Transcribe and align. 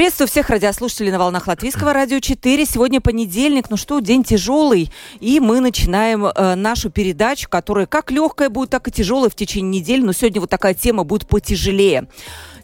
Приветствую 0.00 0.28
всех 0.28 0.48
радиослушателей 0.48 1.12
на 1.12 1.18
волнах 1.18 1.46
Латвийского 1.46 1.92
радио 1.92 2.20
4. 2.20 2.64
Сегодня 2.64 3.02
понедельник, 3.02 3.68
ну 3.68 3.76
что, 3.76 4.00
день 4.00 4.24
тяжелый, 4.24 4.90
и 5.20 5.40
мы 5.40 5.60
начинаем 5.60 6.24
э, 6.24 6.54
нашу 6.54 6.88
передачу, 6.88 7.50
которая 7.50 7.84
как 7.84 8.10
легкая 8.10 8.48
будет, 8.48 8.70
так 8.70 8.88
и 8.88 8.90
тяжелая 8.90 9.28
в 9.28 9.34
течение 9.34 9.82
недели, 9.82 10.00
но 10.00 10.14
сегодня 10.14 10.40
вот 10.40 10.48
такая 10.48 10.72
тема 10.72 11.04
будет 11.04 11.28
потяжелее. 11.28 12.08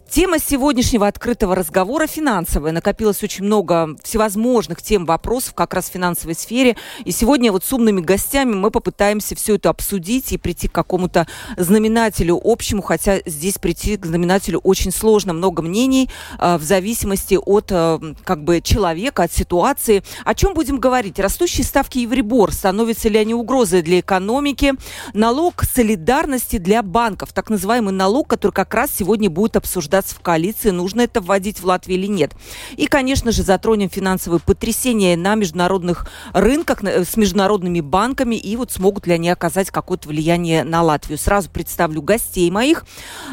Тема 0.09 0.39
сегодняшнего 0.39 1.05
открытого 1.05 1.53
разговора 1.53 2.07
финансовая. 2.07 2.71
Накопилось 2.71 3.21
очень 3.23 3.43
много 3.43 3.89
всевозможных 4.03 4.81
тем, 4.81 5.05
вопросов 5.05 5.53
как 5.53 5.73
раз 5.73 5.89
в 5.89 5.91
финансовой 5.91 6.33
сфере. 6.33 6.77
И 7.03 7.11
сегодня 7.11 7.51
вот 7.51 7.65
с 7.65 7.73
умными 7.73 7.99
гостями 7.99 8.53
мы 8.53 8.71
попытаемся 8.71 9.35
все 9.35 9.55
это 9.55 9.69
обсудить 9.69 10.31
и 10.31 10.37
прийти 10.37 10.69
к 10.69 10.71
какому-то 10.71 11.27
знаменателю 11.57 12.39
общему, 12.41 12.81
хотя 12.81 13.19
здесь 13.25 13.57
прийти 13.57 13.97
к 13.97 14.05
знаменателю 14.05 14.59
очень 14.59 14.93
сложно. 14.93 15.33
Много 15.33 15.61
мнений 15.61 16.09
э, 16.39 16.57
в 16.57 16.63
зависимости 16.63 17.35
от 17.35 17.67
э, 17.71 17.99
как 18.23 18.45
бы 18.45 18.61
человека, 18.61 19.23
от 19.23 19.33
ситуации. 19.33 20.03
О 20.23 20.33
чем 20.33 20.53
будем 20.53 20.79
говорить? 20.79 21.19
Растущие 21.19 21.65
ставки 21.65 21.99
Евребор. 21.99 22.53
Становятся 22.53 23.09
ли 23.09 23.19
они 23.19 23.33
угрозой 23.33 23.81
для 23.81 23.99
экономики? 23.99 24.73
Налог 25.13 25.63
солидарности 25.63 26.59
для 26.59 26.81
банков. 26.81 27.33
Так 27.33 27.49
называемый 27.49 27.93
налог, 27.93 28.29
который 28.29 28.53
как 28.53 28.73
раз 28.73 28.89
сегодня 28.97 29.29
будет 29.29 29.57
обсуждаться 29.57 29.96
обсуждаться 29.97 30.15
в 30.15 30.19
коалиции, 30.19 30.69
нужно 30.69 31.01
это 31.01 31.21
вводить 31.21 31.59
в 31.59 31.65
Латвии 31.65 31.95
или 31.95 32.07
нет. 32.07 32.33
И, 32.75 32.87
конечно 32.87 33.31
же, 33.31 33.43
затронем 33.43 33.89
финансовые 33.89 34.39
потрясения 34.39 35.15
на 35.17 35.35
международных 35.35 36.07
рынках 36.33 36.83
с 36.83 37.17
международными 37.17 37.81
банками 37.81 38.35
и 38.35 38.55
вот 38.55 38.71
смогут 38.71 39.07
ли 39.07 39.13
они 39.13 39.29
оказать 39.29 39.71
какое-то 39.71 40.09
влияние 40.09 40.63
на 40.63 40.83
Латвию. 40.83 41.17
Сразу 41.17 41.49
представлю 41.49 42.01
гостей 42.01 42.49
моих. 42.51 42.85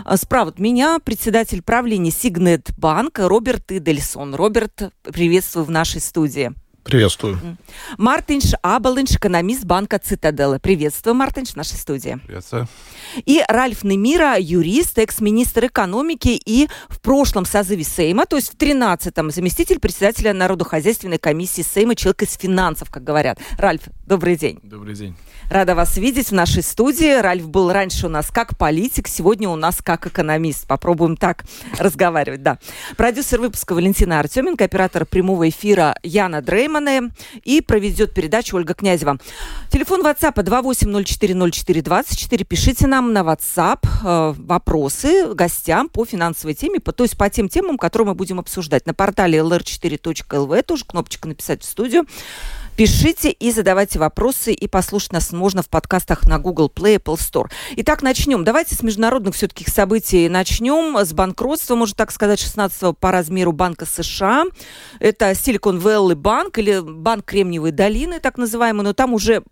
А, 0.04 0.16
справа 0.16 0.50
от 0.50 0.58
меня 0.58 0.98
председатель 0.98 1.62
правления 1.62 2.10
Сигнет 2.10 2.70
Банк 2.78 3.18
Роберт 3.18 3.72
Идельсон. 3.72 4.34
Роберт, 4.34 4.92
приветствую 5.02 5.64
в 5.64 5.70
нашей 5.70 6.00
студии. 6.00 6.63
Приветствую. 6.84 7.38
Мартинш 7.96 8.52
Абалинш, 8.60 9.12
экономист 9.12 9.64
банка 9.64 9.98
Цитаделы. 9.98 10.58
Приветствую, 10.58 11.14
Мартинш, 11.14 11.50
в 11.50 11.56
нашей 11.56 11.78
студии. 11.78 12.20
Приветствую. 12.26 12.68
И 13.24 13.42
Ральф 13.48 13.84
Немира, 13.84 14.36
юрист, 14.38 14.98
экс-министр 14.98 15.66
экономики 15.66 16.38
и 16.44 16.68
в 16.88 17.00
прошлом 17.00 17.46
созыве 17.46 17.84
Сейма, 17.84 18.26
то 18.26 18.36
есть 18.36 18.52
в 18.52 18.56
13-м, 18.56 19.30
заместитель 19.30 19.80
председателя 19.80 20.34
Народохозяйственной 20.34 21.18
комиссии 21.18 21.62
Сейма, 21.62 21.94
человек 21.94 22.22
из 22.22 22.36
финансов, 22.36 22.90
как 22.90 23.02
говорят. 23.02 23.38
Ральф, 23.56 23.82
добрый 24.06 24.36
день. 24.36 24.60
Добрый 24.62 24.94
день. 24.94 25.16
Рада 25.50 25.74
вас 25.74 25.96
видеть 25.96 26.28
в 26.28 26.32
нашей 26.32 26.62
студии. 26.62 27.20
Ральф 27.20 27.48
был 27.48 27.72
раньше 27.72 28.06
у 28.06 28.08
нас 28.08 28.30
как 28.30 28.56
политик, 28.56 29.08
сегодня 29.08 29.48
у 29.48 29.56
нас 29.56 29.78
как 29.82 30.06
экономист. 30.06 30.66
Попробуем 30.66 31.16
так 31.16 31.44
разговаривать, 31.78 32.42
да. 32.42 32.58
Продюсер 32.96 33.40
выпуска 33.40 33.74
Валентина 33.74 34.20
Артеменко, 34.20 34.64
оператор 34.64 35.06
прямого 35.06 35.48
эфира 35.48 35.96
Яна 36.02 36.40
Дреймане 36.74 37.12
и 37.44 37.60
проведет 37.60 38.12
передачу 38.14 38.56
Ольга 38.56 38.74
Князева. 38.74 39.18
Телефон 39.70 40.02
WhatsApp 40.02 40.34
28040424. 40.34 42.44
Пишите 42.44 42.86
нам 42.86 43.12
на 43.12 43.20
WhatsApp 43.20 43.80
э, 43.84 44.34
вопросы 44.38 45.34
гостям 45.34 45.88
по 45.88 46.04
финансовой 46.04 46.54
теме, 46.54 46.80
то 46.80 47.04
есть 47.04 47.16
по 47.16 47.30
тем 47.30 47.48
темам, 47.48 47.78
которые 47.78 48.08
мы 48.08 48.14
будем 48.14 48.40
обсуждать. 48.40 48.86
На 48.86 48.94
портале 48.94 49.38
lr4.lv 49.38 50.62
тоже 50.62 50.84
кнопочка 50.84 51.28
«Написать 51.28 51.62
в 51.62 51.64
студию». 51.64 52.06
Пишите 52.76 53.30
и 53.30 53.52
задавайте 53.52 54.00
вопросы, 54.00 54.52
и 54.52 54.66
послушать 54.66 55.12
нас 55.12 55.30
можно 55.30 55.62
в 55.62 55.68
подкастах 55.68 56.26
на 56.26 56.40
Google 56.40 56.68
Play, 56.74 56.96
Apple 56.96 57.14
Store. 57.14 57.48
Итак, 57.76 58.02
начнем. 58.02 58.42
Давайте 58.42 58.74
с 58.74 58.82
международных 58.82 59.36
все-таки 59.36 59.70
событий 59.70 60.28
начнем. 60.28 60.98
С 60.98 61.12
банкротства, 61.12 61.76
можно 61.76 61.94
так 61.94 62.10
сказать, 62.10 62.40
16 62.40 62.98
по 62.98 63.12
размеру 63.12 63.52
Банка 63.52 63.86
США. 63.86 64.46
Это 64.98 65.30
Silicon 65.30 65.80
Valley 65.80 66.16
Bank 66.16 66.58
или 66.58 66.80
Банк 66.80 67.26
Кремниевой 67.26 67.70
долины, 67.70 68.18
так 68.18 68.38
называемый, 68.38 68.82
но 68.82 68.92
там 68.92 69.14
уже 69.14 69.44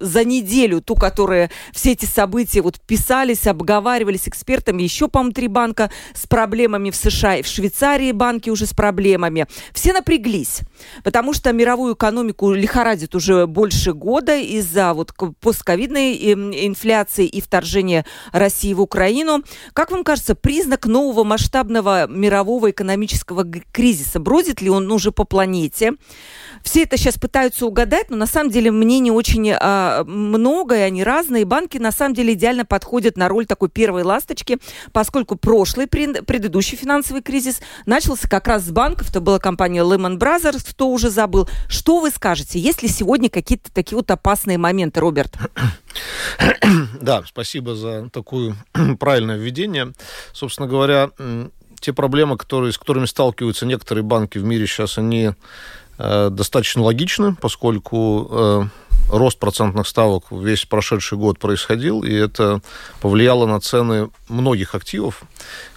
за 0.00 0.24
неделю, 0.24 0.80
ту, 0.80 0.94
которая 0.94 1.50
все 1.72 1.92
эти 1.92 2.04
события 2.04 2.62
вот 2.62 2.80
писались, 2.80 3.46
обговаривались 3.46 4.28
экспертами, 4.28 4.82
еще, 4.82 5.08
по-моему, 5.08 5.32
три 5.32 5.48
банка 5.48 5.90
с 6.14 6.26
проблемами 6.26 6.90
в 6.90 6.96
США, 6.96 7.36
и 7.36 7.42
в 7.42 7.46
Швейцарии 7.46 8.12
банки 8.12 8.50
уже 8.50 8.66
с 8.66 8.72
проблемами. 8.72 9.46
Все 9.72 9.92
напряглись, 9.92 10.60
потому 11.04 11.32
что 11.32 11.52
мировую 11.52 11.94
экономику 11.94 12.52
лихорадит 12.52 13.14
уже 13.14 13.46
больше 13.46 13.92
года 13.92 14.36
из-за 14.36 14.94
вот 14.94 15.12
постковидной 15.40 16.16
эм, 16.16 16.52
инфляции 16.52 17.26
и 17.26 17.40
вторжения 17.40 18.04
России 18.32 18.72
в 18.72 18.80
Украину. 18.80 19.42
Как 19.72 19.90
вам 19.90 20.04
кажется, 20.04 20.34
признак 20.34 20.86
нового 20.86 21.24
масштабного 21.24 22.06
мирового 22.06 22.70
экономического 22.70 23.44
кризиса? 23.72 24.20
Бродит 24.20 24.60
ли 24.60 24.70
он 24.70 24.90
уже 24.90 25.12
по 25.12 25.24
планете? 25.24 25.94
Все 26.62 26.82
это 26.82 26.96
сейчас 26.96 27.18
пытаются 27.18 27.66
угадать, 27.66 28.10
но 28.10 28.16
на 28.16 28.26
самом 28.26 28.50
деле 28.50 28.70
мнений 28.70 29.10
очень 29.10 29.52
а, 29.52 30.04
много, 30.04 30.76
и 30.76 30.80
они 30.80 31.04
разные. 31.04 31.44
Банки 31.44 31.78
на 31.78 31.92
самом 31.92 32.14
деле 32.14 32.34
идеально 32.34 32.64
подходят 32.64 33.16
на 33.16 33.28
роль 33.28 33.46
такой 33.46 33.68
первой 33.68 34.02
ласточки, 34.02 34.58
поскольку 34.92 35.36
прошлый, 35.36 35.86
предыдущий 35.86 36.76
финансовый 36.76 37.22
кризис 37.22 37.60
начался 37.86 38.28
как 38.28 38.48
раз 38.48 38.64
с 38.64 38.70
банков. 38.70 39.10
Это 39.10 39.20
была 39.20 39.38
компания 39.38 39.82
Lehman 39.82 40.18
Brothers, 40.18 40.64
кто 40.68 40.88
уже 40.88 41.10
забыл. 41.10 41.48
Что 41.68 42.00
вы 42.00 42.10
скажете? 42.10 42.58
Есть 42.58 42.82
ли 42.82 42.88
сегодня 42.88 43.28
какие-то 43.28 43.72
такие 43.72 43.96
вот 43.96 44.10
опасные 44.10 44.58
моменты, 44.58 45.00
Роберт? 45.00 45.34
Да, 47.00 47.22
спасибо 47.26 47.74
за 47.74 48.10
такое 48.10 48.54
правильное 48.98 49.36
введение. 49.36 49.92
Собственно 50.32 50.68
говоря, 50.68 51.10
те 51.80 51.92
проблемы, 51.92 52.36
которые, 52.36 52.72
с 52.72 52.78
которыми 52.78 53.06
сталкиваются 53.06 53.66
некоторые 53.66 54.04
банки 54.04 54.38
в 54.38 54.44
мире 54.44 54.66
сейчас, 54.66 54.98
они 54.98 55.32
достаточно 55.98 56.82
логично, 56.82 57.36
поскольку 57.40 58.28
э, 58.30 58.64
рост 59.10 59.38
процентных 59.38 59.86
ставок 59.86 60.24
весь 60.30 60.64
прошедший 60.64 61.18
год 61.18 61.38
происходил, 61.38 62.02
и 62.02 62.12
это 62.12 62.60
повлияло 63.00 63.46
на 63.46 63.60
цены 63.60 64.10
многих 64.28 64.74
активов 64.74 65.22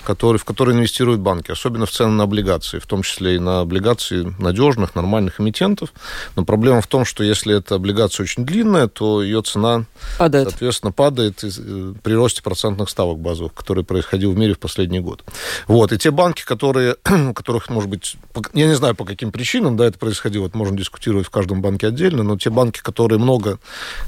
которые, 0.10 0.40
в 0.40 0.44
которые 0.44 0.76
инвестируют 0.76 1.22
банки, 1.22 1.52
особенно 1.52 1.86
в 1.86 1.92
цены 1.92 2.14
на 2.14 2.24
облигации, 2.24 2.80
в 2.80 2.88
том 2.88 3.04
числе 3.04 3.36
и 3.36 3.40
на 3.40 3.60
облигации 3.60 4.34
надежных, 4.40 4.96
нормальных 4.96 5.40
эмитентов. 5.40 5.94
Но 6.36 6.44
проблема 6.46 6.82
в 6.82 6.88
том, 6.88 7.06
что 7.06 7.24
если 7.24 7.56
эта 7.56 7.76
облигация 7.76 8.24
очень 8.24 8.44
длинная, 8.44 8.88
то 8.88 9.22
ее 9.22 9.44
цена, 9.44 9.86
падает. 10.18 10.50
соответственно, 10.50 10.92
падает 10.92 11.44
э, 11.44 11.94
при 12.02 12.14
росте 12.14 12.42
процентных 12.42 12.90
ставок 12.90 13.20
базовых, 13.20 13.54
который 13.54 13.84
происходил 13.84 14.32
в 14.32 14.36
мире 14.36 14.56
в 14.56 14.60
последний 14.60 15.00
год. 15.00 15.24
Вот. 15.68 15.94
И 15.94 15.98
те 16.00 16.10
банки, 16.10 16.44
которые, 16.44 16.96
у 17.30 17.34
которых, 17.36 17.70
может 17.70 17.92
быть, 17.92 18.16
я 18.56 18.66
не 18.66 18.76
знаю, 18.76 18.96
по 18.96 19.06
каким 19.06 19.32
причинам 19.32 19.78
да, 19.78 19.86
это 19.86 20.00
происходило, 20.00 20.48
это 20.48 20.58
можно 20.58 20.76
дискутировать 20.76 21.28
в 21.28 21.30
каждом 21.30 21.62
банке 21.62 21.86
отдельно, 21.86 22.24
но 22.24 22.36
те 22.36 22.50
банки, 22.50 22.82
которые 22.82 23.20
много 23.20 23.60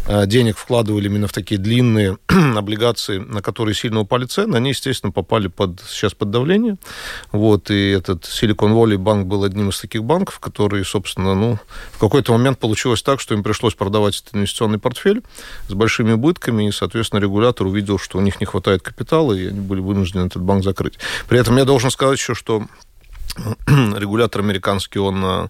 э, 0.07 0.25
денег 0.25 0.57
вкладывали 0.57 1.05
именно 1.05 1.27
в 1.27 1.31
такие 1.31 1.61
длинные 1.61 2.17
облигации, 2.27 3.19
на 3.19 3.43
которые 3.43 3.75
сильно 3.75 3.99
упали 3.99 4.25
цены, 4.25 4.55
они, 4.55 4.69
естественно, 4.69 5.11
попали 5.11 5.45
под 5.45 5.79
сейчас 5.91 6.13
под 6.13 6.29
давлением. 6.31 6.79
Вот, 7.31 7.69
и 7.71 7.89
этот 7.89 8.23
Silicon 8.23 8.73
Valley 8.73 8.97
банк 8.97 9.27
был 9.27 9.43
одним 9.43 9.69
из 9.69 9.79
таких 9.79 10.03
банков, 10.03 10.39
которые, 10.39 10.83
собственно, 10.83 11.35
ну, 11.35 11.59
в 11.91 11.99
какой-то 11.99 12.33
момент 12.33 12.59
получилось 12.59 13.01
так, 13.01 13.19
что 13.19 13.33
им 13.33 13.43
пришлось 13.43 13.75
продавать 13.75 14.21
этот 14.21 14.35
инвестиционный 14.35 14.79
портфель 14.79 15.23
с 15.67 15.73
большими 15.73 16.13
убытками, 16.13 16.67
и, 16.67 16.71
соответственно, 16.71 17.19
регулятор 17.19 17.67
увидел, 17.67 17.99
что 17.99 18.17
у 18.17 18.21
них 18.21 18.39
не 18.39 18.45
хватает 18.45 18.81
капитала, 18.81 19.33
и 19.33 19.47
они 19.47 19.59
были 19.59 19.79
вынуждены 19.79 20.25
этот 20.27 20.41
банк 20.41 20.63
закрыть. 20.63 20.99
При 21.27 21.39
этом 21.39 21.57
я 21.57 21.65
должен 21.65 21.91
сказать 21.91 22.19
еще, 22.19 22.35
что 22.35 22.65
регулятор 23.67 24.41
американский, 24.41 24.99
он 24.99 25.49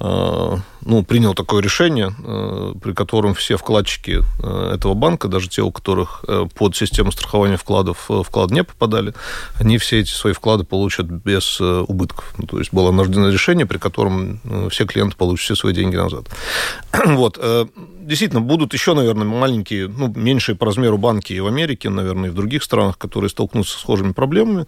э, 0.00 0.56
ну, 0.84 1.04
принял 1.04 1.34
такое 1.34 1.62
решение, 1.62 2.12
э, 2.24 2.74
при 2.82 2.92
котором 2.92 3.34
все 3.34 3.56
вкладчики 3.56 4.22
э, 4.42 4.74
этого 4.74 4.94
банка, 4.94 5.28
даже 5.28 5.48
те, 5.48 5.62
у 5.62 5.70
которых 5.70 6.24
э, 6.26 6.46
под 6.54 6.76
систему 6.76 7.12
страхования 7.12 7.56
вкладов 7.56 8.08
вклад 8.08 8.50
не 8.50 8.64
попадали, 8.64 9.14
они 9.60 9.78
все 9.78 10.00
эти 10.00 10.10
свои 10.10 10.32
вклады 10.32 10.64
получат 10.64 11.06
без 11.06 11.60
убытков. 11.60 12.34
Ну, 12.38 12.46
то 12.46 12.58
есть 12.58 12.72
было 12.72 12.90
найдено 12.90 13.30
решение, 13.30 13.66
при 13.66 13.78
котором 13.78 14.40
все 14.70 14.84
клиенты 14.86 15.16
получат 15.16 15.44
все 15.44 15.54
свои 15.54 15.72
деньги 15.72 15.96
назад. 15.96 16.24
Вот. 17.22 17.38
действительно, 18.00 18.40
будут 18.40 18.72
еще, 18.72 18.94
наверное, 18.94 19.26
маленькие, 19.26 19.86
ну, 19.86 20.12
меньшие 20.14 20.56
по 20.56 20.66
размеру 20.66 20.98
банки 20.98 21.32
и 21.32 21.40
в 21.40 21.46
Америке, 21.46 21.90
наверное, 21.90 22.30
и 22.30 22.32
в 22.32 22.34
других 22.34 22.62
странах, 22.62 22.98
которые 22.98 23.28
столкнутся 23.30 23.76
с 23.76 23.80
схожими 23.80 24.12
проблемами. 24.12 24.66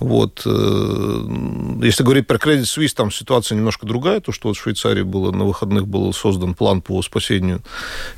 Вот. 0.00 0.42
Если 0.44 2.02
говорить 2.02 2.26
про 2.26 2.36
Credit 2.36 2.62
Suisse, 2.62 2.94
там 2.94 3.10
ситуация 3.10 3.56
немножко 3.56 3.86
другая, 3.86 4.20
то, 4.20 4.32
что 4.32 4.48
вот 4.48 4.56
в 4.56 4.60
Швейцарии 4.60 5.02
было, 5.02 5.30
на 5.32 5.51
выходных 5.52 5.86
был 5.86 6.12
создан 6.12 6.54
план 6.54 6.80
по 6.82 7.02
спасению 7.02 7.62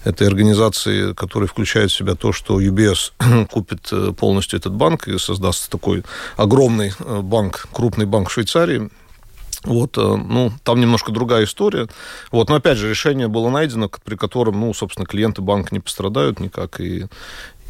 этой 0.05 0.27
организации, 0.27 1.13
который 1.13 1.49
включает 1.49 1.91
в 1.91 1.97
себя 1.97 2.15
то, 2.15 2.33
что 2.33 2.61
UBS 2.61 3.13
купит 3.51 3.89
э, 3.93 4.13
полностью 4.13 4.59
этот 4.59 4.73
банк 4.73 5.09
и 5.09 5.19
создаст 5.19 5.71
такой 5.71 6.05
огромный 6.37 6.93
э, 6.99 7.21
банк, 7.21 7.67
крупный 7.73 8.07
банк 8.07 8.31
Швейцарии, 8.31 8.91
вот, 9.65 9.97
э, 9.97 10.01
ну, 10.03 10.53
там 10.63 10.81
немножко 10.81 11.11
другая 11.11 11.45
история. 11.45 11.89
Вот, 12.31 12.49
но 12.49 12.57
опять 12.57 12.79
же, 12.79 12.89
решение 12.89 13.29
было 13.29 13.49
найдено, 13.49 13.91
при 14.05 14.17
котором, 14.17 14.61
ну, 14.61 14.75
собственно, 14.75 15.07
клиенты 15.07 15.43
банка 15.43 15.71
не 15.73 15.81
пострадают 15.81 16.39
никак, 16.39 16.81
и 16.81 17.07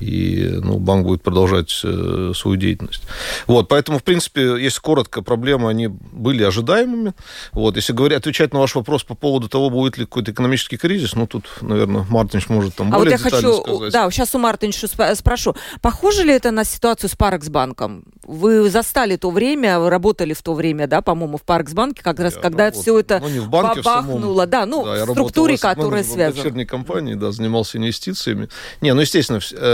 и 0.01 0.59
ну, 0.63 0.79
банк 0.79 1.07
будет 1.07 1.23
продолжать 1.23 1.81
э, 1.85 2.33
свою 2.35 2.57
деятельность. 2.57 3.03
Вот, 3.47 3.69
поэтому, 3.69 3.99
в 3.99 4.03
принципе, 4.03 4.57
если 4.59 4.81
коротко, 4.81 5.23
проблемы, 5.23 5.71
они 5.71 5.89
были 5.89 6.43
ожидаемыми. 6.43 7.15
Вот, 7.53 7.77
если 7.77 7.93
говорить, 7.93 8.19
отвечать 8.19 8.53
на 8.53 8.61
ваш 8.61 8.75
вопрос 8.75 9.05
по 9.05 9.15
поводу 9.15 9.49
того, 9.49 9.71
будет 9.71 9.97
ли 9.99 10.05
какой-то 10.05 10.33
экономический 10.33 10.77
кризис, 10.77 11.15
ну, 11.15 11.27
тут, 11.27 11.47
наверное, 11.61 12.05
Мартинш 12.09 12.49
может 12.49 12.75
там 12.75 12.93
а 12.93 12.99
более 12.99 13.17
вот 13.17 13.25
я 13.25 13.31
хочу, 13.31 13.63
сказать. 13.63 13.93
Да, 13.93 14.11
сейчас 14.11 14.35
у 14.35 14.39
Мартинша 14.39 14.89
спрошу. 15.15 15.55
Похоже 15.81 16.25
ли 16.25 16.33
это 16.33 16.51
на 16.51 16.65
ситуацию 16.65 17.09
с 17.11 17.17
Парксбанком? 17.17 18.05
Вы 18.25 18.69
застали 18.71 19.17
то 19.17 19.31
время, 19.31 19.79
работали 19.89 20.33
в 20.33 20.43
то 20.43 20.55
время, 20.55 20.87
да, 20.87 21.03
по-моему, 21.03 21.39
в 21.39 21.43
Парксбанке, 21.43 22.03
как 22.03 22.19
раз, 22.19 22.35
я 22.35 22.41
когда 22.41 22.65
работал. 22.65 22.83
все 22.83 22.99
это 22.99 23.21
ну, 23.21 23.29
не 23.29 23.39
в 23.39 23.49
банке, 23.49 23.83
бабахнуло, 23.83 24.33
в 24.33 24.37
самом... 24.37 24.51
да, 24.51 24.67
ну, 24.67 24.85
да, 24.85 25.05
в 25.05 25.11
структуре, 25.11 25.59
которая 25.59 26.03
связана. 26.03 26.33
В 26.33 26.37
дочерней 26.37 26.67
компании, 26.67 27.15
да, 27.15 27.33
занимался 27.33 27.79
инвестициями. 27.79 28.49
Не, 28.81 28.95
ну, 28.95 29.01
естественно, 29.01 29.41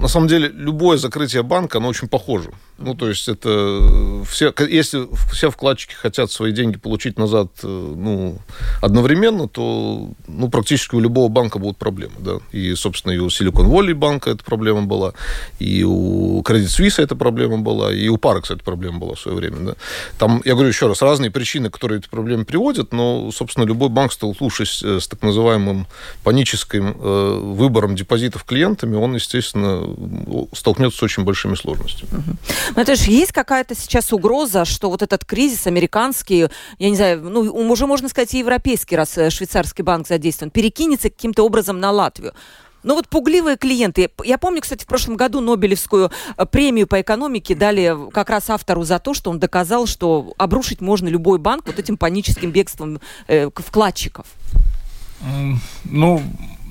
на 0.00 0.08
самом 0.08 0.28
деле 0.28 0.48
любое 0.48 0.98
закрытие 0.98 1.42
банка, 1.42 1.78
оно 1.78 1.88
очень 1.88 2.08
похоже. 2.08 2.50
Ну, 2.78 2.94
то 2.94 3.08
есть 3.08 3.28
это 3.28 3.80
все, 4.28 4.52
если 4.68 5.06
все 5.32 5.50
вкладчики 5.50 5.94
хотят 5.94 6.32
свои 6.32 6.52
деньги 6.52 6.76
получить 6.78 7.18
назад, 7.18 7.48
э, 7.62 7.66
ну, 7.68 8.38
одновременно, 8.80 9.48
то, 9.48 10.10
ну, 10.26 10.48
практически 10.48 10.96
у 10.96 11.00
любого 11.00 11.28
банка 11.28 11.58
будут 11.58 11.76
проблемы, 11.76 12.14
да. 12.18 12.32
И, 12.50 12.74
собственно, 12.74 13.12
и 13.12 13.18
у 13.18 13.28
Silicon 13.28 13.70
Valley 13.70 13.94
банка 13.94 14.30
эта 14.30 14.42
проблема 14.42 14.82
была, 14.82 15.12
и 15.60 15.84
у 15.84 16.42
Credit 16.42 16.66
Suisse 16.66 17.00
эта 17.00 17.14
проблема 17.14 17.58
была, 17.58 17.92
и 17.92 18.08
у 18.08 18.16
Parks 18.16 18.52
эта 18.52 18.64
проблема 18.64 18.98
была 18.98 19.14
в 19.14 19.20
свое 19.20 19.36
время, 19.36 19.56
да. 19.58 19.74
Там, 20.18 20.42
я 20.44 20.54
говорю 20.54 20.68
еще 20.68 20.88
раз, 20.88 21.02
разные 21.02 21.30
причины, 21.30 21.70
которые 21.70 22.00
эти 22.00 22.08
проблемы 22.08 22.44
приводят, 22.44 22.92
но, 22.92 23.30
собственно, 23.30 23.64
любой 23.64 23.90
банк, 23.90 24.12
столкнувшись 24.12 24.82
э, 24.82 24.98
с 24.98 25.06
так 25.06 25.22
называемым 25.22 25.86
паническим 26.24 26.96
э, 26.98 27.40
выбором 27.54 27.94
депозитов 27.94 28.42
клиентами, 28.42 28.96
он, 28.96 29.14
естественно, 29.14 29.71
столкнется 30.54 30.98
с 30.98 31.02
очень 31.02 31.24
большими 31.24 31.54
сложностями. 31.54 32.10
Ну, 32.74 32.82
это 32.82 32.94
же 32.94 33.10
есть 33.10 33.32
какая-то 33.32 33.74
сейчас 33.74 34.12
угроза, 34.12 34.64
что 34.64 34.90
вот 34.90 35.02
этот 35.02 35.24
кризис 35.24 35.66
американский, 35.66 36.48
я 36.78 36.90
не 36.90 36.96
знаю, 36.96 37.22
ну, 37.22 37.40
уже 37.40 37.86
можно 37.86 38.08
сказать 38.08 38.34
и 38.34 38.38
европейский, 38.38 38.96
раз 38.96 39.16
э, 39.18 39.30
швейцарский 39.30 39.84
банк 39.84 40.06
задействован, 40.06 40.50
перекинется 40.50 41.10
каким-то 41.10 41.44
образом 41.44 41.80
на 41.80 41.90
Латвию. 41.90 42.32
Ну 42.82 42.94
вот 42.94 43.08
пугливые 43.08 43.56
клиенты. 43.56 44.10
Я 44.24 44.38
помню, 44.38 44.60
кстати, 44.60 44.82
в 44.82 44.86
прошлом 44.86 45.16
году 45.16 45.40
Нобелевскую 45.40 46.10
э, 46.36 46.46
премию 46.46 46.86
по 46.86 47.00
экономике 47.00 47.54
дали 47.54 47.96
как 48.10 48.30
раз 48.30 48.50
автору 48.50 48.82
за 48.82 48.98
то, 48.98 49.14
что 49.14 49.30
он 49.30 49.38
доказал, 49.38 49.86
что 49.86 50.34
обрушить 50.38 50.80
можно 50.80 51.08
любой 51.08 51.38
банк 51.38 51.66
вот 51.66 51.78
этим 51.78 51.96
паническим 51.96 52.50
бегством 52.50 53.00
э, 53.28 53.50
вкладчиков. 53.54 54.26
Ну, 55.84 56.20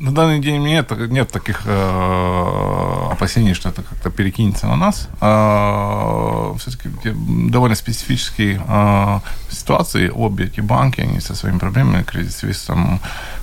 на 0.02 0.12
данный 0.12 0.40
день 0.40 0.64
нет, 0.64 0.92
нет 1.12 1.30
таких 1.30 1.62
э, 1.66 3.08
опасений, 3.12 3.54
что 3.54 3.70
это 3.70 3.84
как-то 3.84 4.10
перекинется 4.10 4.68
на 4.68 4.76
нас. 4.76 5.08
Э, 5.22 6.54
все-таки 6.58 6.90
довольно 7.52 7.76
специфические 7.76 8.62
э, 8.68 9.20
ситуации. 9.50 10.10
Обе 10.10 10.46
эти 10.46 10.62
банки, 10.62 11.02
они 11.02 11.20
со 11.20 11.36
своими 11.36 11.60
проблемами, 11.60 12.04
Credit 12.04 12.30
Suisse 12.30 12.68
там 12.68 13.00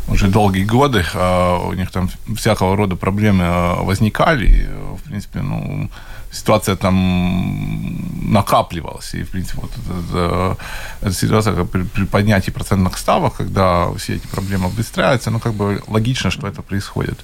уже 0.08 0.26
долгие 0.28 0.64
годы, 0.64 1.04
э, 1.14 1.58
у 1.64 1.72
них 1.74 1.90
там 1.92 2.10
всякого 2.36 2.76
рода 2.76 2.96
проблемы 2.96 3.44
э, 3.44 3.82
возникали. 3.84 4.68
В 4.96 5.08
принципе, 5.08 5.42
ну, 5.42 5.88
ситуация 6.30 6.76
там 6.76 8.32
накапливалась. 8.32 9.14
И, 9.14 9.22
в 9.22 9.30
принципе, 9.30 9.60
вот 9.62 9.70
эта, 10.10 10.56
эта 11.00 11.12
ситуация 11.12 11.64
при, 11.64 11.82
при 11.82 12.04
поднятии 12.04 12.50
процентных 12.50 12.98
ставок, 12.98 13.36
когда 13.36 13.92
все 13.96 14.16
эти 14.16 14.26
проблемы 14.26 14.66
обестряются, 14.66 15.30
ну, 15.30 15.38
как 15.38 15.54
бы 15.54 15.82
логично, 15.88 16.30
что 16.30 16.46
это 16.46 16.62
происходит. 16.62 17.18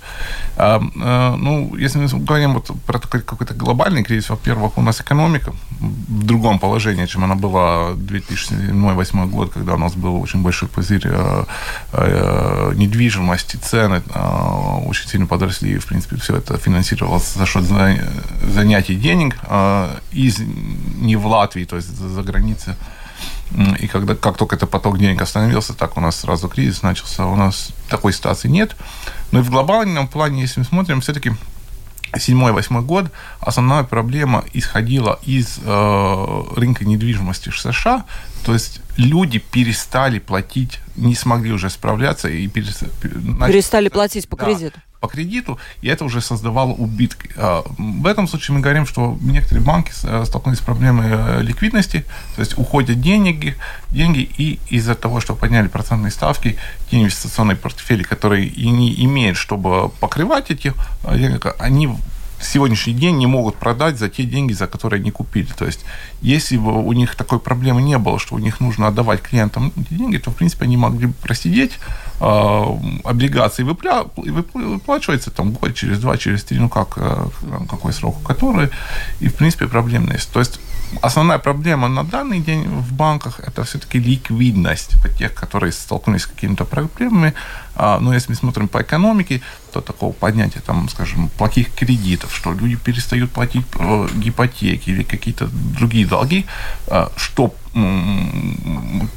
А, 0.56 0.82
а, 1.02 1.36
ну, 1.36 1.76
если 1.76 1.98
мы 1.98 2.08
говорим 2.24 2.54
вот 2.54 2.70
про 2.86 2.98
какой-то 2.98 3.54
глобальный 3.54 4.04
кризис, 4.04 4.30
во-первых, 4.30 4.78
у 4.78 4.82
нас 4.82 5.00
экономика 5.00 5.52
в 5.80 6.24
другом 6.24 6.58
положении, 6.58 7.06
чем 7.06 7.24
она 7.24 7.34
была 7.34 7.92
2007-2008 7.92 9.30
год, 9.30 9.52
когда 9.52 9.74
у 9.74 9.78
нас 9.78 9.94
был 9.94 10.20
очень 10.22 10.42
большой 10.42 10.68
пузырь 10.68 11.06
э, 11.06 11.44
э, 11.92 12.72
недвижимости, 12.76 13.56
цены 13.56 14.02
э, 14.14 14.84
очень 14.86 15.08
сильно 15.08 15.26
подросли, 15.26 15.72
и, 15.72 15.78
в 15.78 15.86
принципе, 15.86 16.16
все 16.16 16.36
это 16.36 16.56
финансировалось 16.56 17.34
за 17.34 17.46
счет 17.46 17.64
занятий 18.42 18.93
вывести 18.94 19.02
денег 19.02 19.36
э, 19.48 19.98
из 20.12 20.38
не 20.38 21.16
в 21.16 21.26
Латвии, 21.26 21.64
то 21.64 21.76
есть 21.76 21.88
за, 21.88 22.22
границей. 22.22 22.74
И 23.82 23.86
когда, 23.86 24.14
как 24.14 24.36
только 24.36 24.56
этот 24.56 24.70
поток 24.70 24.98
денег 24.98 25.22
остановился, 25.22 25.74
так 25.74 25.96
у 25.96 26.00
нас 26.00 26.20
сразу 26.20 26.48
кризис 26.48 26.82
начался. 26.82 27.26
У 27.26 27.36
нас 27.36 27.70
такой 27.88 28.12
ситуации 28.12 28.48
нет. 28.48 28.74
Но 29.32 29.40
и 29.40 29.42
в 29.42 29.50
глобальном 29.50 30.08
плане, 30.08 30.42
если 30.42 30.60
мы 30.60 30.66
смотрим, 30.66 31.00
все-таки 31.00 31.32
седьмой-восьмой 32.16 32.82
год 32.82 33.10
основная 33.40 33.82
проблема 33.82 34.44
исходила 34.54 35.18
из 35.26 35.58
э, 35.64 36.42
рынка 36.56 36.84
недвижимости 36.84 37.50
в 37.50 37.58
США. 37.58 38.04
То 38.44 38.52
есть 38.52 38.80
люди 38.96 39.38
перестали 39.38 40.18
платить, 40.18 40.80
не 40.96 41.14
смогли 41.14 41.52
уже 41.52 41.70
справляться 41.70 42.28
и 42.28 42.46
перестали, 42.48 42.90
перестали 43.46 43.88
платить 43.88 44.28
по 44.28 44.36
кредиту 44.36 44.78
по 45.04 45.08
кредиту, 45.08 45.58
и 45.82 45.88
это 45.88 46.04
уже 46.04 46.22
создавало 46.22 46.70
убытки. 46.70 47.28
А, 47.36 47.62
в 47.78 48.06
этом 48.06 48.26
случае 48.26 48.56
мы 48.56 48.62
говорим, 48.62 48.86
что 48.86 49.18
некоторые 49.20 49.62
банки 49.62 49.92
э, 50.02 50.24
столкнулись 50.24 50.58
с 50.60 50.62
проблемой 50.62 51.08
э, 51.10 51.42
ликвидности, 51.42 52.06
то 52.36 52.40
есть 52.40 52.56
уходят 52.56 52.98
деньги, 53.00 53.54
деньги 53.90 54.30
и 54.38 54.58
из-за 54.70 54.94
того, 54.94 55.20
что 55.20 55.34
подняли 55.34 55.68
процентные 55.68 56.10
ставки, 56.10 56.56
те 56.90 57.02
инвестиционные 57.02 57.56
портфели, 57.56 58.02
которые 58.02 58.46
и 58.46 58.70
не 58.70 59.04
имеют, 59.04 59.36
чтобы 59.36 59.90
покрывать 60.00 60.50
эти 60.50 60.72
э, 61.02 61.18
деньги, 61.18 61.38
они 61.58 61.88
сегодняшний 62.40 62.94
день 62.94 63.16
не 63.18 63.26
могут 63.26 63.56
продать 63.56 63.98
за 63.98 64.08
те 64.08 64.24
деньги, 64.24 64.54
за 64.54 64.66
которые 64.66 65.00
они 65.00 65.10
купили. 65.10 65.52
То 65.58 65.66
есть, 65.66 65.84
если 66.22 66.56
бы 66.56 66.72
у 66.82 66.92
них 66.92 67.14
такой 67.14 67.38
проблемы 67.38 67.82
не 67.82 67.98
было, 67.98 68.18
что 68.18 68.36
у 68.36 68.38
них 68.38 68.60
нужно 68.60 68.88
отдавать 68.88 69.20
клиентам 69.20 69.72
деньги, 69.76 70.16
то, 70.16 70.30
в 70.30 70.34
принципе, 70.34 70.64
они 70.64 70.76
могли 70.76 71.06
бы 71.06 71.12
просидеть, 71.12 71.72
э, 71.72 72.03
облигации 72.20 73.64
выпля... 73.64 74.04
выплачиваются 74.16 75.30
там 75.30 75.52
год, 75.52 75.74
через 75.74 75.98
два, 75.98 76.16
через 76.16 76.44
три, 76.44 76.58
ну 76.58 76.68
как, 76.68 76.94
э, 76.96 77.26
какой 77.68 77.92
срок, 77.92 78.22
который, 78.22 78.70
и, 79.20 79.28
в 79.28 79.34
принципе, 79.34 79.66
проблем 79.66 80.10
есть. 80.12 80.32
То 80.32 80.40
есть, 80.40 80.60
основная 81.02 81.38
проблема 81.38 81.88
на 81.88 82.04
данный 82.04 82.40
день 82.40 82.64
в 82.64 82.92
банках 82.92 83.40
это 83.40 83.64
все-таки 83.64 83.98
ликвидность 83.98 84.96
тех, 85.18 85.34
которые 85.34 85.72
столкнулись 85.72 86.22
с 86.22 86.26
какими-то 86.26 86.64
проблемами. 86.64 87.34
А, 87.76 87.98
но 87.98 88.14
если 88.14 88.30
мы 88.30 88.36
смотрим 88.36 88.68
по 88.68 88.82
экономике, 88.82 89.40
то 89.72 89.80
такого 89.80 90.12
поднятия, 90.12 90.60
там, 90.60 90.88
скажем, 90.88 91.28
плохих 91.28 91.74
кредитов, 91.74 92.34
что 92.34 92.52
люди 92.52 92.76
перестают 92.76 93.30
платить 93.30 93.66
э, 93.78 94.08
гипотеки 94.14 94.90
или 94.90 95.02
какие-то 95.02 95.48
другие 95.78 96.06
долги, 96.06 96.46
э, 96.86 97.08
что 97.16 97.54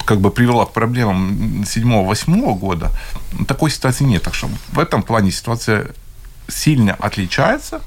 как 0.05 0.19
бы 0.19 0.31
привело 0.31 0.65
к 0.65 0.73
проблемам 0.73 1.61
7-8 1.61 2.57
года, 2.57 2.91
такой 3.47 3.69
ситуации 3.69 4.03
нет. 4.03 4.23
Так 4.23 4.33
что 4.33 4.49
в 4.71 4.79
этом 4.79 5.03
плане 5.03 5.31
ситуация 5.31 5.91
сильно 6.47 6.95
отличается 6.95 7.75
а, 7.75 7.81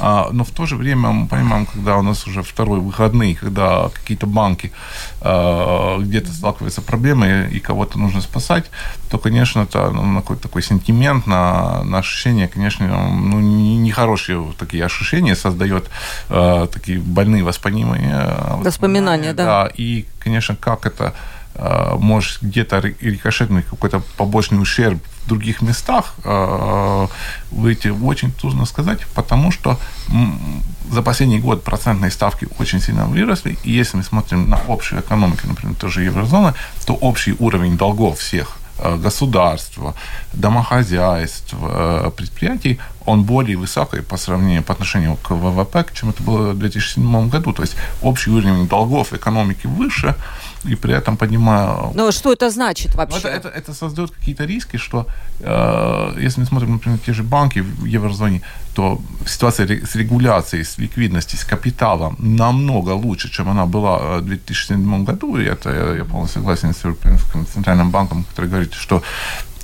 но 0.00 0.44
в 0.44 0.50
то 0.50 0.66
же 0.66 0.76
время 0.76 1.10
мы 1.10 1.26
понимаем, 1.26 1.66
когда 1.66 1.96
у 1.96 2.02
нас 2.02 2.26
уже 2.26 2.42
второй 2.42 2.80
выходный, 2.80 3.34
когда 3.34 3.90
какие-то 3.90 4.26
банки 4.26 4.72
а, 5.20 5.98
где-то 5.98 6.32
сталкиваются 6.32 6.80
с 6.80 6.84
проблемой 6.84 7.50
и 7.50 7.60
кого-то 7.60 7.98
нужно 7.98 8.20
спасать, 8.22 8.70
то, 9.10 9.18
конечно, 9.18 9.60
это 9.60 9.90
ну, 9.90 10.20
какой-то 10.20 10.42
такой 10.42 10.62
сентимент, 10.62 11.26
на, 11.26 11.82
на 11.84 11.98
ощущение, 11.98 12.48
конечно, 12.48 12.86
ну, 13.08 13.40
нехорошие 13.40 14.52
такие 14.58 14.84
ощущения 14.84 15.36
создает 15.36 15.90
а, 16.28 16.66
такие 16.66 16.98
больные 16.98 17.44
воспоминания. 17.44 18.36
Воспоминания, 18.56 19.32
да. 19.32 19.44
да. 19.44 19.70
И, 19.76 20.06
конечно, 20.18 20.56
как 20.56 20.86
это 20.86 21.14
может 21.54 22.42
где-то 22.42 22.78
рикошетный 23.00 23.62
какой-то 23.62 24.02
побочный 24.16 24.62
ущерб 24.62 25.02
в 25.24 25.28
других 25.28 25.62
местах 25.62 26.14
э, 26.24 27.06
выйти 27.50 27.88
очень 27.88 28.32
трудно 28.32 28.66
сказать, 28.66 29.00
потому 29.14 29.52
что 29.52 29.78
за 30.90 31.02
последний 31.02 31.40
год 31.40 31.62
процентные 31.62 32.10
ставки 32.10 32.48
очень 32.58 32.80
сильно 32.80 33.06
выросли, 33.06 33.58
и 33.64 33.72
если 33.72 33.98
мы 33.98 34.02
смотрим 34.04 34.48
на 34.48 34.58
общую 34.68 35.00
экономику, 35.00 35.46
например, 35.46 35.76
тоже 35.76 36.02
еврозоны, 36.02 36.54
то 36.86 36.94
общий 36.94 37.34
уровень 37.38 37.76
долгов 37.76 38.18
всех 38.18 38.56
государства, 38.96 39.94
домохозяйств, 40.32 41.54
предприятий, 42.16 42.78
он 43.04 43.24
более 43.24 43.56
высокий 43.58 44.00
по 44.00 44.16
сравнению, 44.16 44.62
по 44.62 44.72
отношению 44.72 45.16
к 45.16 45.30
ВВП, 45.30 45.84
чем 45.92 46.10
это 46.10 46.22
было 46.22 46.52
в 46.52 46.58
2007 46.58 47.28
году. 47.28 47.52
То 47.52 47.62
есть 47.62 47.76
общий 48.02 48.30
уровень 48.30 48.66
долгов 48.68 49.12
экономики 49.12 49.66
выше, 49.66 50.14
и 50.64 50.74
при 50.74 50.94
этом 50.94 51.16
понимаю... 51.16 51.92
Но 51.94 52.12
что 52.12 52.32
это 52.32 52.50
значит 52.50 52.94
вообще? 52.94 53.28
Это, 53.28 53.28
это, 53.28 53.48
это 53.48 53.74
создает 53.74 54.10
какие-то 54.10 54.44
риски, 54.44 54.78
что 54.78 55.06
э, 55.40 56.24
если 56.24 56.40
мы 56.40 56.46
смотрим, 56.46 56.72
например, 56.72 56.98
те 57.06 57.12
же 57.12 57.22
банки 57.22 57.60
в 57.60 57.84
еврозоне, 57.84 58.42
то 58.74 59.00
ситуация 59.26 59.66
с 59.66 59.96
регуляцией, 59.96 60.64
с 60.64 60.78
ликвидностью, 60.78 61.38
с 61.38 61.44
капиталом 61.44 62.16
намного 62.18 62.90
лучше, 62.90 63.30
чем 63.30 63.48
она 63.48 63.66
была 63.66 64.18
в 64.18 64.24
2007 64.24 65.04
году. 65.04 65.38
И 65.38 65.44
это 65.44 65.70
я, 65.70 65.96
я 65.96 66.04
полностью 66.04 66.40
согласен 66.40 66.72
с 66.72 66.84
Европейским 66.84 67.46
центральным 67.46 67.90
банком, 67.90 68.24
который 68.24 68.50
говорит, 68.50 68.74
что 68.74 69.02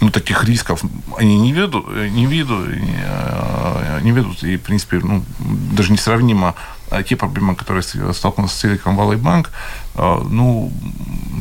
ну, 0.01 0.11
таких 0.11 0.45
рисков 0.45 0.83
они 1.19 1.39
не 1.39 1.53
ведут, 1.53 1.87
не 1.89 2.27
ведут, 2.27 2.69
не, 2.69 3.05
э, 3.05 4.01
не 4.03 4.13
ведут 4.13 4.43
и, 4.45 4.57
в 4.57 4.63
принципе, 4.63 5.01
ну, 5.03 5.23
даже 5.73 5.93
несравнимо 5.93 6.49
а 6.49 6.55
те 7.09 7.17
проблемы, 7.17 7.55
которые 7.55 7.83
столкнулся 8.13 8.57
с 8.57 8.65
Silicon 8.65 8.97
Valley 8.97 9.21
Bank, 9.21 9.49
э, 9.95 10.29
ну, 10.31 10.73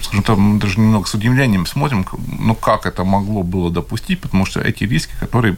скажем 0.04 0.24
так, 0.24 0.38
мы 0.38 0.60
даже 0.60 0.80
немного 0.80 1.08
с 1.08 1.14
удивлением 1.14 1.66
смотрим, 1.66 2.06
ну, 2.40 2.56
как 2.56 2.86
это 2.86 3.04
могло 3.04 3.44
было 3.44 3.72
допустить, 3.72 4.22
потому 4.22 4.46
что 4.46 4.60
эти 4.62 4.84
риски, 4.84 5.14
которые 5.20 5.58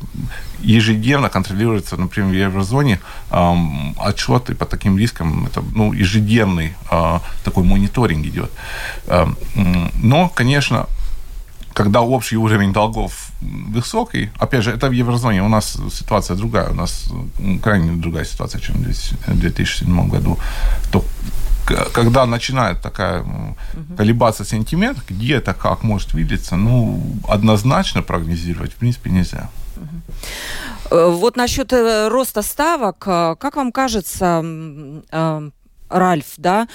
ежедневно 0.60 1.30
контролируются, 1.30 1.98
например, 1.98 2.30
в 2.30 2.34
еврозоне, 2.34 3.00
отчеты 3.30 4.56
по 4.56 4.66
таким 4.66 4.98
рискам, 4.98 5.46
это, 5.46 5.64
ну, 5.76 5.94
ежедневный 5.94 6.76
э, 6.92 7.20
такой 7.44 7.64
мониторинг 7.64 8.26
идет. 8.26 8.52
Но, 10.04 10.30
конечно, 10.30 10.88
когда 11.74 12.02
общий 12.02 12.38
уровень 12.38 12.74
долгов 12.74 13.27
высокий, 13.42 14.30
опять 14.40 14.64
же, 14.64 14.72
это 14.72 14.88
в 14.88 14.92
еврозоне, 14.92 15.44
у 15.44 15.50
нас 15.50 15.78
ситуация 15.92 16.38
другая, 16.38 16.70
у 16.70 16.74
нас 16.74 17.10
крайне 17.64 17.92
другая 17.92 18.26
ситуация, 18.26 18.62
чем 18.62 18.76
в 18.76 19.40
2007 19.40 20.10
году, 20.10 20.38
то 20.92 21.04
когда 21.94 22.26
начинает 22.26 22.82
такая 22.82 23.26
колебаться 23.98 24.46
сентимент, 24.46 24.98
где 25.10 25.36
это 25.36 25.54
как 25.54 25.84
может 25.84 26.14
видеться, 26.14 26.56
ну, 26.56 27.02
однозначно 27.28 28.02
прогнозировать, 28.02 28.72
в 28.72 28.76
принципе, 28.76 29.10
нельзя. 29.10 29.50
Э, 30.92 31.10
вот 31.10 31.38
насчет 31.38 31.74
э, 31.74 32.08
роста 32.08 32.42
ставок, 32.42 33.04
э, 33.08 33.36
как 33.40 33.56
вам 33.56 33.72
кажется, 33.72 34.44
Ральф, 35.90 36.26
да, 36.38 36.68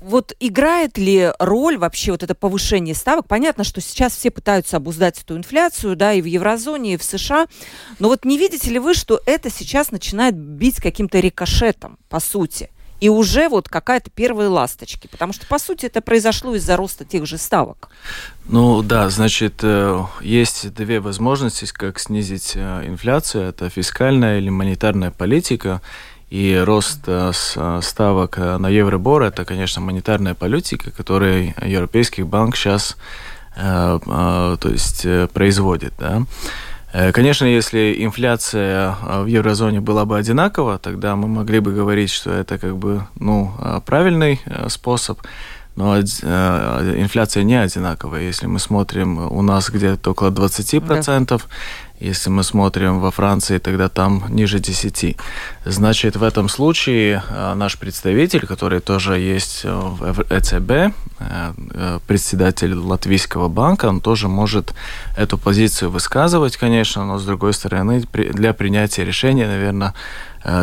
вот 0.00 0.34
играет 0.40 0.98
ли 0.98 1.32
роль 1.38 1.76
вообще 1.76 2.12
вот 2.12 2.22
это 2.22 2.34
повышение 2.34 2.94
ставок? 2.94 3.26
Понятно, 3.26 3.64
что 3.64 3.80
сейчас 3.80 4.14
все 4.14 4.30
пытаются 4.30 4.76
обуздать 4.76 5.20
эту 5.20 5.36
инфляцию, 5.36 5.96
да, 5.96 6.12
и 6.12 6.20
в 6.20 6.26
еврозоне, 6.26 6.94
и 6.94 6.96
в 6.96 7.02
США. 7.02 7.46
Но 7.98 8.08
вот 8.08 8.24
не 8.24 8.38
видите 8.38 8.70
ли 8.70 8.78
вы, 8.78 8.94
что 8.94 9.20
это 9.26 9.50
сейчас 9.50 9.90
начинает 9.90 10.36
бить 10.36 10.76
каким-то 10.76 11.20
рикошетом, 11.20 11.98
по 12.08 12.20
сути? 12.20 12.70
И 13.00 13.08
уже 13.08 13.48
вот 13.48 13.68
какая-то 13.68 14.10
первые 14.10 14.48
ласточки. 14.48 15.06
Потому 15.06 15.32
что, 15.32 15.46
по 15.46 15.58
сути, 15.58 15.86
это 15.86 16.00
произошло 16.00 16.54
из-за 16.56 16.76
роста 16.76 17.04
тех 17.04 17.26
же 17.26 17.38
ставок. 17.38 17.90
Ну 18.46 18.82
да, 18.82 19.08
значит, 19.08 19.60
э, 19.62 20.00
есть 20.20 20.74
две 20.74 20.98
возможности, 20.98 21.66
как 21.72 22.00
снизить 22.00 22.52
э, 22.56 22.86
инфляцию. 22.86 23.48
Это 23.48 23.68
фискальная 23.70 24.38
или 24.38 24.48
монетарная 24.48 25.12
политика. 25.12 25.80
И 26.30 26.62
рост 26.62 27.04
э, 27.06 27.32
э, 27.56 27.80
ставок 27.82 28.38
э, 28.38 28.58
на 28.58 28.68
Евробор– 28.68 29.22
это, 29.24 29.46
конечно, 29.46 29.80
монетарная 29.80 30.34
политика, 30.34 30.90
которую 30.90 31.54
Европейский 31.62 32.22
банк 32.22 32.56
сейчас 32.56 32.96
то 33.56 34.56
есть, 34.62 35.04
производит. 35.32 35.92
Да? 35.98 36.22
Конечно, 37.12 37.44
если 37.44 37.96
инфляция 37.98 38.94
в 39.02 39.26
еврозоне 39.26 39.80
была 39.80 40.04
бы 40.04 40.16
одинакова, 40.16 40.78
тогда 40.78 41.16
мы 41.16 41.26
могли 41.26 41.58
бы 41.58 41.72
говорить, 41.72 42.10
что 42.10 42.30
это 42.30 42.56
как 42.58 42.76
бы 42.76 43.02
ну, 43.18 43.52
правильный 43.84 44.40
способ. 44.68 45.18
Но 45.74 45.98
инфляция 45.98 47.42
не 47.42 47.56
одинаковая. 47.56 48.22
Если 48.22 48.46
мы 48.46 48.60
смотрим, 48.60 49.18
у 49.18 49.42
нас 49.42 49.70
где-то 49.70 50.12
около 50.12 50.30
20%, 50.30 51.26
да. 51.26 51.38
Если 52.00 52.30
мы 52.30 52.44
смотрим 52.44 53.00
во 53.00 53.10
Франции, 53.10 53.58
тогда 53.58 53.88
там 53.88 54.24
ниже 54.28 54.60
10. 54.60 55.16
Значит, 55.64 56.16
в 56.16 56.22
этом 56.22 56.48
случае 56.48 57.24
э, 57.28 57.54
наш 57.54 57.76
представитель, 57.76 58.46
который 58.46 58.78
тоже 58.80 59.18
есть 59.18 59.64
в 59.64 60.24
ЭЦБ, 60.30 60.70
э, 60.70 60.92
э, 61.18 61.98
председатель 62.06 62.74
Латвийского 62.74 63.48
банка, 63.48 63.86
он 63.86 64.00
тоже 64.00 64.28
может 64.28 64.74
эту 65.16 65.38
позицию 65.38 65.90
высказывать, 65.90 66.56
конечно, 66.56 67.04
но 67.04 67.18
с 67.18 67.24
другой 67.24 67.52
стороны, 67.52 68.04
для 68.12 68.52
принятия 68.52 69.04
решения, 69.04 69.48
наверное, 69.48 69.94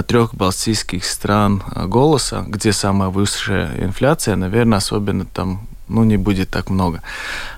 трех 0.07 0.33
балтийских 0.33 1.03
стран 1.03 1.61
голоса, 1.75 2.45
где 2.47 2.71
самая 2.71 3.09
высшая 3.09 3.71
инфляция, 3.77 4.37
наверное, 4.37 4.77
особенно 4.77 5.25
там 5.25 5.67
ну, 5.87 6.03
не 6.03 6.17
будет 6.17 6.49
так 6.49 6.69
много. 6.69 7.01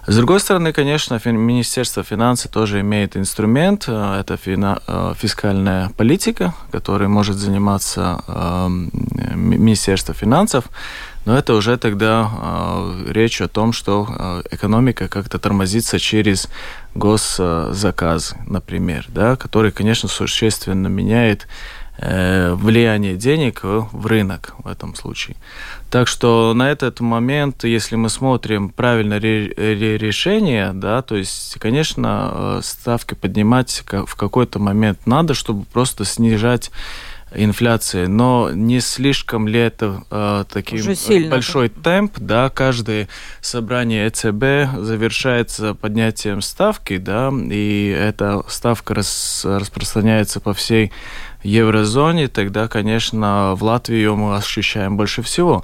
С 0.06 0.16
другой 0.16 0.40
стороны, 0.40 0.74
конечно, 0.74 1.20
Министерство 1.26 2.04
финансов 2.04 2.52
тоже 2.52 2.82
имеет 2.82 3.16
инструмент, 3.16 3.86
э, 3.88 4.20
это 4.20 4.38
э, 4.46 5.14
фискальная 5.18 5.90
политика, 5.98 6.54
которой 6.72 7.08
может 7.08 7.38
заниматься 7.38 8.24
эм, 8.28 8.92
Министерство 9.36 10.14
финансов, 10.14 10.66
но 11.26 11.38
это 11.38 11.54
уже 11.54 11.78
тогда 11.78 12.30
э, 12.32 13.12
речь 13.12 13.42
о 13.42 13.48
том, 13.48 13.74
что 13.74 14.44
экономика 14.52 15.08
как-то 15.08 15.40
тормозится 15.40 16.00
через 16.00 16.50
госзаказы, 16.96 18.36
например, 18.48 19.06
да, 19.10 19.36
который, 19.36 19.72
конечно, 19.72 20.10
существенно 20.10 20.88
меняет 20.88 21.48
влияние 22.00 23.16
денег 23.16 23.62
в 23.64 24.06
рынок 24.06 24.54
в 24.60 24.68
этом 24.68 24.96
случае. 24.96 25.36
Так 25.90 26.08
что 26.08 26.54
на 26.54 26.70
этот 26.70 27.00
момент, 27.00 27.64
если 27.64 27.96
мы 27.96 28.10
смотрим 28.10 28.70
правильное 28.70 29.20
решение, 29.20 30.74
да, 30.74 31.02
то 31.02 31.16
есть, 31.16 31.58
конечно, 31.60 32.32
э, 32.34 32.60
ставки 32.64 33.14
поднимать 33.14 33.84
в 34.06 34.16
какой-то 34.16 34.60
момент 34.60 35.00
надо, 35.06 35.34
чтобы 35.34 35.64
просто 35.66 36.04
снижать 36.04 36.72
инфляции, 37.34 38.06
но 38.06 38.52
не 38.54 38.80
слишком 38.80 39.48
ли 39.48 39.60
это 39.60 40.04
э, 40.10 40.46
таким 40.50 40.80
большой 41.30 41.70
темп, 41.70 42.14
да, 42.18 42.50
каждое 42.50 43.08
собрание 43.42 44.08
ЭЦБ 44.08 44.84
завершается 44.84 45.74
поднятием 45.74 46.42
ставки, 46.42 46.98
да, 46.98 47.32
и 47.32 47.96
эта 47.98 48.44
ставка 48.48 48.96
рас, 48.96 49.46
распространяется 49.46 50.40
по 50.40 50.54
всей 50.54 50.92
еврозоне, 51.44 52.28
тогда, 52.28 52.68
конечно, 52.68 53.54
в 53.56 53.64
Латвии 53.64 54.08
мы 54.08 54.36
ощущаем 54.36 54.98
больше 54.98 55.22
всего. 55.22 55.64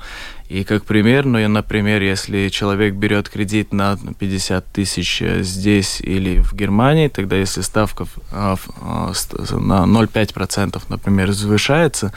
И 0.50 0.63
как 0.63 0.86
пример, 0.86 1.25
ну, 1.25 1.48
например, 1.48 2.01
если 2.01 2.50
человек 2.50 2.94
берет 2.94 3.30
кредит 3.30 3.74
на 3.74 3.98
50 3.98 4.65
тысяч 4.72 5.24
здесь 5.39 6.00
или 6.01 6.42
в 6.42 6.53
Германии, 6.53 7.08
тогда 7.08 7.38
если 7.38 7.62
ставка 7.62 8.06
а, 8.32 8.56
а, 8.82 9.13
на 9.51 9.86
0,5%, 9.86 10.82
например, 10.89 11.32
завышается, 11.32 12.13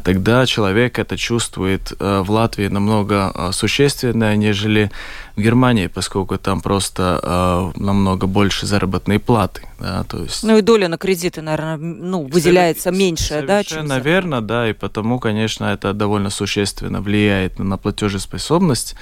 тогда 0.00 0.46
человек 0.46 0.98
это 0.98 1.16
чувствует 1.16 1.92
э, 1.98 2.22
в 2.24 2.30
Латвии 2.30 2.68
намного 2.68 3.32
э, 3.34 3.52
существенно, 3.52 4.34
нежели 4.34 4.90
в 5.36 5.40
Германии, 5.40 5.88
поскольку 5.88 6.38
там 6.38 6.60
просто 6.60 7.20
э, 7.22 7.80
намного 7.80 8.26
больше 8.26 8.66
заработной 8.66 9.18
платы. 9.18 9.62
Да, 9.78 10.04
то 10.04 10.22
есть... 10.22 10.42
Ну 10.42 10.56
и 10.56 10.62
доля 10.62 10.88
на 10.88 10.96
кредиты, 10.96 11.42
наверное, 11.42 11.76
ну, 11.76 12.24
выделяется 12.24 12.84
Совер... 12.84 12.98
меньше, 12.98 13.44
да? 13.46 13.62
Чем 13.62 13.86
наверное, 13.86 14.40
да, 14.40 14.70
и 14.70 14.72
потому, 14.72 15.18
конечно, 15.18 15.66
это 15.66 15.92
довольно 15.92 16.30
существенно 16.30 17.02
влияет 17.02 17.58
на 17.58 17.76
платежеспособность. 17.76 18.94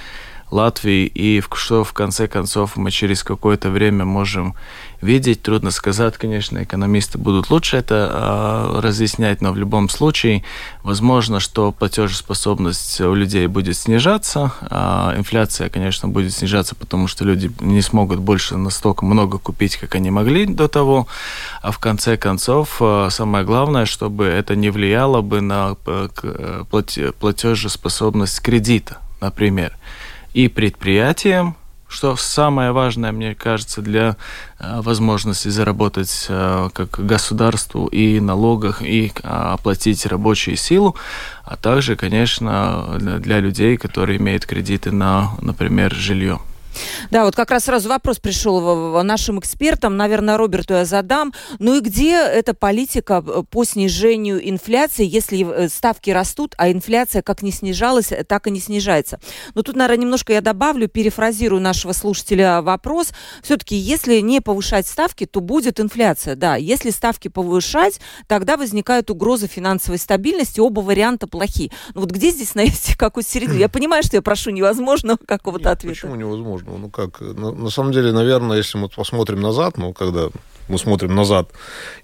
Латвии, 0.53 1.07
и 1.07 1.43
что 1.55 1.83
в 1.83 1.93
конце 1.93 2.29
концов 2.29 2.77
мы 2.77 2.91
через 2.91 3.25
какое-то 3.25 3.71
время 3.71 4.05
можем 4.05 4.55
видеть. 5.01 5.43
Трудно 5.43 5.71
сказать, 5.71 6.17
конечно, 6.17 6.63
экономисты 6.63 7.19
будут 7.19 7.51
лучше 7.51 7.77
это 7.77 8.11
э, 8.13 8.81
разъяснять, 8.81 9.41
но 9.41 9.53
в 9.53 9.57
любом 9.57 9.89
случае 9.89 10.45
возможно, 10.83 11.41
что 11.41 11.73
платежеспособность 11.73 13.01
у 13.01 13.15
людей 13.15 13.47
будет 13.49 13.77
снижаться, 13.77 14.53
а 14.63 15.15
инфляция, 15.17 15.69
конечно, 15.69 16.09
будет 16.09 16.33
снижаться, 16.33 16.75
потому 16.75 17.09
что 17.09 17.25
люди 17.25 17.51
не 17.61 17.83
смогут 17.83 18.21
больше 18.21 18.57
настолько 18.57 19.05
много 19.05 19.39
купить, 19.39 19.77
как 19.77 19.95
они 19.97 20.11
могли 20.11 20.47
до 20.47 20.69
того, 20.69 21.09
а 21.63 21.73
в 21.73 21.79
конце 21.79 22.17
концов 22.17 22.77
а, 22.81 23.09
самое 23.11 23.45
главное, 23.45 23.87
чтобы 23.87 24.27
это 24.27 24.55
не 24.55 24.71
влияло 24.71 25.21
бы 25.23 25.41
на 25.41 25.77
э, 25.87 26.09
э, 26.23 26.65
платежеспособность 27.19 28.41
кредита, 28.41 28.99
например 29.21 29.73
и 30.35 30.49
предприятиям, 30.49 31.57
что 31.93 32.17
самое 32.17 32.73
важное, 32.73 33.13
мне 33.13 33.35
кажется, 33.35 33.83
для 33.83 34.17
э, 34.59 34.81
возможности 34.81 35.49
заработать 35.49 36.27
э, 36.29 36.71
как 36.73 36.99
государству 36.99 37.87
и 37.87 38.19
налогах, 38.19 38.83
и 38.83 39.13
э, 39.15 39.21
оплатить 39.23 40.07
рабочую 40.07 40.57
силу, 40.57 40.97
а 41.45 41.57
также, 41.57 41.97
конечно, 41.97 42.97
для 42.99 43.41
людей, 43.41 43.77
которые 43.77 44.19
имеют 44.19 44.47
кредиты 44.47 44.91
на, 44.91 45.33
например, 45.43 45.95
жилье. 45.95 46.41
Да, 47.11 47.25
вот 47.25 47.37
как 47.37 47.51
раз 47.51 47.65
сразу 47.65 47.89
вопрос 47.89 48.19
пришел 48.19 49.03
нашим 49.03 49.39
экспертам, 49.39 49.97
наверное, 49.97 50.37
Роберту 50.37 50.75
я 50.75 50.85
задам. 50.85 51.33
Ну 51.59 51.77
и 51.77 51.81
где 51.81 52.15
эта 52.15 52.55
политика 52.55 53.23
э, 53.27 53.43
по 53.49 53.65
снижению 53.65 54.49
инфляции, 54.49 55.07
если 55.07 55.45
э, 55.45 55.69
ставки 55.69 56.11
растут, 56.11 56.55
а 56.59 56.71
инфляция 56.71 57.23
как 57.23 57.43
не 57.43 57.53
снижалась, 57.53 58.13
э, 58.13 58.25
так 58.25 58.47
и 58.47 58.51
не 58.51 58.61
снижается? 58.61 59.21
Но 59.55 59.63
тут, 59.63 59.77
наверное, 59.77 60.03
немножко 60.03 60.33
я 60.33 60.41
добавлю, 60.41 60.89
перефразирую 60.89 61.61
нашего 61.61 61.93
слушателя 61.93 62.63
вопрос. 62.63 63.13
Все-таки, 63.43 63.77
если 63.77 64.21
не 64.21 64.41
повышать 64.41 64.87
ставки, 64.87 65.27
то 65.27 65.41
будет 65.41 65.81
инфляция, 65.81 66.37
да. 66.37 66.57
Если 66.57 66.91
ставки 66.91 67.29
повышать, 67.29 68.01
тогда 68.27 68.57
возникает 68.57 69.11
угроза 69.11 69.49
финансовой 69.49 69.99
стабильности, 69.99 70.61
оба 70.61 70.81
варианта 70.81 71.27
плохи. 71.27 71.71
Ну 71.95 72.03
вот 72.03 72.11
где 72.11 72.31
здесь 72.31 72.55
найти 72.57 72.97
какую-то 72.97 73.29
середину? 73.29 73.59
Я 73.59 73.69
понимаю, 73.69 74.03
что 74.03 74.17
я 74.17 74.23
прошу 74.23 74.51
невозможного 74.51 75.19
какого-то 75.27 75.71
ответа. 75.71 75.95
Почему 75.95 76.17
невозможного? 76.63 76.79
Ну 76.79 76.91
как, 76.91 77.21
на, 77.21 77.53
на 77.53 77.71
самом 77.71 77.93
деле, 77.93 78.13
наверное, 78.13 78.57
если 78.57 78.79
мы 78.79 78.89
посмотрим 78.89 79.41
назад, 79.41 79.79
ну 79.79 79.93
когда 79.93 80.29
мы 80.69 80.79
смотрим 80.79 81.15
назад 81.15 81.51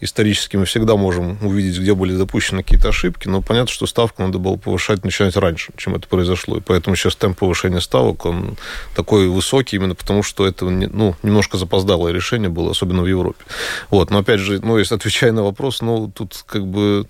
исторически, 0.01 0.57
мы 0.57 0.65
всегда 0.65 0.97
можем 0.97 1.39
увидеть, 1.43 1.79
где 1.79 1.95
были 1.95 2.17
допущены 2.17 2.63
какие-то 2.63 2.89
ошибки, 2.89 3.29
но 3.29 3.41
понятно, 3.41 3.73
что 3.73 3.87
ставку 3.87 4.23
надо 4.23 4.39
было 4.39 4.57
повышать, 4.57 5.05
начинать 5.05 5.37
раньше, 5.37 5.73
чем 5.77 5.95
это 5.95 6.09
произошло. 6.09 6.59
И 6.59 6.61
поэтому 6.61 6.97
сейчас 6.97 7.17
темп 7.17 7.39
повышения 7.39 7.81
ставок, 7.81 8.27
он 8.27 8.57
такой 8.95 9.29
высокий 9.29 9.77
именно 9.77 9.95
потому, 9.95 10.23
что 10.23 10.47
это 10.47 10.65
ну, 10.69 11.15
немножко 11.23 11.57
запоздалое 11.57 12.13
решение 12.13 12.51
было, 12.51 12.73
особенно 12.73 13.03
в 13.03 13.07
Европе. 13.07 13.45
Вот. 13.91 14.11
Но 14.11 14.19
опять 14.19 14.41
же, 14.41 14.61
ну, 14.61 14.79
если 14.79 14.95
отвечая 14.95 15.33
на 15.33 15.45
вопрос, 15.45 15.81
ну, 15.81 16.11
тут 16.13 16.45
как 16.47 16.67
бы 16.67 17.07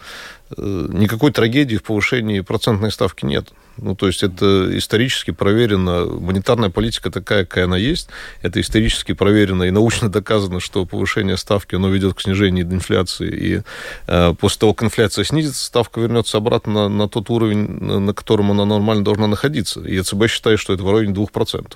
э, 0.57 0.87
никакой 0.93 1.33
трагедии 1.33 1.77
в 1.77 1.83
повышении 1.83 2.41
процентной 2.41 2.93
ставки 2.93 3.25
нет. 3.25 3.49
Ну, 3.79 3.95
то 3.95 4.07
есть 4.07 4.23
это 4.23 4.77
исторически 4.77 5.31
проверено. 5.31 6.05
Монетарная 6.05 6.71
политика 6.71 7.11
такая, 7.11 7.45
какая 7.45 7.65
она 7.65 7.77
есть. 7.77 8.09
Это 8.43 8.61
исторически 8.61 9.13
проверено 9.13 9.65
и 9.65 9.71
научно 9.71 10.09
доказано, 10.11 10.61
что 10.61 10.85
повышение 10.85 11.37
ставки, 11.37 11.75
оно 11.75 11.89
ведет 11.89 12.15
к 12.15 12.21
снижению 12.21 12.65
инфляции. 12.67 13.31
И 13.31 13.63
э, 14.07 14.35
после 14.39 14.61
того, 14.61 14.75
как 14.75 14.87
инфляция 14.87 15.25
снизится, 15.25 15.65
ставка 15.65 16.01
вернется 16.01 16.39
обратно 16.39 16.73
на, 16.73 16.89
на 16.89 17.09
тот 17.09 17.31
уровень, 17.31 17.67
на 17.81 18.13
котором 18.13 18.51
она 18.51 18.65
нормально 18.65 19.05
должна 19.05 19.27
находиться. 19.27 19.81
И 19.81 19.95
ЕЦБ 19.95 20.29
считает, 20.29 20.59
что 20.59 20.73
это 20.73 20.83
в 20.83 20.93
районе 20.93 21.15
2%. 21.15 21.73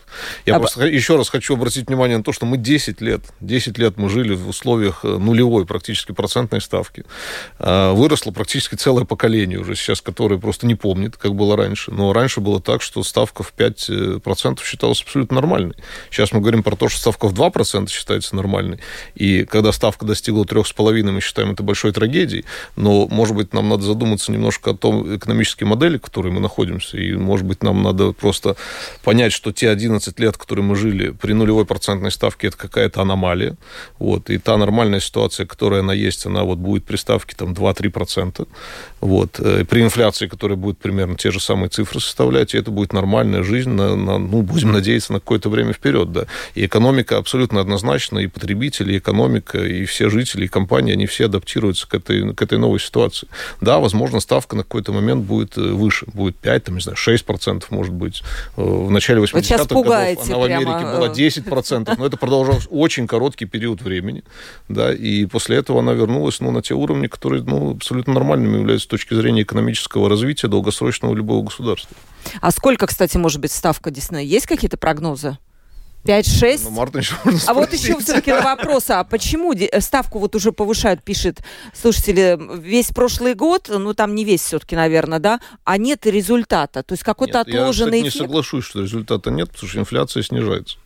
Я 0.47 0.56
а 0.56 0.59
просто 0.59 0.87
еще 0.87 1.16
раз 1.16 1.28
хочу 1.28 1.54
обратить 1.54 1.88
внимание 1.88 2.18
на 2.18 2.25
то, 2.25 2.32
что 2.32 2.47
мы 2.47 2.56
10 2.56 3.00
лет, 3.00 3.23
10 3.40 3.78
лет 3.78 3.97
мы 3.97 4.09
жили 4.09 4.35
в 4.35 4.49
условиях 4.49 5.04
э, 5.04 5.09
нулевой 5.09 5.66
практически 5.66 6.12
процентной 6.12 6.61
ставки. 6.61 7.04
Э, 7.59 7.92
выросло 7.92 8.32
практически 8.32 8.75
целое 8.75 9.04
поколение 9.04 9.59
уже 9.59 9.75
сейчас, 9.76 10.00
которое 10.00 10.38
просто 10.38 10.66
не 10.66 10.75
помнит, 10.75 11.16
как 11.16 11.35
было 11.35 11.56
раньше. 11.56 11.91
Но 11.92 12.12
раньше 12.12 12.40
было 12.40 12.61
так, 12.61 12.82
что 12.82 13.02
ставка 13.02 13.42
в 13.42 13.52
5% 13.56 14.64
считалась 14.64 15.02
абсолютно 15.02 15.37
нормальной. 15.37 15.75
Сейчас 16.11 16.32
мы 16.32 16.40
говорим 16.40 16.62
про 16.62 16.75
то, 16.75 16.88
что 16.88 16.99
ставка 16.99 17.28
в 17.28 17.34
2% 17.34 17.88
считается 17.90 18.34
нормальной. 18.34 18.80
И 19.14 19.44
когда 19.44 19.72
ставка 19.72 20.06
достигла 20.06 20.44
3,5%, 20.44 21.11
мы 21.11 21.20
считаем 21.20 21.52
это 21.52 21.62
большой 21.62 21.92
трагедией. 21.92 22.44
Но, 22.76 23.06
может 23.08 23.37
быть, 23.37 23.52
нам 23.52 23.68
надо 23.68 23.82
задуматься 23.82 24.32
немножко 24.32 24.70
о 24.70 24.75
том 24.75 25.16
экономической 25.16 25.64
модели, 25.64 25.99
в 25.99 26.02
которой 26.02 26.32
мы 26.32 26.40
находимся. 26.40 26.96
И, 26.96 27.14
может 27.14 27.46
быть, 27.46 27.62
нам 27.62 27.82
надо 27.82 28.12
просто 28.12 28.56
понять, 29.04 29.32
что 29.32 29.52
те 29.52 29.68
11 29.68 30.18
лет, 30.18 30.37
которые 30.37 30.64
мы 30.64 30.76
жили 30.76 31.11
при 31.11 31.34
нулевой 31.34 31.66
процентной 31.66 32.11
ставке, 32.11 32.49
это 32.49 32.56
какая-то 32.56 33.02
аномалия. 33.02 33.56
Вот. 33.99 34.30
И 34.30 34.38
та 34.38 34.56
нормальная 34.56 35.00
ситуация, 35.00 35.46
которая 35.46 35.80
она 35.80 35.92
есть, 35.92 36.26
она 36.26 36.44
вот 36.44 36.58
будет 36.58 36.84
при 36.84 36.96
ставке 36.96 37.37
там 37.37 37.52
2-3%. 37.52 38.49
Вот. 39.02 39.40
Э, 39.40 39.64
при 39.64 39.82
инфляции, 39.82 40.28
которая 40.28 40.56
будет 40.56 40.78
примерно 40.78 41.16
те 41.16 41.32
же 41.32 41.40
самые 41.40 41.68
цифры 41.68 42.00
составлять, 42.00 42.54
и 42.54 42.59
это 42.59 42.71
будет 42.71 42.92
нормальная 42.92 43.42
жизнь, 43.42 43.71
на, 43.71 43.97
на, 43.97 44.16
ну, 44.18 44.42
будем 44.42 44.71
надеяться, 44.71 45.12
на 45.12 45.18
какое-то 45.18 45.50
время 45.50 45.73
вперед, 45.73 46.12
да. 46.12 46.26
И 46.54 46.64
экономика 46.64 47.18
абсолютно 47.18 47.61
однозначно, 47.61 48.21
и 48.21 48.28
потребители, 48.28 48.94
и 48.94 48.99
экономика, 48.99 49.59
и 49.59 49.87
все 49.87 50.09
жители, 50.09 50.44
и 50.44 50.49
компании, 50.49 50.92
они 50.92 51.06
все 51.06 51.25
адаптируются 51.25 51.88
к 51.88 51.94
этой, 51.94 52.32
к 52.32 52.40
этой 52.40 52.59
новой 52.59 52.78
ситуации. 52.78 53.26
Да, 53.61 53.80
возможно, 53.80 54.21
ставка 54.21 54.54
на 54.54 54.62
какой-то 54.62 54.92
момент 54.92 55.25
будет 55.25 55.59
э, 55.59 55.61
выше, 55.61 56.06
будет 56.14 56.37
5, 56.37 56.64
там, 56.64 56.76
не 56.76 56.80
знаю, 56.80 56.97
6% 56.97 57.64
может 57.71 57.92
быть. 57.92 58.23
Э, 58.56 58.62
в 58.62 58.90
начале 58.92 59.21
80-х 59.21 59.64
годов 59.66 60.28
она 60.28 60.38
в 60.38 60.42
Америке 60.44 60.64
прямо... 60.64 60.97
была 60.99 61.09
10%, 61.09 61.94
но 61.99 62.06
это 62.06 62.16
продолжалось 62.16 62.68
очень 62.71 63.09
короткий 63.09 63.47
период 63.47 63.82
времени, 63.82 64.23
да, 64.68 64.94
и 64.94 65.26
после 65.26 65.56
этого 65.56 65.80
она 65.80 65.92
вернулась, 65.92 66.38
ну, 66.38 66.52
на 66.52 66.62
те 66.62 66.75
уровни, 66.75 67.09
которые, 67.09 67.42
ну, 67.42 67.72
абсолютно 67.72 68.14
нормальными 68.14 68.59
являются 68.59 68.91
точки 68.92 69.14
зрения 69.14 69.42
экономического 69.42 70.09
развития 70.09 70.48
долгосрочного 70.48 71.14
любого 71.14 71.42
государства. 71.44 71.96
А 72.42 72.50
сколько, 72.50 72.87
кстати, 72.87 73.16
может 73.16 73.40
быть 73.40 73.50
ставка 73.50 73.90
Диснея? 73.90 74.22
Есть 74.22 74.46
какие-то 74.46 74.76
прогнозы? 74.76 75.38
5-6. 76.05 76.61
Ну, 76.64 76.70
Марта 76.70 76.98
еще 76.98 77.14
можно 77.24 77.40
А 77.46 77.55
вот 77.55 77.72
еще 77.72 77.98
все-таки 78.00 78.33
вопрос, 78.33 78.90
а 78.90 79.02
почему 79.05 79.55
ставку 79.81 80.18
вот 80.18 80.35
уже 80.35 80.52
повышают, 80.52 81.02
пишет 81.02 81.42
слушатели, 81.72 82.38
весь 82.59 82.88
прошлый 82.88 83.35
год, 83.35 83.70
ну 83.72 83.94
там 83.94 84.14
не 84.14 84.24
весь 84.24 84.42
все-таки, 84.42 84.76
наверное, 84.76 85.20
да, 85.20 85.40
а 85.64 85.78
нет 85.78 86.05
результата, 86.05 86.83
то 86.83 86.92
есть 86.92 87.05
какой-то 87.05 87.40
отложенный 87.40 88.00
я, 88.00 88.09
кстати, 88.09 88.22
не 88.22 88.26
соглашусь, 88.26 88.64
что 88.64 88.83
результата 88.83 89.31
нет, 89.31 89.52
потому 89.52 89.70
что 89.70 89.78
инфляция 89.78 90.22
снижается. 90.22 90.76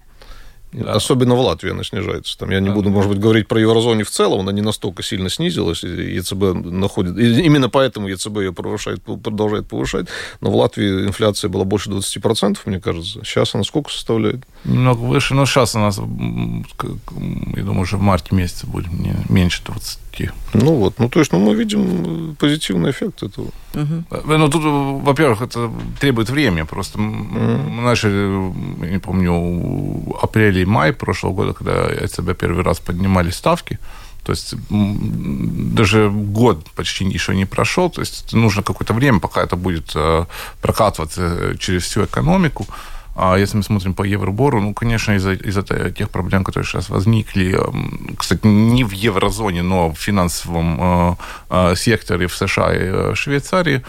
Да. 0.72 0.92
Особенно 0.92 1.34
в 1.34 1.40
Латвии 1.40 1.70
она 1.70 1.84
снижается. 1.84 2.36
Там 2.36 2.50
я 2.50 2.60
не 2.60 2.68
да. 2.68 2.74
буду, 2.74 2.90
может 2.90 3.10
быть, 3.10 3.20
говорить 3.20 3.48
про 3.48 3.60
еврозоне 3.60 4.04
в 4.04 4.10
целом, 4.10 4.40
она 4.40 4.52
не 4.52 4.62
настолько 4.62 5.02
сильно 5.02 5.30
снизилась, 5.30 5.82
ЕЦБ 5.82 6.54
находит... 6.64 7.16
И 7.18 7.42
именно 7.42 7.70
поэтому 7.70 8.08
ЕЦБ 8.08 8.38
ее 8.38 8.52
повышает, 8.52 9.02
продолжает 9.02 9.68
повышать. 9.68 10.08
Но 10.40 10.50
в 10.50 10.56
Латвии 10.56 11.06
инфляция 11.06 11.48
была 11.48 11.64
больше 11.64 11.90
20%, 11.90 12.58
мне 12.66 12.80
кажется. 12.80 13.20
Сейчас 13.24 13.54
она 13.54 13.64
сколько 13.64 13.90
составляет? 13.90 14.40
Немного 14.66 15.00
выше, 15.00 15.34
но 15.34 15.46
сейчас 15.46 15.76
у 15.76 15.78
нас, 15.78 15.98
я 15.98 17.62
думаю, 17.62 17.80
уже 17.80 17.96
в 17.96 18.00
марте 18.00 18.34
месяце 18.34 18.66
будет 18.66 18.88
меньше 19.28 19.62
20 19.64 19.98
такие. 20.10 20.32
Ну 20.54 20.74
вот, 20.74 20.98
ну 20.98 21.08
то 21.08 21.20
есть, 21.20 21.32
ну 21.32 21.38
мы 21.38 21.54
видим 21.54 22.34
позитивный 22.36 22.90
эффект 22.90 23.22
этого. 23.22 23.50
Угу. 23.74 24.04
Ну 24.38 24.48
тут, 24.48 24.62
во-первых, 25.04 25.42
это 25.42 25.70
требует 26.00 26.30
времени. 26.30 26.62
Просто 26.62 26.98
угу. 26.98 27.06
мы 27.06 27.82
начали, 27.82 28.86
я 28.86 28.92
не 28.92 28.98
помню, 28.98 30.16
апреле 30.22 30.62
и 30.62 30.66
май 30.66 30.92
прошлого 30.92 31.34
года, 31.34 31.52
когда 31.52 31.86
ЕЦБ 31.86 32.36
первый 32.38 32.64
раз 32.64 32.80
поднимали 32.80 33.30
ставки. 33.30 33.78
То 34.24 34.32
есть 34.32 34.54
даже 34.70 36.10
год 36.10 36.64
почти 36.74 37.04
еще 37.04 37.34
не 37.34 37.44
прошел. 37.44 37.90
То 37.90 38.00
есть 38.00 38.32
нужно 38.32 38.62
какое-то 38.62 38.94
время, 38.94 39.20
пока 39.20 39.42
это 39.42 39.54
будет 39.54 39.92
э, 39.94 40.24
прокатываться 40.60 41.54
через 41.60 41.84
всю 41.84 42.04
экономику. 42.04 42.66
А 43.18 43.38
если 43.38 43.56
мы 43.56 43.62
смотрим 43.62 43.94
по 43.94 44.02
Евробору, 44.02 44.60
ну, 44.60 44.74
конечно, 44.74 45.12
из-за 45.12 45.32
из 45.32 45.56
тех 45.94 46.10
проблем, 46.10 46.44
которые 46.44 46.68
сейчас 46.68 46.90
возникли, 46.90 47.58
кстати, 48.18 48.46
не 48.46 48.84
в 48.84 48.90
еврозоне, 48.90 49.62
но 49.62 49.90
в 49.90 49.98
финансовом 49.98 50.78
э, 50.78 51.14
э, 51.48 51.74
секторе 51.76 52.26
в 52.26 52.36
США 52.36 52.74
и 52.74 52.78
э, 52.78 53.14
Швейцарии, 53.14 53.82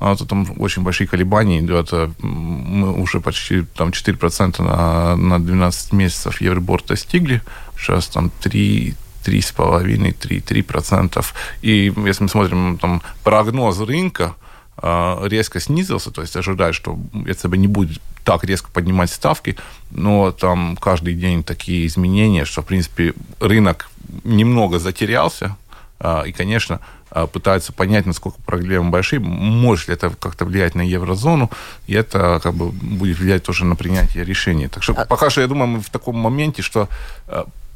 а, 0.00 0.16
то 0.16 0.24
там 0.24 0.48
очень 0.58 0.82
большие 0.82 1.06
колебания 1.06 1.60
идет. 1.60 1.92
Мы 2.18 2.92
уже 3.00 3.20
почти 3.20 3.62
там 3.76 3.90
4% 3.90 4.62
на, 4.62 5.14
на 5.14 5.38
12 5.38 5.92
месяцев 5.92 6.40
Евробор 6.40 6.82
достигли. 6.82 7.40
Сейчас 7.78 8.08
там 8.08 8.32
3, 8.42 8.96
3,5-3%. 9.24 11.24
И 11.62 11.92
если 12.04 12.24
мы 12.24 12.28
смотрим 12.28 12.78
там 12.78 13.00
прогноз 13.22 13.78
рынка, 13.78 14.34
резко 14.82 15.60
снизился, 15.60 16.10
то 16.10 16.22
есть 16.22 16.36
ожидают, 16.36 16.74
что 16.74 16.98
ЕЦБ 17.26 17.54
не 17.54 17.68
будет 17.68 18.00
так 18.24 18.44
резко 18.44 18.70
поднимать 18.70 19.10
ставки, 19.10 19.56
но 19.90 20.32
там 20.32 20.76
каждый 20.76 21.14
день 21.14 21.42
такие 21.44 21.86
изменения, 21.86 22.44
что, 22.44 22.62
в 22.62 22.66
принципе, 22.66 23.14
рынок 23.40 23.88
немного 24.24 24.78
затерялся, 24.78 25.56
а, 25.98 26.22
и, 26.22 26.32
конечно, 26.32 26.80
а, 27.10 27.26
пытаются 27.26 27.72
понять, 27.72 28.06
насколько 28.06 28.40
проблемы 28.42 28.90
большие, 28.90 29.20
может 29.20 29.88
ли 29.88 29.94
это 29.94 30.10
как-то 30.10 30.44
влиять 30.44 30.74
на 30.74 30.82
еврозону, 30.82 31.50
и 31.86 31.94
это 31.94 32.40
как 32.42 32.54
бы 32.54 32.70
будет 32.70 33.18
влиять 33.18 33.42
тоже 33.42 33.64
на 33.64 33.76
принятие 33.76 34.24
решений. 34.24 34.68
Так 34.68 34.82
что 34.82 34.94
а 34.94 35.04
пока 35.04 35.30
что, 35.30 35.40
я 35.40 35.46
думаю, 35.46 35.68
мы 35.68 35.80
в 35.80 35.90
таком 35.90 36.16
моменте, 36.16 36.62
что 36.62 36.88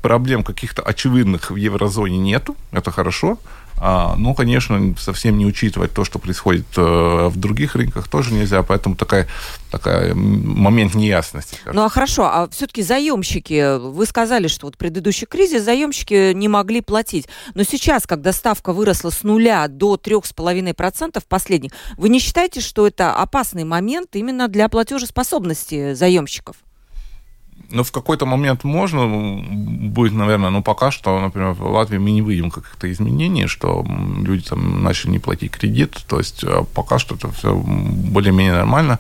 проблем 0.03 0.45
каких-то 0.45 0.83
очевидных 0.83 1.51
в 1.51 1.57
еврозоне 1.57 2.19
нету, 2.19 2.57
это 2.71 2.91
хорошо, 2.91 3.39
а, 3.79 4.15
ну, 4.17 4.35
конечно, 4.35 4.95
совсем 4.99 5.37
не 5.37 5.45
учитывать 5.45 5.93
то, 5.93 6.05
что 6.05 6.19
происходит 6.19 6.67
э, 6.77 7.29
в 7.29 7.37
других 7.37 7.75
рынках, 7.75 8.09
тоже 8.09 8.33
нельзя, 8.33 8.63
поэтому 8.63 8.97
такая, 8.97 9.29
такая 9.71 10.15
момент 10.15 10.95
неясности. 10.95 11.59
Ну, 11.71 11.85
а 11.85 11.89
хорошо, 11.91 12.25
а 12.25 12.49
все-таки 12.49 12.83
заемщики, 12.83 13.79
вы 13.79 14.07
сказали, 14.07 14.49
что 14.49 14.67
вот 14.67 14.79
предыдущий 14.79 15.27
кризис 15.27 15.63
заемщики 15.63 16.33
не 16.33 16.49
могли 16.49 16.81
платить, 16.81 17.29
но 17.55 17.65
сейчас, 17.65 18.07
когда 18.07 18.33
ставка 18.33 18.73
выросла 18.73 19.11
с 19.11 19.23
нуля 19.23 19.69
до 19.69 19.99
трех 19.99 20.25
с 20.25 20.33
половиной 20.33 20.73
процентов 20.73 21.27
последних, 21.27 21.73
вы 21.99 22.09
не 22.09 22.19
считаете, 22.19 22.61
что 22.61 22.87
это 22.87 23.13
опасный 23.13 23.65
момент 23.65 24.17
именно 24.17 24.49
для 24.49 24.69
платежеспособности 24.69 25.93
заемщиков? 25.93 26.57
Ну, 27.71 27.83
в 27.83 27.91
какой-то 27.91 28.27
момент 28.27 28.65
можно 28.65 29.07
будет, 29.07 30.13
наверное, 30.13 30.51
но 30.51 30.63
пока 30.63 30.91
что, 30.91 31.21
например, 31.21 31.53
в 31.53 31.63
Латвии 31.63 31.99
мы 31.99 32.11
не 32.13 32.21
видим 32.21 32.51
каких-то 32.51 32.91
изменений, 32.93 33.47
что 33.47 33.85
люди 34.25 34.49
там 34.49 34.83
начали 34.83 35.13
не 35.13 35.19
платить 35.19 35.51
кредит, 35.51 35.99
то 36.09 36.19
есть 36.19 36.45
а 36.45 36.65
пока 36.75 36.99
что 36.99 37.15
это 37.17 37.31
все 37.33 37.55
более-менее 37.55 38.55
нормально, 38.55 38.99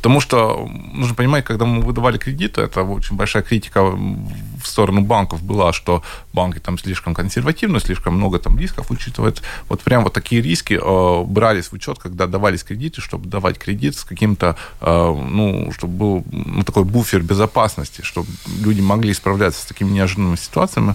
Потому 0.00 0.20
что 0.20 0.66
нужно 0.94 1.14
понимать, 1.14 1.44
когда 1.44 1.66
мы 1.66 1.82
выдавали 1.82 2.16
кредиты, 2.16 2.62
это 2.62 2.82
очень 2.82 3.16
большая 3.16 3.42
критика 3.42 3.82
в 3.82 4.64
сторону 4.64 5.02
банков 5.02 5.42
была, 5.42 5.74
что 5.74 6.02
банки 6.32 6.58
там 6.58 6.78
слишком 6.78 7.14
консервативны, 7.14 7.80
слишком 7.80 8.14
много 8.14 8.38
там 8.38 8.58
рисков 8.58 8.90
учитывают. 8.90 9.42
Вот 9.68 9.82
прям 9.82 10.04
вот 10.04 10.14
такие 10.14 10.40
риски 10.40 10.78
э, 10.80 11.24
брались 11.24 11.66
в 11.66 11.74
учет, 11.74 11.98
когда 11.98 12.26
давались 12.26 12.62
кредиты, 12.62 13.02
чтобы 13.02 13.28
давать 13.28 13.58
кредит 13.58 13.94
с 13.94 14.04
каким-то, 14.04 14.56
э, 14.80 14.86
ну, 14.86 15.70
чтобы 15.72 15.92
был 15.92 16.24
ну, 16.30 16.62
такой 16.62 16.84
буфер 16.84 17.22
безопасности, 17.22 18.00
чтобы 18.02 18.28
люди 18.64 18.80
могли 18.80 19.12
справляться 19.12 19.60
с 19.60 19.66
такими 19.66 19.90
неожиданными 19.90 20.36
ситуациями. 20.36 20.94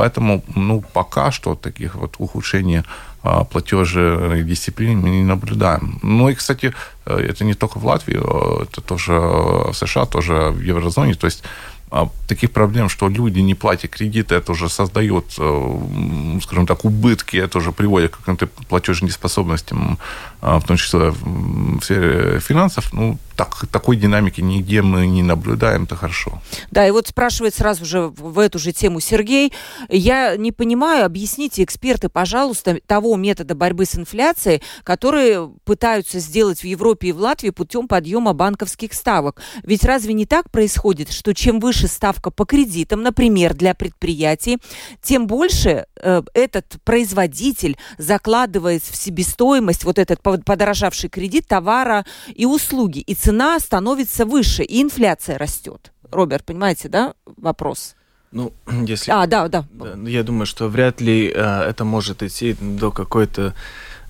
Поэтому, 0.00 0.42
ну, 0.54 0.80
пока 0.80 1.30
что 1.30 1.54
таких 1.54 1.94
вот 1.94 2.14
ухудшений 2.18 2.82
а, 3.22 3.44
платежей 3.44 4.42
дисциплины 4.44 4.96
мы 4.96 5.10
не 5.10 5.24
наблюдаем. 5.24 5.98
Ну 6.02 6.30
и, 6.30 6.34
кстати, 6.34 6.72
э, 7.04 7.18
это 7.18 7.44
не 7.44 7.52
только 7.52 7.78
в 7.78 7.84
Латвии, 7.84 8.16
э, 8.16 8.62
это 8.62 8.80
тоже 8.80 9.12
в 9.12 9.74
США, 9.74 10.06
тоже 10.06 10.32
в 10.52 10.60
еврозоне. 10.62 11.14
То 11.14 11.26
есть 11.26 11.44
а, 11.90 12.08
таких 12.28 12.50
проблем, 12.50 12.88
что 12.88 13.08
люди 13.08 13.40
не 13.40 13.54
платят 13.54 13.90
кредиты, 13.90 14.36
это 14.36 14.52
уже 14.52 14.68
создает, 14.68 15.24
э, 15.38 16.38
скажем 16.42 16.66
так, 16.66 16.84
убытки, 16.84 17.36
это 17.36 17.58
уже 17.58 17.72
приводит 17.72 18.12
к 18.12 18.18
каким-то 18.18 18.46
платежным 18.68 19.08
неспособностям, 19.08 19.92
а, 19.92 19.96
в 20.40 20.62
том 20.66 20.76
числе 20.76 21.10
в 21.10 21.80
сфере 21.82 22.40
финансов. 22.40 22.92
Ну, 22.92 23.18
так, 23.40 23.66
такой 23.72 23.96
динамики 23.96 24.42
нигде 24.42 24.82
мы 24.82 25.06
не 25.06 25.22
наблюдаем, 25.22 25.84
это 25.84 25.96
хорошо. 25.96 26.42
Да, 26.70 26.86
и 26.86 26.90
вот 26.90 27.08
спрашивает 27.08 27.54
сразу 27.54 27.86
же 27.86 28.08
в 28.08 28.38
эту 28.38 28.58
же 28.58 28.72
тему 28.72 29.00
Сергей. 29.00 29.52
Я 29.88 30.36
не 30.36 30.52
понимаю, 30.52 31.06
объясните, 31.06 31.62
эксперты, 31.62 32.10
пожалуйста, 32.10 32.78
того 32.86 33.16
метода 33.16 33.54
борьбы 33.54 33.86
с 33.86 33.96
инфляцией, 33.96 34.62
которые 34.84 35.50
пытаются 35.64 36.18
сделать 36.18 36.60
в 36.60 36.64
Европе 36.64 37.08
и 37.08 37.12
в 37.12 37.18
Латвии 37.18 37.48
путем 37.48 37.88
подъема 37.88 38.34
банковских 38.34 38.92
ставок. 38.92 39.40
Ведь 39.62 39.84
разве 39.84 40.12
не 40.12 40.26
так 40.26 40.50
происходит, 40.50 41.10
что 41.10 41.32
чем 41.32 41.60
выше 41.60 41.88
ставка 41.88 42.30
по 42.30 42.44
кредитам, 42.44 43.02
например, 43.02 43.54
для 43.54 43.74
предприятий, 43.74 44.58
тем 45.02 45.26
больше 45.26 45.86
э, 45.96 46.22
этот 46.34 46.76
производитель 46.84 47.78
закладывает 47.96 48.82
в 48.82 48.94
себестоимость 48.96 49.84
вот 49.84 49.98
этот 49.98 50.20
подорожавший 50.38 51.10
кредит 51.10 51.46
товара 51.46 52.04
и 52.34 52.46
услуги, 52.46 53.00
и 53.00 53.14
цена 53.14 53.58
становится 53.58 54.24
выше, 54.24 54.62
и 54.62 54.82
инфляция 54.82 55.38
растет. 55.38 55.92
Роберт, 56.10 56.44
понимаете, 56.44 56.88
да, 56.88 57.14
вопрос? 57.36 57.94
Ну, 58.32 58.52
если... 58.86 59.10
А, 59.10 59.26
да, 59.26 59.48
да. 59.48 59.64
Я 60.06 60.22
думаю, 60.22 60.46
что 60.46 60.68
вряд 60.68 61.00
ли 61.00 61.28
э, 61.28 61.62
это 61.62 61.84
может 61.84 62.22
идти 62.22 62.56
до 62.60 62.90
какой-то 62.90 63.54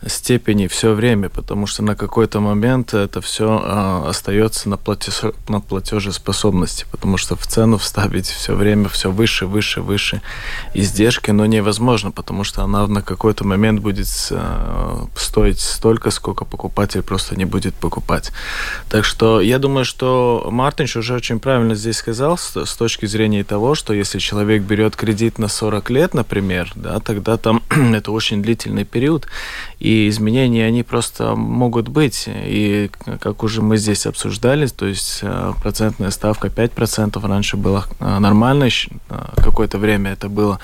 степени 0.07 0.67
все 0.67 0.93
время, 0.93 1.29
потому 1.29 1.67
что 1.67 1.83
на 1.83 1.95
какой-то 1.95 2.41
момент 2.41 2.95
это 2.95 3.21
все 3.21 3.61
э, 3.63 4.09
остается 4.09 4.69
на, 4.69 4.77
платеж, 4.77 5.23
на 5.49 5.61
платежеспособности, 5.61 6.87
потому 6.91 7.19
что 7.19 7.37
в 7.37 7.47
цену 7.47 7.77
вставить 7.77 8.27
все 8.27 8.55
время 8.55 8.89
все 8.89 9.11
выше, 9.11 9.47
выше, 9.47 9.83
выше 9.83 10.23
издержки, 10.75 11.31
но 11.31 11.47
невозможно, 11.47 12.11
потому 12.11 12.45
что 12.45 12.63
она 12.63 12.87
на 12.87 13.03
какой-то 13.03 13.47
момент 13.47 13.81
будет 13.81 14.09
э, 14.31 15.07
стоить 15.17 15.61
столько, 15.61 16.11
сколько 16.11 16.45
покупатель 16.45 17.03
просто 17.03 17.37
не 17.37 17.45
будет 17.45 17.75
покупать. 17.75 18.33
Так 18.89 19.05
что 19.05 19.41
я 19.41 19.59
думаю, 19.59 19.85
что 19.85 20.49
Мартинш 20.51 20.97
уже 20.97 21.15
очень 21.15 21.41
правильно 21.41 21.75
здесь 21.75 21.99
сказал 21.99 22.39
с, 22.39 22.57
с 22.57 22.75
точки 22.75 23.07
зрения 23.07 23.45
того, 23.45 23.75
что 23.75 23.93
если 23.93 24.19
человек 24.19 24.63
берет 24.63 24.97
кредит 24.97 25.39
на 25.39 25.49
40 25.49 25.91
лет, 25.91 26.15
например, 26.15 26.73
да, 26.75 27.01
тогда 27.01 27.37
там 27.37 27.63
это 27.95 28.13
очень 28.13 28.43
длительный 28.43 28.85
период, 28.85 29.27
и 29.79 29.89
и 29.90 30.09
изменения, 30.09 30.66
они 30.66 30.83
просто 30.85 31.35
могут 31.35 31.88
быть. 31.88 32.24
И 32.29 32.90
как 33.20 33.42
уже 33.42 33.61
мы 33.61 33.76
здесь 33.76 34.07
обсуждали, 34.07 34.66
то 34.66 34.87
есть 34.87 35.18
э, 35.22 35.53
процентная 35.62 36.11
ставка 36.11 36.46
5% 36.46 37.26
раньше 37.26 37.57
была 37.57 37.87
э, 37.98 38.18
нормальной, 38.18 38.70
э, 38.70 39.14
какое-то 39.37 39.79
время 39.79 40.12
это 40.12 40.29
было 40.29 40.61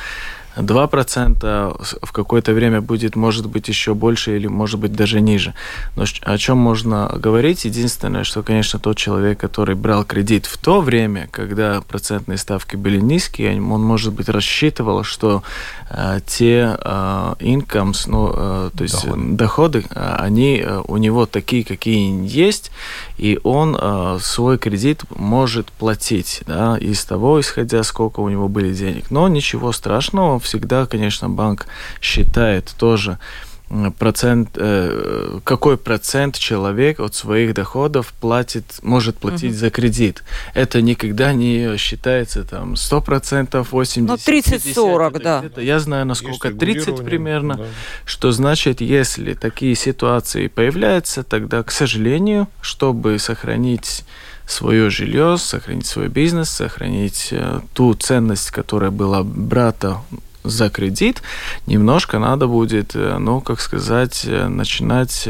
2% 0.57 1.99
в 2.03 2.13
какое-то 2.13 2.53
время 2.53 2.81
будет, 2.81 3.17
может 3.17 3.47
быть, 3.47 3.69
еще 3.69 3.95
больше 3.95 4.37
или, 4.37 4.47
может 4.47 4.81
быть, 4.81 4.93
даже 4.93 5.21
ниже. 5.21 5.55
Но 5.97 6.05
о 6.23 6.39
чем 6.39 6.59
можно 6.59 7.13
говорить? 7.17 7.65
Единственное, 7.65 8.25
что, 8.25 8.43
конечно, 8.43 8.79
тот 8.79 8.97
человек, 8.97 9.39
который 9.39 9.75
брал 9.75 10.05
кредит 10.05 10.47
в 10.47 10.59
то 10.59 10.81
время, 10.81 11.29
когда 11.31 11.81
процентные 11.81 12.39
ставки 12.39 12.77
были 12.77 13.01
низкие, 13.01 13.61
он, 13.61 13.83
может 13.83 14.13
быть, 14.13 14.29
рассчитывал, 14.29 15.03
что 15.05 15.43
э, 15.91 16.21
те 16.27 16.77
э, 16.79 17.35
incomes, 17.41 18.05
ну, 18.07 18.33
э, 18.35 18.71
то 18.77 18.83
есть 18.83 19.07
доходы, 19.07 19.57
доходы 19.57 19.85
э, 19.91 20.17
они 20.19 20.59
э, 20.59 20.83
у 20.87 20.97
него 20.97 21.27
такие, 21.27 21.65
какие 21.65 22.27
есть, 22.27 22.71
и 23.19 23.39
он 23.43 23.77
э, 23.81 24.19
свой 24.21 24.59
кредит 24.59 25.03
может 25.11 25.73
платить, 25.73 26.43
да, 26.47 26.77
из 26.79 27.05
того, 27.05 27.41
исходя, 27.41 27.83
сколько 27.83 28.21
у 28.21 28.29
него 28.29 28.49
были 28.49 28.73
денег. 28.75 29.11
Но 29.11 29.29
ничего 29.29 29.73
страшного, 29.73 30.39
всегда, 30.47 30.87
конечно, 30.87 31.29
банк 31.29 31.67
считает 32.01 32.75
тоже 32.79 33.19
процент, 33.99 34.51
э, 34.55 35.41
какой 35.45 35.77
процент 35.77 36.39
человек 36.39 37.01
от 37.01 37.15
своих 37.15 37.53
доходов 37.55 38.13
платит, 38.21 38.65
может 38.83 39.19
платить 39.19 39.53
угу. 39.53 39.59
за 39.59 39.71
кредит. 39.71 40.23
Это 40.55 40.81
никогда 40.81 41.33
не 41.33 41.77
считается 41.77 42.45
там 42.45 42.75
100%, 42.75 43.67
80%, 43.69 44.01
Ну, 44.01 44.15
30-40, 44.15 45.23
да. 45.23 45.45
Я 45.61 45.81
знаю, 45.81 46.07
насколько 46.07 46.51
30 46.53 47.05
примерно, 47.05 47.57
да. 47.57 47.65
что 48.05 48.31
значит, 48.31 48.81
если 48.81 49.35
такие 49.35 49.75
ситуации 49.75 50.47
появляются, 50.47 51.25
тогда, 51.25 51.63
к 51.63 51.73
сожалению, 51.73 52.47
чтобы 52.61 53.19
сохранить 53.19 54.05
свое 54.47 54.91
жилье, 54.91 55.39
сохранить 55.39 55.87
свой 55.87 56.09
бизнес, 56.09 56.51
сохранить 56.51 57.29
э, 57.33 57.61
ту 57.75 57.95
ценность, 57.95 58.53
которая 58.53 58.93
была 58.93 59.25
брата 59.25 59.99
за 60.49 60.71
кредит, 60.71 61.23
немножко 61.67 62.19
надо 62.19 62.47
будет, 62.47 62.95
э, 62.95 63.19
ну, 63.19 63.41
как 63.41 63.61
сказать, 63.61 64.25
э, 64.25 64.49
начинать 64.49 65.29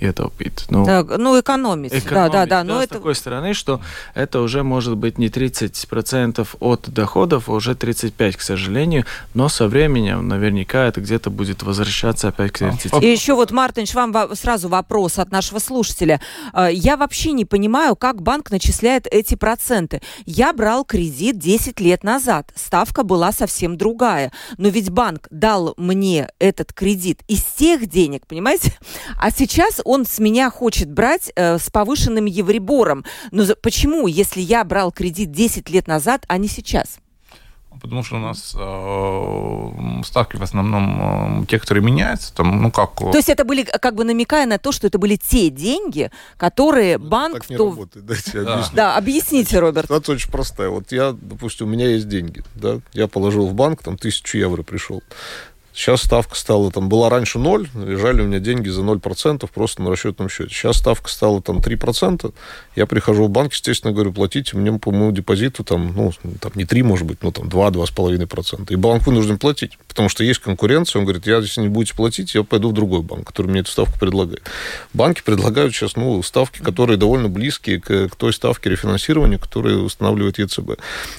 э, 0.00 0.08
это 0.08 0.30
пит. 0.36 0.64
Ну, 0.68 0.84
да, 0.84 1.02
ну 1.02 1.38
экономить. 1.38 1.92
экономить. 1.92 2.32
Да, 2.32 2.46
да, 2.46 2.46
да. 2.46 2.64
Но 2.64 2.78
да, 2.78 2.84
это... 2.84 2.94
С 2.94 2.96
такой 2.98 3.14
стороны, 3.14 3.54
что 3.54 3.80
это 4.14 4.40
уже 4.40 4.62
может 4.62 4.96
быть 4.96 5.18
не 5.18 5.28
30% 5.28 6.46
от 6.60 6.90
доходов, 6.90 7.48
а 7.48 7.52
уже 7.52 7.72
35%, 7.72 8.36
к 8.36 8.40
сожалению. 8.40 9.04
Но 9.34 9.48
со 9.48 9.68
временем 9.68 10.26
наверняка 10.28 10.86
это 10.86 11.00
где-то 11.00 11.30
будет 11.30 11.62
возвращаться 11.62 12.28
опять 12.28 12.52
к 12.52 12.58
30. 12.58 13.02
И 13.02 13.10
еще 13.10 13.34
вот, 13.34 13.50
Мартинш, 13.50 13.94
вам 13.94 14.14
сразу 14.34 14.68
вопрос 14.68 15.18
от 15.18 15.30
нашего 15.30 15.58
слушателя. 15.58 16.20
А, 16.52 16.68
я 16.68 16.96
вообще 16.96 17.32
не 17.32 17.44
понимаю, 17.44 17.96
как 17.96 18.22
банк 18.22 18.50
начисляет 18.50 19.06
эти 19.06 19.34
проценты. 19.34 20.00
Я 20.26 20.52
брал 20.52 20.84
кредит 20.84 21.38
10 21.38 21.80
лет 21.80 22.04
назад. 22.04 22.50
Ставка 22.54 23.02
была 23.02 23.32
совсем 23.32 23.76
другая. 23.76 24.32
Но 24.58 24.68
ведь 24.68 24.90
банк 24.90 25.26
дал 25.30 25.74
мне 25.76 26.28
этот 26.38 26.72
кредит 26.72 27.20
из 27.28 27.42
тех 27.42 27.86
денег, 27.86 28.26
понимаете? 28.26 28.78
А 29.18 29.30
сейчас 29.30 29.80
он 29.90 30.06
с 30.06 30.20
меня 30.20 30.50
хочет 30.50 30.88
брать 30.88 31.32
э, 31.34 31.58
с 31.58 31.68
повышенным 31.68 32.26
евребором. 32.26 33.04
Но 33.32 33.42
за, 33.42 33.56
почему, 33.56 34.06
если 34.06 34.40
я 34.40 34.62
брал 34.62 34.92
кредит 34.92 35.32
10 35.32 35.68
лет 35.68 35.88
назад, 35.88 36.24
а 36.28 36.38
не 36.38 36.46
сейчас? 36.46 37.00
Потому 37.80 38.04
что 38.04 38.16
у 38.16 38.18
нас 38.18 38.54
э, 38.56 40.02
ставки 40.04 40.36
в 40.36 40.42
основном 40.42 41.42
э, 41.42 41.46
те, 41.46 41.58
которые 41.58 41.82
меняются, 41.82 42.32
там, 42.32 42.62
ну 42.62 42.70
как. 42.70 42.94
То 42.96 43.16
есть 43.16 43.28
это 43.28 43.44
были, 43.44 43.62
как 43.64 43.96
бы 43.96 44.04
намекая 44.04 44.46
на 44.46 44.58
то, 44.58 44.70
что 44.70 44.86
это 44.86 44.98
были 44.98 45.16
те 45.16 45.50
деньги, 45.50 46.10
которые 46.36 46.98
ну, 46.98 47.08
банк. 47.08 47.34
Так 47.34 47.50
не 47.50 47.56
то... 47.56 47.70
работает, 47.70 48.06
дайте 48.06 48.42
да. 48.42 48.54
объясню. 48.54 48.76
Да, 48.76 48.96
объясните, 48.96 49.58
Роберт. 49.58 49.86
Ситуация 49.86 50.14
очень 50.14 50.30
простая. 50.30 50.68
Вот 50.68 50.92
я, 50.92 51.16
допустим, 51.20 51.66
у 51.66 51.70
меня 51.70 51.88
есть 51.88 52.08
деньги, 52.08 52.44
да, 52.54 52.80
я 52.92 53.08
положил 53.08 53.46
в 53.46 53.54
банк, 53.54 53.82
там 53.82 53.96
тысячу 53.96 54.38
евро 54.38 54.62
пришел. 54.62 55.02
Сейчас 55.80 56.02
ставка 56.02 56.36
стала, 56.36 56.70
там, 56.70 56.90
была 56.90 57.08
раньше 57.08 57.38
0, 57.38 57.70
лежали 57.74 58.20
у 58.20 58.26
меня 58.26 58.38
деньги 58.38 58.68
за 58.68 58.82
0% 58.82 59.48
просто 59.50 59.80
на 59.80 59.88
расчетном 59.88 60.28
счете. 60.28 60.52
Сейчас 60.52 60.76
ставка 60.76 61.08
стала 61.08 61.40
там 61.40 61.60
3%. 61.60 62.34
Я 62.76 62.84
прихожу 62.84 63.24
в 63.24 63.30
банк, 63.30 63.54
естественно, 63.54 63.94
говорю, 63.94 64.12
платите 64.12 64.58
мне 64.58 64.78
по 64.78 64.90
моему 64.90 65.10
депозиту 65.10 65.64
там, 65.64 65.94
ну, 65.96 66.12
там 66.38 66.52
не 66.54 66.66
3, 66.66 66.82
может 66.82 67.06
быть, 67.06 67.22
но 67.22 67.30
там 67.30 67.48
2-2,5%. 67.48 68.70
И 68.70 68.76
банк 68.76 69.06
вынужден 69.06 69.38
платить, 69.38 69.78
потому 69.88 70.10
что 70.10 70.22
есть 70.22 70.40
конкуренция. 70.40 71.00
Он 71.00 71.06
говорит, 71.06 71.26
я, 71.26 71.38
если 71.38 71.62
не 71.62 71.68
будете 71.68 71.94
платить, 71.94 72.34
я 72.34 72.42
пойду 72.42 72.68
в 72.68 72.72
другой 72.74 73.00
банк, 73.00 73.26
который 73.26 73.46
мне 73.46 73.60
эту 73.60 73.70
ставку 73.70 73.98
предлагает. 73.98 74.42
Банки 74.92 75.22
предлагают 75.24 75.72
сейчас, 75.72 75.96
ну, 75.96 76.22
ставки, 76.22 76.58
которые 76.58 76.98
довольно 76.98 77.30
близкие 77.30 77.80
к, 77.80 78.10
к 78.10 78.16
той 78.16 78.34
ставке 78.34 78.68
рефинансирования, 78.68 79.38
которую 79.38 79.84
устанавливает 79.84 80.40
ЕЦБ. 80.40 80.72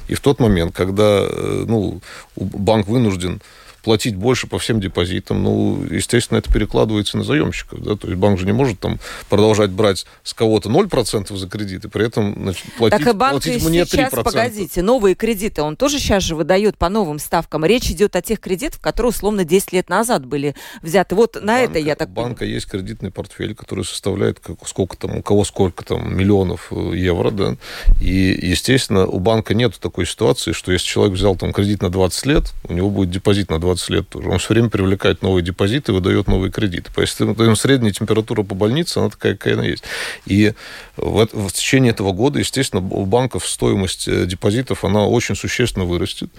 И 0.07 0.13
в 0.13 0.19
тот 0.19 0.39
момент, 0.39 0.75
когда, 0.75 1.25
э, 1.27 1.65
ну, 1.67 1.99
банк 2.35 2.87
вынужден 2.87 3.41
платить 3.83 4.15
больше 4.15 4.47
по 4.47 4.59
всем 4.59 4.79
депозитам, 4.79 5.43
ну, 5.43 5.83
естественно, 5.89 6.37
это 6.37 6.51
перекладывается 6.51 7.17
на 7.17 7.23
заемщиков, 7.23 7.81
да, 7.81 7.95
то 7.95 8.07
есть 8.07 8.19
банк 8.19 8.39
же 8.39 8.45
не 8.45 8.51
может 8.51 8.79
там 8.79 8.99
продолжать 9.29 9.71
брать 9.71 10.05
с 10.23 10.33
кого-то 10.33 10.69
0% 10.69 11.35
за 11.35 11.49
кредит, 11.49 11.85
и 11.85 11.87
при 11.87 12.05
этом 12.05 12.33
значит, 12.35 12.65
платить, 12.77 12.99
так 12.99 13.07
и 13.13 13.17
банк 13.17 13.43
платить 13.43 13.63
мне 13.63 13.81
3%. 13.81 13.85
сейчас, 13.85 14.11
погодите, 14.11 14.81
новые 14.81 15.15
кредиты, 15.15 15.61
он 15.61 15.75
тоже 15.75 15.99
сейчас 15.99 16.23
же 16.23 16.35
выдает 16.35 16.77
по 16.77 16.89
новым 16.89 17.19
ставкам. 17.19 17.65
Речь 17.65 17.89
идет 17.89 18.15
о 18.15 18.21
тех 18.21 18.39
кредитах, 18.39 18.79
которые 18.81 19.09
условно 19.09 19.43
10 19.43 19.73
лет 19.73 19.89
назад 19.89 20.25
были 20.25 20.55
взяты. 20.81 21.15
Вот 21.15 21.35
на 21.35 21.59
банка, 21.59 21.63
это 21.63 21.79
я 21.79 21.95
так 21.95 22.09
У 22.09 22.11
банка 22.11 22.39
понимаю. 22.39 22.55
есть 22.55 22.67
кредитный 22.67 23.11
портфель, 23.11 23.55
который 23.55 23.85
составляет 23.85 24.39
как, 24.39 24.67
сколько 24.67 24.97
там, 24.97 25.17
у 25.17 25.21
кого 25.21 25.43
сколько 25.43 25.83
там 25.83 26.15
миллионов 26.15 26.67
э, 26.71 26.91
евро, 26.95 27.31
да, 27.31 27.57
и, 27.99 28.39
естественно, 28.41 29.05
у 29.05 29.19
банка 29.19 29.53
нет 29.53 29.79
такой 29.79 30.05
ситуации, 30.05 30.51
что 30.51 30.71
если 30.71 30.85
человек 30.85 31.15
взял 31.15 31.35
там 31.35 31.53
кредит 31.53 31.81
на 31.81 31.89
20 31.89 32.25
лет, 32.25 32.53
у 32.67 32.73
него 32.73 32.89
будет 32.89 33.09
депозит 33.09 33.49
на 33.49 33.59
20 33.59 33.70
лет 33.89 34.09
тоже. 34.09 34.29
Он 34.29 34.39
все 34.39 34.53
время 34.53 34.69
привлекает 34.69 35.21
новые 35.21 35.43
депозиты 35.43 35.93
выдает 35.93 36.27
новые 36.27 36.51
кредиты. 36.51 36.91
Поэтому 36.93 37.55
средняя 37.55 37.91
температура 37.91 38.43
по 38.43 38.55
больнице, 38.55 38.97
она 38.99 39.09
такая, 39.09 39.35
какая 39.35 39.53
она 39.53 39.65
есть. 39.65 39.83
И 40.25 40.53
в, 40.97 41.27
в 41.31 41.51
течение 41.51 41.91
этого 41.91 42.11
года, 42.11 42.39
естественно, 42.39 42.81
у 42.81 43.05
банков 43.05 43.47
стоимость 43.47 44.07
э, 44.07 44.25
депозитов, 44.25 44.83
она 44.83 45.05
очень 45.05 45.35
существенно 45.35 45.85
вырастет. 45.85 46.29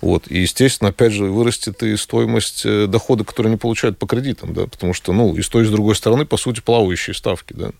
Вот. 0.00 0.30
И, 0.30 0.40
естественно, 0.40 0.90
опять 0.90 1.12
же, 1.12 1.24
вырастет 1.24 1.82
и 1.82 1.96
стоимость 1.96 2.62
э, 2.64 2.86
дохода, 2.86 3.24
который 3.24 3.48
они 3.48 3.56
получают 3.56 3.98
по 3.98 4.06
кредитам, 4.06 4.54
да, 4.54 4.66
потому 4.66 4.94
что, 4.94 5.12
ну, 5.12 5.34
и 5.34 5.42
с 5.42 5.48
той, 5.48 5.64
и 5.64 5.66
с 5.66 5.70
другой 5.70 5.94
стороны, 5.94 6.24
по 6.24 6.36
сути, 6.36 6.60
плавающие 6.60 7.14
ставки, 7.14 7.52
да. 7.52 7.70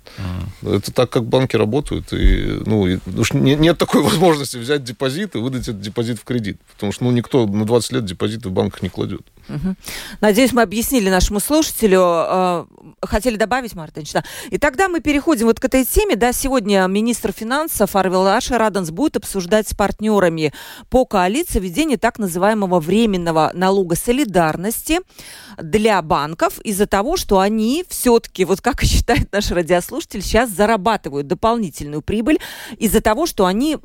Mm. 0.62 0.76
Это 0.76 0.92
так, 0.92 1.10
как 1.10 1.24
банки 1.24 1.56
работают, 1.56 2.12
и, 2.12 2.60
ну, 2.64 2.86
и, 2.86 2.98
уж 3.16 3.32
не, 3.32 3.54
нет 3.54 3.78
такой 3.78 4.02
возможности 4.02 4.56
взять 4.56 4.84
депозит 4.84 5.34
и 5.34 5.38
выдать 5.38 5.62
этот 5.62 5.80
депозит 5.80 6.18
в 6.18 6.24
кредит, 6.24 6.58
потому 6.72 6.92
что, 6.92 7.04
ну, 7.04 7.10
никто 7.10 7.46
на 7.46 7.64
20 7.64 7.92
лет 7.92 8.04
депозиты 8.04 8.48
в 8.48 8.52
банках 8.52 8.82
не 8.82 8.88
кладет. 8.88 9.01
Угу. 9.48 9.74
Надеюсь, 10.20 10.52
мы 10.52 10.62
объяснили 10.62 11.10
нашему 11.10 11.40
слушателю. 11.40 12.00
Э, 12.02 12.64
хотели 13.02 13.36
добавить, 13.36 13.74
Мартынович, 13.74 14.12
да. 14.12 14.24
И 14.50 14.58
тогда 14.58 14.88
мы 14.88 15.00
переходим 15.00 15.46
вот 15.46 15.60
к 15.60 15.64
этой 15.64 15.84
теме. 15.84 16.16
Да, 16.16 16.32
сегодня 16.32 16.86
министр 16.86 17.32
финансов 17.32 17.96
Арвел 17.96 18.26
Аша 18.26 18.58
Раденс 18.58 18.90
будет 18.90 19.16
обсуждать 19.16 19.68
с 19.68 19.74
партнерами 19.74 20.52
по 20.90 21.04
коалиции 21.04 21.58
введение 21.58 21.98
так 21.98 22.18
называемого 22.18 22.80
временного 22.80 23.50
налога 23.54 23.96
солидарности 23.96 25.00
для 25.60 26.00
банков 26.02 26.58
из-за 26.60 26.86
того, 26.86 27.16
что 27.16 27.40
они 27.40 27.84
все-таки, 27.88 28.44
вот 28.44 28.60
как 28.60 28.82
считает 28.82 29.32
наш 29.32 29.50
радиослушатель, 29.50 30.22
сейчас 30.22 30.50
зарабатывают 30.50 31.26
дополнительную 31.26 32.02
прибыль 32.02 32.38
из-за 32.78 33.00
того, 33.00 33.26
что 33.26 33.46
они 33.46 33.76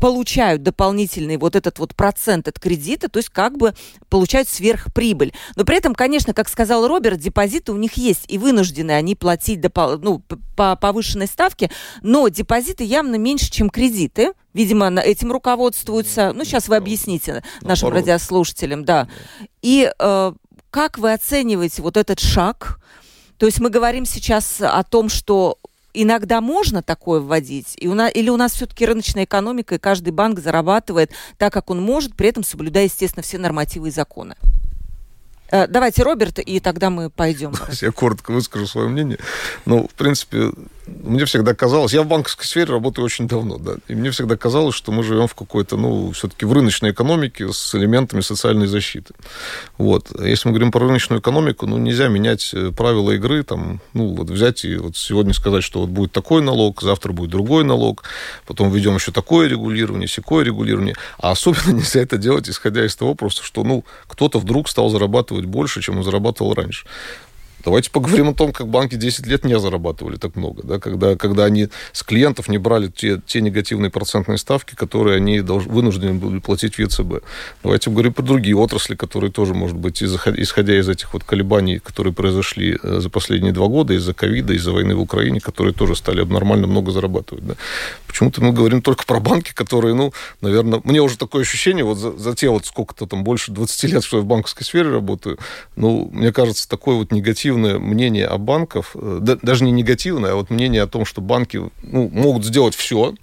получают 0.00 0.62
дополнительный 0.62 1.36
вот 1.36 1.56
этот 1.56 1.78
вот 1.78 1.94
процент 1.94 2.48
от 2.48 2.58
кредита, 2.58 3.08
то 3.08 3.18
есть 3.18 3.30
как 3.30 3.56
бы 3.56 3.74
получают 4.08 4.48
сверхприбыль. 4.48 5.32
Но 5.56 5.64
при 5.64 5.76
этом, 5.76 5.94
конечно, 5.94 6.34
как 6.34 6.48
сказал 6.48 6.86
Роберт, 6.86 7.18
депозиты 7.18 7.72
у 7.72 7.76
них 7.76 7.94
есть, 7.94 8.24
и 8.28 8.38
вынуждены 8.38 8.92
они 8.92 9.14
платить 9.14 9.60
допол- 9.60 9.98
ну, 10.00 10.22
по 10.56 10.76
повышенной 10.76 11.26
ставке, 11.26 11.70
но 12.02 12.28
депозиты 12.28 12.84
явно 12.84 13.16
меньше, 13.16 13.50
чем 13.50 13.70
кредиты. 13.70 14.32
Видимо, 14.54 14.88
этим 14.88 15.32
руководствуются. 15.32 16.32
Ну, 16.32 16.44
сейчас 16.44 16.68
вы 16.68 16.76
объясните 16.76 17.42
нашим 17.60 17.90
радиослушателям, 17.90 18.86
да. 18.86 19.06
И 19.60 19.90
э, 19.98 20.32
как 20.70 20.98
вы 20.98 21.12
оцениваете 21.12 21.82
вот 21.82 21.98
этот 21.98 22.20
шаг? 22.20 22.80
То 23.38 23.44
есть 23.46 23.60
мы 23.60 23.68
говорим 23.68 24.06
сейчас 24.06 24.60
о 24.60 24.82
том, 24.82 25.10
что 25.10 25.58
иногда 26.02 26.40
можно 26.40 26.82
такое 26.82 27.20
вводить, 27.20 27.74
и 27.78 27.88
у 27.88 27.94
нас, 27.94 28.10
или 28.14 28.28
у 28.28 28.36
нас 28.36 28.52
все-таки 28.52 28.86
рыночная 28.86 29.24
экономика, 29.24 29.74
и 29.74 29.78
каждый 29.78 30.10
банк 30.10 30.38
зарабатывает 30.40 31.10
так, 31.38 31.52
как 31.52 31.70
он 31.70 31.82
может, 31.82 32.14
при 32.14 32.28
этом 32.28 32.44
соблюдая, 32.44 32.84
естественно, 32.84 33.22
все 33.22 33.38
нормативы 33.38 33.88
и 33.88 33.90
законы. 33.90 34.36
Э, 35.50 35.66
давайте, 35.66 36.02
Роберт, 36.02 36.38
и 36.38 36.60
тогда 36.60 36.90
мы 36.90 37.10
пойдем. 37.10 37.52
Я 37.80 37.92
коротко 37.92 38.32
выскажу 38.32 38.66
свое 38.66 38.88
мнение. 38.88 39.18
Ну, 39.64 39.88
в 39.88 39.94
принципе, 39.94 40.52
мне 40.86 41.24
всегда 41.24 41.54
казалось, 41.54 41.92
я 41.92 42.02
в 42.02 42.06
банковской 42.06 42.46
сфере 42.46 42.72
работаю 42.72 43.04
очень 43.04 43.26
давно, 43.26 43.58
да, 43.58 43.74
и 43.88 43.94
мне 43.94 44.10
всегда 44.10 44.36
казалось, 44.36 44.74
что 44.74 44.92
мы 44.92 45.02
живем 45.02 45.26
в 45.26 45.34
какой-то, 45.34 45.76
ну, 45.76 46.12
все-таки 46.12 46.44
в 46.46 46.52
рыночной 46.52 46.92
экономике 46.92 47.52
с 47.52 47.74
элементами 47.74 48.20
социальной 48.20 48.66
защиты. 48.66 49.14
Вот. 49.78 50.08
Если 50.20 50.48
мы 50.48 50.52
говорим 50.52 50.70
про 50.70 50.80
рыночную 50.80 51.20
экономику, 51.20 51.66
ну, 51.66 51.76
нельзя 51.78 52.08
менять 52.08 52.50
э, 52.54 52.70
правила 52.70 53.10
игры, 53.12 53.42
там, 53.42 53.80
ну, 53.94 54.14
вот 54.14 54.30
взять 54.30 54.64
и 54.64 54.76
вот 54.76 54.96
сегодня 54.96 55.34
сказать, 55.34 55.64
что 55.64 55.80
вот 55.80 55.90
будет 55.90 56.12
такой 56.12 56.40
налог, 56.42 56.80
завтра 56.82 57.12
будет 57.12 57.30
другой 57.30 57.64
налог, 57.64 58.04
потом 58.46 58.70
введем 58.70 58.94
еще 58.94 59.10
такое 59.10 59.48
регулирование, 59.48 60.06
секое 60.06 60.44
регулирование, 60.44 60.94
а 61.18 61.32
особенно 61.32 61.70
нельзя 61.72 62.00
это 62.00 62.16
делать, 62.16 62.48
исходя 62.48 62.86
из 62.86 62.94
того 62.94 63.14
просто, 63.14 63.42
что, 63.42 63.64
ну, 63.64 63.84
кто-то 64.06 64.38
вдруг 64.38 64.68
стал 64.68 64.88
зарабатывать 64.88 65.46
больше, 65.46 65.82
чем 65.82 65.98
он 65.98 66.04
зарабатывал 66.04 66.54
раньше. 66.54 66.86
Давайте 67.66 67.90
поговорим 67.90 68.28
о 68.28 68.32
том, 68.32 68.52
как 68.52 68.68
банки 68.68 68.94
10 68.94 69.26
лет 69.26 69.44
не 69.44 69.58
зарабатывали 69.58 70.14
так 70.18 70.36
много, 70.36 70.62
да, 70.62 70.78
когда, 70.78 71.16
когда 71.16 71.46
они 71.46 71.68
с 71.90 72.04
клиентов 72.04 72.46
не 72.46 72.58
брали 72.58 72.86
те, 72.86 73.20
те 73.26 73.40
негативные 73.40 73.90
процентные 73.90 74.38
ставки, 74.38 74.76
которые 74.76 75.16
они 75.16 75.40
долж, 75.40 75.64
вынуждены 75.66 76.14
были 76.14 76.38
платить 76.38 76.76
в 76.76 76.78
ЕЦБ. 76.78 77.24
Давайте 77.64 77.90
поговорим 77.90 78.12
про 78.12 78.22
другие 78.22 78.56
отрасли, 78.56 78.94
которые 78.94 79.32
тоже, 79.32 79.52
может 79.52 79.76
быть, 79.76 80.00
исходя 80.00 80.78
из 80.78 80.88
этих 80.88 81.12
вот 81.12 81.24
колебаний, 81.24 81.80
которые 81.80 82.14
произошли 82.14 82.78
э, 82.80 83.00
за 83.00 83.10
последние 83.10 83.52
два 83.52 83.66
года, 83.66 83.94
из-за 83.94 84.14
ковида, 84.14 84.52
из-за 84.52 84.70
войны 84.70 84.94
в 84.94 85.00
Украине, 85.00 85.40
которые 85.40 85.74
тоже 85.74 85.96
стали 85.96 86.22
нормально 86.22 86.68
много 86.68 86.92
зарабатывать. 86.92 87.44
Да. 87.48 87.54
Почему-то 88.06 88.44
мы 88.44 88.52
говорим 88.52 88.80
только 88.80 89.04
про 89.04 89.18
банки, 89.18 89.52
которые, 89.52 89.94
ну, 89.94 90.12
наверное, 90.40 90.80
мне 90.84 91.02
уже 91.02 91.18
такое 91.18 91.42
ощущение, 91.42 91.82
вот 91.82 91.98
за, 91.98 92.12
за 92.16 92.36
те 92.36 92.48
вот 92.48 92.64
сколько-то 92.64 93.06
там, 93.06 93.24
больше 93.24 93.50
20 93.50 93.90
лет, 93.90 94.04
что 94.04 94.18
я 94.18 94.22
в 94.22 94.26
банковской 94.26 94.64
сфере 94.64 94.90
работаю, 94.90 95.36
ну, 95.74 96.08
мне 96.12 96.32
кажется, 96.32 96.68
такой 96.68 96.94
вот 96.94 97.10
негатив 97.10 97.55
негативное 97.56 97.78
мнение 97.78 98.26
о 98.26 98.38
банках, 98.38 98.92
э, 98.94 99.18
да, 99.20 99.38
даже 99.42 99.64
не 99.64 99.72
негативное, 99.72 100.32
а 100.32 100.34
вот 100.36 100.50
мнение 100.50 100.82
о 100.82 100.86
том, 100.86 101.04
что 101.04 101.20
банки 101.20 101.60
ну, 101.82 102.08
могут 102.12 102.44
сделать 102.44 102.74
все, 102.74 103.14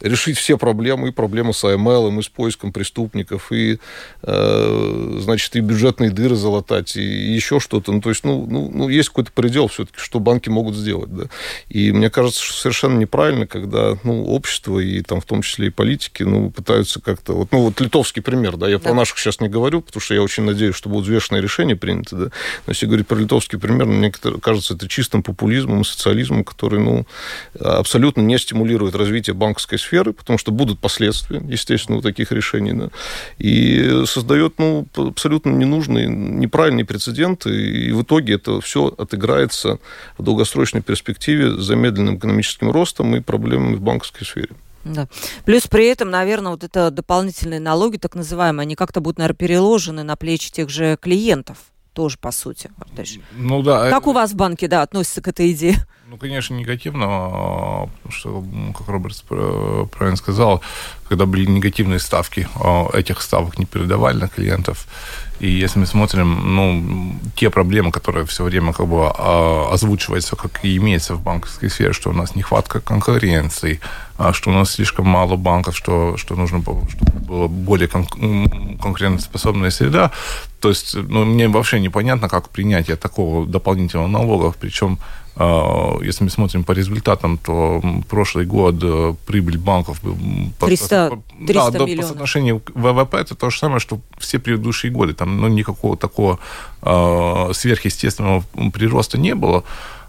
решить 0.00 0.38
все 0.38 0.56
проблемы, 0.56 1.08
и 1.08 1.12
проблемы 1.12 1.52
с 1.52 1.64
АМЛ, 1.64 2.18
и 2.18 2.22
с 2.22 2.28
поиском 2.28 2.72
преступников, 2.72 3.52
и, 3.52 3.78
э, 4.22 5.18
значит, 5.20 5.56
и 5.56 5.60
бюджетные 5.60 6.10
дыры 6.10 6.36
залатать, 6.36 6.96
и 6.96 7.02
еще 7.02 7.60
что-то. 7.60 7.92
Ну, 7.92 8.00
то 8.00 8.10
есть, 8.10 8.24
ну, 8.24 8.46
ну, 8.48 8.70
ну 8.72 8.88
есть 8.88 9.08
какой-то 9.08 9.32
предел 9.32 9.68
все-таки, 9.68 9.98
что 9.98 10.20
банки 10.20 10.48
могут 10.48 10.76
сделать, 10.76 11.14
да. 11.14 11.24
И 11.68 11.92
мне 11.92 12.10
кажется, 12.10 12.42
что 12.42 12.54
совершенно 12.54 12.98
неправильно, 12.98 13.46
когда, 13.46 13.98
ну, 14.04 14.24
общество, 14.26 14.78
и 14.78 15.02
там 15.02 15.20
в 15.20 15.24
том 15.24 15.42
числе 15.42 15.68
и 15.68 15.70
политики, 15.70 16.22
ну, 16.22 16.50
пытаются 16.50 17.00
как-то... 17.00 17.34
Вот, 17.34 17.52
ну, 17.52 17.62
вот 17.62 17.80
литовский 17.80 18.22
пример, 18.22 18.56
да, 18.56 18.68
я 18.68 18.78
да. 18.78 18.84
про 18.84 18.94
наших 18.94 19.18
сейчас 19.18 19.40
не 19.40 19.48
говорю, 19.48 19.80
потому 19.80 20.00
что 20.00 20.14
я 20.14 20.22
очень 20.22 20.44
надеюсь, 20.44 20.74
что 20.74 20.88
будут 20.88 21.04
взвешенные 21.04 21.42
решения 21.42 21.76
приняты, 21.76 22.16
да. 22.16 22.24
Но 22.66 22.72
если 22.72 22.86
говорить 22.86 23.06
про 23.06 23.16
литовский 23.16 23.58
пример, 23.58 23.86
мне 23.86 24.10
кажется, 24.10 24.74
это 24.74 24.88
чистым 24.88 25.22
популизмом 25.22 25.82
и 25.82 25.84
социализмом, 25.84 26.44
который, 26.44 26.80
ну, 26.80 27.06
абсолютно 27.58 28.20
не 28.20 28.38
стимулирует 28.38 28.94
развитие 28.94 29.34
банковской 29.34 29.78
сферы, 29.78 29.87
потому 29.90 30.38
что 30.38 30.52
будут 30.52 30.78
последствия, 30.78 31.42
естественно, 31.48 31.98
у 31.98 32.02
таких 32.02 32.32
решений, 32.32 32.72
да, 32.72 32.90
и 33.38 34.04
создает, 34.06 34.54
ну, 34.58 34.86
абсолютно 34.96 35.50
ненужный, 35.50 36.06
неправильный 36.06 36.84
прецедент, 36.84 37.46
и 37.46 37.92
в 37.92 38.02
итоге 38.02 38.34
это 38.34 38.60
все 38.60 38.94
отыграется 38.96 39.78
в 40.16 40.22
долгосрочной 40.22 40.82
перспективе 40.82 41.56
замедленным 41.60 42.16
экономическим 42.16 42.70
ростом 42.70 43.16
и 43.16 43.20
проблемами 43.20 43.76
в 43.76 43.80
банковской 43.80 44.26
сфере. 44.26 44.50
Да. 44.84 45.08
Плюс 45.44 45.66
при 45.66 45.86
этом, 45.86 46.10
наверное, 46.10 46.52
вот 46.52 46.64
это 46.64 46.90
дополнительные 46.90 47.60
налоги, 47.60 47.96
так 47.96 48.14
называемые, 48.14 48.62
они 48.62 48.74
как-то 48.74 49.00
будут, 49.00 49.18
наверное, 49.18 49.36
переложены 49.36 50.02
на 50.02 50.16
плечи 50.16 50.50
тех 50.50 50.70
же 50.70 50.96
клиентов 51.00 51.58
тоже, 51.98 52.16
по 52.16 52.30
сути. 52.30 52.70
Ну 53.36 53.60
да. 53.62 53.90
Как 53.90 54.02
это... 54.02 54.10
у 54.10 54.12
вас 54.12 54.30
в 54.30 54.36
банке, 54.36 54.68
да, 54.68 54.82
относятся 54.82 55.20
к 55.20 55.26
этой 55.26 55.50
идее? 55.50 55.74
Ну, 56.06 56.16
конечно, 56.16 56.54
негативно, 56.54 57.06
а, 57.08 57.88
потому 58.02 58.12
что, 58.12 58.44
как 58.78 58.88
Роберт 58.88 59.24
правильно 59.24 60.16
сказал, 60.16 60.62
когда 61.08 61.26
были 61.26 61.44
негативные 61.44 61.98
ставки, 61.98 62.48
а, 62.54 62.86
этих 62.94 63.20
ставок 63.20 63.58
не 63.58 63.66
передавали 63.66 64.16
на 64.16 64.28
клиентов. 64.28 64.86
И 65.40 65.48
если 65.48 65.78
мы 65.78 65.86
смотрим, 65.86 66.54
ну, 66.54 67.14
те 67.36 67.50
проблемы, 67.50 67.92
которые 67.92 68.26
все 68.26 68.44
время 68.44 68.72
как 68.72 68.86
бы 68.86 69.10
а, 69.16 69.70
озвучиваются, 69.72 70.36
как 70.36 70.64
и 70.64 70.76
имеется 70.76 71.14
в 71.14 71.22
банковской 71.22 71.70
сфере, 71.70 71.92
что 71.92 72.10
у 72.10 72.12
нас 72.12 72.34
нехватка 72.34 72.80
конкуренции, 72.80 73.80
что 74.32 74.50
у 74.50 74.52
нас 74.52 74.72
слишком 74.72 75.06
мало 75.06 75.36
банков, 75.36 75.76
что, 75.76 76.16
что 76.16 76.34
нужно 76.34 76.58
было, 76.58 76.88
чтобы 76.88 77.12
была 77.20 77.48
более 77.48 77.86
кон- 77.88 78.78
конкурентоспособная 78.82 79.70
среда, 79.70 80.10
то 80.60 80.70
есть, 80.70 80.94
ну, 80.96 81.24
мне 81.24 81.46
вообще 81.48 81.78
непонятно, 81.78 82.28
как 82.28 82.48
принятие 82.48 82.96
такого 82.96 83.46
дополнительного 83.46 84.08
налога, 84.08 84.52
причем 84.58 84.98
а, 84.98 84.98
если 86.02 86.24
мы 86.24 86.30
смотрим 86.30 86.64
по 86.64 86.72
результатам, 86.72 87.38
то 87.38 87.80
прошлый 88.08 88.44
год 88.44 88.74
э, 88.82 89.14
прибыль 89.26 89.56
банков... 89.56 90.00
300, 90.58 91.22
300 91.46 91.70
да, 91.70 91.78
миллионов. 91.78 91.96
по 91.96 92.02
соотношению 92.02 92.60
к 92.60 92.70
ВВП 92.74 93.18
это 93.18 93.34
то 93.36 93.50
же 93.50 93.58
самое, 93.58 93.78
что 93.78 94.00
все 94.18 94.40
предыдущие 94.40 94.90
годы. 94.90 95.14
Там 95.14 95.40
ну, 95.40 95.48
никакого 95.48 95.96
такого 95.96 96.40
э, 96.82 97.52
сверхъестественного 97.54 98.42
прироста 98.72 99.18
не 99.18 99.34
было. 99.34 99.62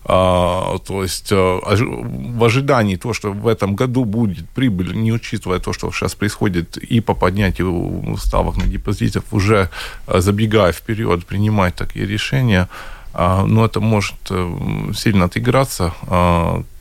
А, 0.06 0.78
то 0.80 1.04
есть 1.04 1.32
в 1.32 2.44
ожидании 2.44 2.96
того, 2.96 3.14
что 3.14 3.32
в 3.32 3.48
этом 3.48 3.76
году 3.76 4.06
будет 4.06 4.50
прибыль, 4.50 4.96
не 4.96 5.12
учитывая 5.12 5.60
то, 5.60 5.74
что 5.74 5.92
сейчас 5.92 6.16
происходит 6.16 6.78
и 6.78 7.02
по 7.02 7.14
поднятию 7.14 8.18
ставок 8.18 8.58
на 8.58 8.64
депозитов, 8.64 9.24
уже 9.32 9.70
забегая 10.08 10.72
вперед, 10.72 11.26
принимать 11.26 11.76
такие 11.76 12.08
решения, 12.08 12.68
но 13.14 13.66
это 13.66 13.80
может 13.80 14.16
сильно 14.96 15.26
отыграться. 15.26 15.94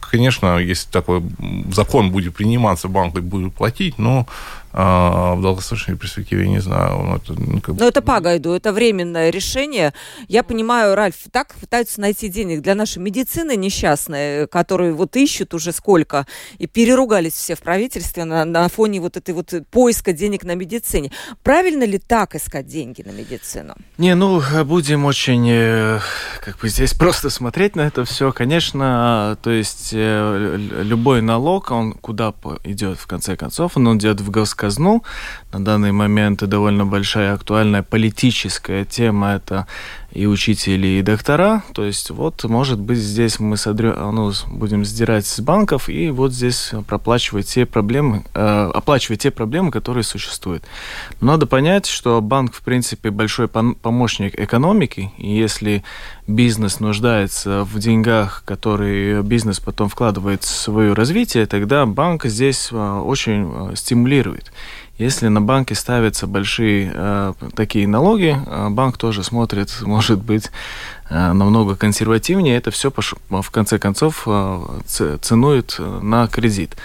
Конечно, 0.01 0.59
если 0.59 0.91
такой 0.91 1.23
закон 1.71 2.11
будет 2.11 2.35
приниматься, 2.35 2.89
банк 2.89 3.19
будет 3.21 3.55
платить, 3.55 3.99
но 3.99 4.27
а 4.73 5.35
в 5.35 5.43
долгосрочной 5.43 5.97
перспективе, 5.97 6.45
я 6.45 6.49
не 6.49 6.61
знаю. 6.61 7.03
Ну, 7.03 7.17
это, 7.17 7.33
ну, 7.33 7.61
как... 7.61 7.77
Но 7.77 7.89
это 7.89 8.03
по 8.03 8.21
гайду, 8.21 8.53
это 8.53 8.73
временное 8.73 9.31
решение. 9.31 9.95
Я 10.29 10.43
понимаю, 10.43 10.95
Ральф, 10.95 11.17
так 11.33 11.55
пытаются 11.55 12.01
найти 12.01 12.29
денег 12.29 12.61
для 12.61 12.75
нашей 12.75 12.99
медицины 12.99 13.57
несчастной, 13.57 14.47
которые 14.47 14.93
вот 14.93 15.17
ищут 15.17 15.55
уже 15.55 15.73
сколько, 15.73 16.27
и 16.59 16.67
переругались 16.67 17.33
все 17.33 17.55
в 17.55 17.61
правительстве 17.61 18.25
на, 18.25 18.45
на 18.45 18.69
фоне 18.69 19.01
вот 19.01 19.17
этой 19.17 19.35
вот 19.35 19.53
поиска 19.71 20.13
денег 20.13 20.45
на 20.45 20.55
медицине. 20.55 21.13
Правильно 21.43 21.85
ли 21.85 21.99
так 21.99 22.35
искать 22.35 22.67
деньги 22.67 23.03
на 23.03 23.11
медицину? 23.11 23.75
Не, 23.97 24.15
ну, 24.15 24.43
будем 24.65 25.07
очень, 25.07 25.49
э, 25.51 26.01
как 26.41 26.59
бы 26.59 26.69
здесь 26.69 26.93
просто 26.99 27.31
смотреть 27.31 27.75
на 27.75 27.83
это 27.83 28.05
все. 28.05 28.33
Конечно, 28.33 29.39
то 29.43 29.51
есть 29.51 29.91
э, 29.93 30.57
любой 30.83 31.23
налог, 31.23 31.71
он 31.71 31.95
куда 31.95 32.35
идет 32.65 32.99
в 32.99 33.07
конце 33.07 33.37
концов? 33.37 33.77
Он 33.77 33.97
идет 33.97 34.21
в 34.21 34.31
гос 34.31 34.55
казну. 34.59 35.03
На 35.53 35.65
данный 35.65 35.93
момент 35.93 36.45
довольно 36.45 36.85
большая 36.85 37.35
актуальная 37.35 37.83
политическая 37.83 38.85
тема– 38.85 39.35
это 39.37 39.67
и 40.19 40.27
учители, 40.27 40.99
и 40.99 41.03
доктора. 41.03 41.63
То 41.73 41.85
есть 41.85 42.11
вот, 42.11 42.43
может 42.45 42.81
быть, 42.81 42.99
здесь 42.99 43.39
мы 43.39 43.57
содрё... 43.57 44.11
ну, 44.11 44.33
будем 44.49 44.85
сдирать 44.85 45.27
с 45.27 45.41
банков 45.41 45.89
и 45.89 46.11
вот 46.11 46.33
здесь 46.33 46.73
проплачивать 46.89 47.47
те 47.47 47.67
проблемы, 47.67 48.25
э, 48.35 48.71
оплачивать 48.75 49.21
те 49.21 49.31
проблемы, 49.31 49.71
которые 49.71 50.03
существуют. 50.03 50.65
Надо 51.21 51.47
понять, 51.47 51.87
что 51.87 52.21
банк, 52.21 52.55
в 52.55 52.63
принципе, 52.63 53.11
большой 53.11 53.47
помощник 53.49 54.39
экономики, 54.39 55.13
и 55.19 55.31
если 55.31 55.85
бизнес 56.27 56.81
нуждается 56.81 57.63
в 57.65 57.79
деньгах, 57.79 58.43
которые 58.45 59.23
бизнес 59.23 59.61
потом 59.61 59.89
вкладывает 59.89 60.43
в 60.43 60.49
свое 60.49 60.95
развитие, 60.95 61.47
тогда 61.47 61.87
банк 61.87 62.25
здесь 62.25 62.71
э, 62.73 62.77
очень 62.77 63.71
э, 63.73 63.77
стимулирует. 63.77 64.51
Если 64.99 65.29
на 65.29 65.41
банке 65.41 65.77
ставятся 65.77 66.27
большие 66.27 66.91
э, 66.93 67.33
такие 67.55 67.87
налоги, 67.87 68.37
э, 68.45 68.69
банк 68.71 68.99
тоже 68.99 69.23
смотрит, 69.23 69.71
может 69.83 70.21
быть, 70.21 70.51
намного 71.11 71.77
консервативнее. 71.77 72.57
Это 72.57 72.71
все 72.71 72.91
в 72.91 73.51
конце 73.51 73.79
концов 73.79 74.25
э, 74.27 75.17
ценует 75.21 75.77
э, 75.79 76.01
на 76.03 76.27
кредит. 76.27 76.77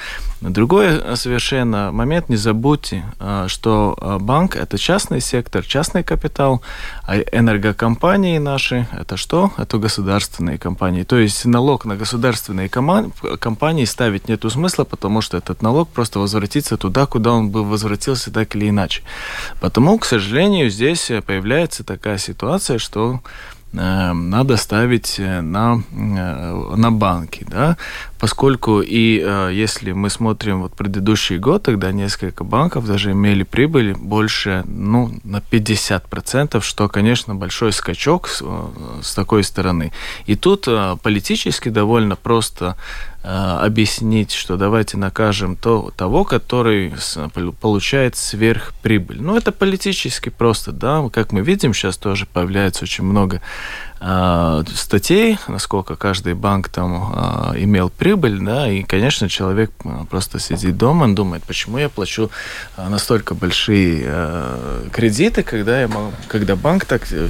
Другой 0.50 0.88
э, 0.88 1.16
совершенно 1.16 1.92
момент, 1.94 2.28
не 2.28 2.36
забудьте, 2.36 3.06
э, 3.20 3.46
что 3.48 3.98
э, 4.00 4.18
банк– 4.20 4.56
это 4.58 4.78
частный 4.78 5.22
сектор, 5.22 5.64
частный 5.64 6.04
капитал, 6.04 6.62
а 7.08 7.18
энергокомпании 7.18 8.40
наши– 8.40 8.86
это 8.92 9.16
что? 9.16 9.54
Это 9.58 9.78
государственные 9.78 10.58
компании. 10.58 11.04
То 11.04 11.18
есть 11.18 11.46
налог 11.46 11.86
на 11.86 11.96
государственные 11.96 12.68
компании 12.68 13.86
ставить 13.86 14.28
нету 14.28 14.50
смысла, 14.50 14.84
потому 14.84 15.22
что 15.22 15.38
этот 15.38 15.62
налог 15.62 15.88
просто 15.88 16.20
возвратится 16.20 16.76
туда, 16.76 17.06
куда 17.06 17.32
он 17.32 17.50
бы 17.50 17.64
возвратился 17.64 18.30
так 18.30 18.54
или 18.58 18.68
иначе. 18.68 19.04
Потому, 19.62 19.98
к 19.98 20.06
сожалению, 20.06 20.70
здесь 20.70 21.10
появляется 21.26 21.86
такая 21.86 22.18
ситуация, 22.18 22.80
что 22.80 23.22
надо 23.74 24.58
ставить 24.58 25.20
на, 25.20 25.82
на 25.92 26.92
банки, 26.92 27.46
да, 27.50 27.78
поскольку 28.24 28.80
и 28.80 29.22
э, 29.22 29.50
если 29.52 29.92
мы 29.92 30.10
смотрим 30.10 30.62
вот 30.62 30.76
предыдущий 30.78 31.38
год, 31.38 31.64
тогда 31.64 31.92
несколько 31.92 32.46
банков 32.46 32.86
даже 32.88 33.12
имели 33.12 33.44
прибыль 33.44 33.96
больше, 33.96 34.64
ну, 34.66 35.12
на 35.26 35.38
50%, 35.38 36.62
что, 36.62 36.88
конечно, 36.88 37.36
большой 37.36 37.74
скачок 37.74 38.30
с, 38.30 38.42
э, 38.42 38.68
с 39.02 39.14
такой 39.14 39.44
стороны. 39.44 39.92
И 40.26 40.36
тут 40.36 40.70
э, 40.70 40.96
политически 41.04 41.68
довольно 41.68 42.16
просто 42.16 42.78
объяснить, 43.24 44.34
что 44.34 44.58
давайте 44.58 44.98
накажем 44.98 45.56
то, 45.56 45.92
того, 45.96 46.26
который 46.26 46.94
получает 47.62 48.18
сверхприбыль. 48.18 49.22
Ну, 49.22 49.38
это 49.38 49.52
политически 49.52 50.30
просто, 50.30 50.72
да, 50.74 51.08
как 51.10 51.32
мы 51.32 51.42
видим, 51.42 51.74
сейчас 51.74 51.96
тоже 51.96 52.26
появляется 52.26 52.84
очень 52.84 53.06
много 53.06 53.42
э, 54.02 54.64
статей, 54.76 55.38
насколько 55.48 55.96
каждый 55.96 56.34
банк 56.34 56.68
там 56.68 57.54
э, 57.54 57.64
имел 57.64 57.90
прибыль, 57.90 58.40
да, 58.40 58.70
и, 58.70 58.84
конечно, 58.84 59.30
человек 59.30 59.72
просто 60.10 60.40
сидит 60.40 60.78
дома, 60.78 61.06
он 61.06 61.16
думает, 61.16 61.44
почему 61.44 61.78
я 61.78 61.88
плачу 61.88 62.30
настолько 62.76 63.36
большие 63.36 64.04
э, 64.06 64.88
кредиты, 64.92 65.44
когда, 65.44 65.80
я 65.80 65.88
могу, 65.88 66.12
когда 66.28 66.56
банк 66.58 66.86
так 66.86 67.04
э, 67.12 67.30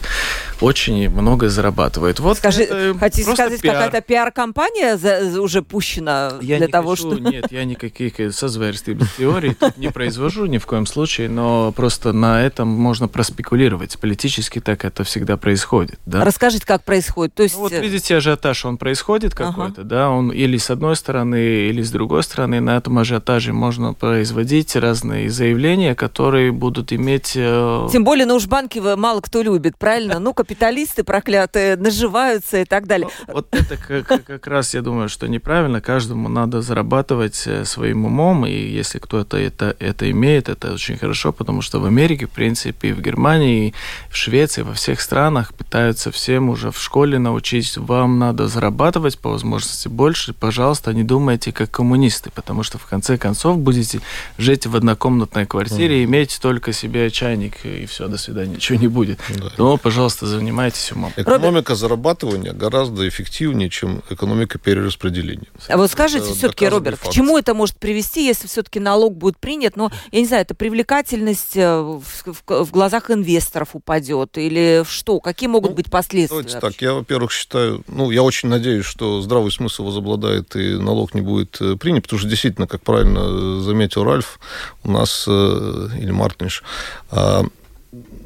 очень 0.64 1.10
много 1.10 1.50
зарабатывает. 1.50 2.20
Вот 2.20 2.38
Скажи, 2.38 2.96
хотите 3.00 3.32
сказать, 3.32 3.62
какая-то 3.62 4.02
пиар-компания 4.02 4.98
уже 5.40 5.62
пущена 5.62 6.34
я 6.42 6.58
для 6.58 6.68
того, 6.68 6.92
хочу, 6.92 7.16
что... 7.16 7.20
Нет, 7.20 7.52
я 7.52 7.66
никаких 7.66 8.34
созверств 8.34 8.90
теорий 9.18 9.56
не 9.78 9.92
произвожу 9.92 10.46
ни 10.46 10.58
в 10.58 10.66
коем 10.66 10.86
случае, 10.86 11.30
но 11.30 11.72
просто 11.72 12.14
на 12.14 12.42
этом 12.42 12.68
можно 12.68 13.08
проспекулировать. 13.08 13.98
Политически 14.00 14.60
так 14.60 14.86
это 14.86 15.04
всегда 15.04 15.38
происходит. 15.38 16.00
Да? 16.06 16.24
Расскажите, 16.24 16.66
как 16.66 16.84
происходит. 16.84 17.34
То 17.34 17.44
есть... 17.44 17.56
Ну, 17.56 17.62
вот 17.62 17.72
видите, 17.72 18.16
ажиотаж, 18.16 18.66
он 18.66 18.78
происходит 18.78 19.36
какой-то, 19.36 19.82
ага. 19.82 19.90
да, 19.90 20.10
он 20.10 20.32
или 20.32 20.58
с 20.58 20.70
одной 20.70 20.96
стороны 20.96 21.36
или 21.70 21.82
с 21.82 21.92
другой 21.92 22.24
стороны. 22.24 22.60
На 22.62 22.78
этом 22.78 22.98
ажиотаже 22.98 23.54
можно 23.54 23.94
производить 23.94 24.76
разные 24.76 25.30
заявления, 25.30 25.96
которые 25.96 26.52
будут 26.52 26.94
иметь... 26.94 27.34
Э, 27.36 27.88
Тем 27.92 28.04
более, 28.04 28.26
ну 28.26 28.36
уж 28.36 28.48
банки 28.48 28.80
мало 28.80 29.22
кто 29.22 29.42
любит, 29.42 29.78
правильно? 29.78 30.20
Ну, 30.20 30.34
капиталисты 30.54 31.04
проклятые 31.04 31.76
наживаются 31.76 32.62
и 32.62 32.66
так 32.66 32.88
далее. 32.88 33.10
Вот 33.28 33.48
это 33.52 33.78
как, 33.78 34.26
как 34.26 34.48
раз, 34.48 34.74
я 34.74 34.82
думаю, 34.82 35.10
что 35.10 35.28
неправильно. 35.28 35.82
Каждому 35.82 36.30
надо 36.30 36.62
зарабатывать 36.62 37.44
э, 37.46 37.66
своим 37.66 38.06
умом, 38.06 38.46
и 38.46 38.52
если 38.52 39.00
кто-то 39.00 39.38
это, 39.38 39.76
это 39.80 40.10
имеет, 40.12 40.50
это 40.50 40.74
очень 40.74 40.98
хорошо, 40.98 41.32
потому 41.32 41.62
что 41.62 41.80
в 41.80 41.86
Америке, 41.86 42.26
в 42.26 42.32
принципе, 42.32 42.94
в 42.94 43.02
Германии, 43.02 43.74
в 44.10 44.16
Швеции, 44.16 44.62
во 44.62 44.74
всех 44.74 45.02
странах 45.02 45.54
пытаются 45.54 46.12
всем 46.12 46.50
уже 46.50 46.72
в 46.72 46.80
школе 46.80 47.20
научить, 47.20 47.78
вам 47.78 48.20
надо 48.20 48.48
зарабатывать 48.48 49.18
по 49.18 49.30
возможности 49.30 49.88
больше, 49.88 50.34
пожалуйста, 50.34 50.54
пожалуйста, 50.84 50.94
не 50.94 51.04
думайте 51.04 51.52
как 51.52 51.72
коммунисты, 51.72 52.30
потому 52.30 52.64
что 52.64 52.78
в 52.78 52.86
конце 52.86 53.18
концов 53.18 53.58
будете 53.58 54.02
жить 54.38 54.66
в 54.66 54.76
однокомнатной 54.76 55.46
квартире, 55.46 56.02
mm. 56.02 56.06
иметь 56.06 56.40
только 56.42 56.74
себе 56.74 57.10
чайник 57.10 57.66
и 57.66 57.86
все, 57.86 58.08
до 58.08 58.18
свидания, 58.18 58.56
ничего 58.56 58.80
не 58.80 58.88
будет. 58.88 59.20
Да. 59.36 59.52
Но, 59.58 59.78
пожалуйста, 59.78 60.26
занимайтесь 60.44 60.92
умом. 60.92 61.14
Экономика 61.16 61.76
зарабатывания 61.76 62.54
гораздо 62.54 63.08
эффективнее, 63.08 63.70
чем 63.70 64.04
экономика 64.10 64.60
перераспределения. 64.60 65.48
А 65.68 65.78
вот 65.78 65.90
скажите 65.90 66.34
все-таки, 66.34 66.68
Роберт, 66.68 67.00
факт. 67.00 67.12
к 67.12 67.14
чему 67.14 67.38
это 67.38 67.54
может 67.54 67.78
привести, 67.78 68.26
если 68.26 68.48
все-таки 68.48 68.80
налог 68.80 69.16
будет 69.16 69.38
принят? 69.38 69.76
Ну, 69.76 69.90
я 70.12 70.20
не 70.20 70.28
знаю, 70.28 70.42
это 70.44 70.54
привлекательность 70.54 71.56
э, 71.56 71.80
в, 71.80 72.04
в, 72.26 72.66
в 72.66 72.72
глазах 72.72 73.10
инвесторов 73.10 73.70
упадет 73.74 74.38
или 74.38 74.84
что? 74.88 75.20
Какие 75.20 75.48
могут 75.48 75.72
ну, 75.72 75.76
быть 75.78 75.90
последствия? 75.90 76.42
Давайте 76.42 76.60
так, 76.60 76.82
я, 76.82 76.94
во-первых, 76.94 77.32
считаю, 77.32 77.84
ну, 77.88 78.12
я 78.12 78.24
очень 78.24 78.50
надеюсь, 78.50 78.86
что 78.86 79.22
здравый 79.22 79.52
смысл 79.52 79.86
возобладает 79.86 80.56
и 80.56 80.78
налог 80.78 81.14
не 81.14 81.22
будет 81.22 81.58
э, 81.62 81.78
принят, 81.78 82.04
потому 82.04 82.20
что 82.20 82.28
действительно, 82.28 82.68
как 82.68 82.82
правильно 82.82 83.62
заметил 83.62 84.04
Ральф, 84.04 84.40
у 84.84 84.92
нас, 84.92 85.26
э, 85.28 85.88
или 86.00 86.12
Мартинш, 86.12 86.64
а, 87.12 87.46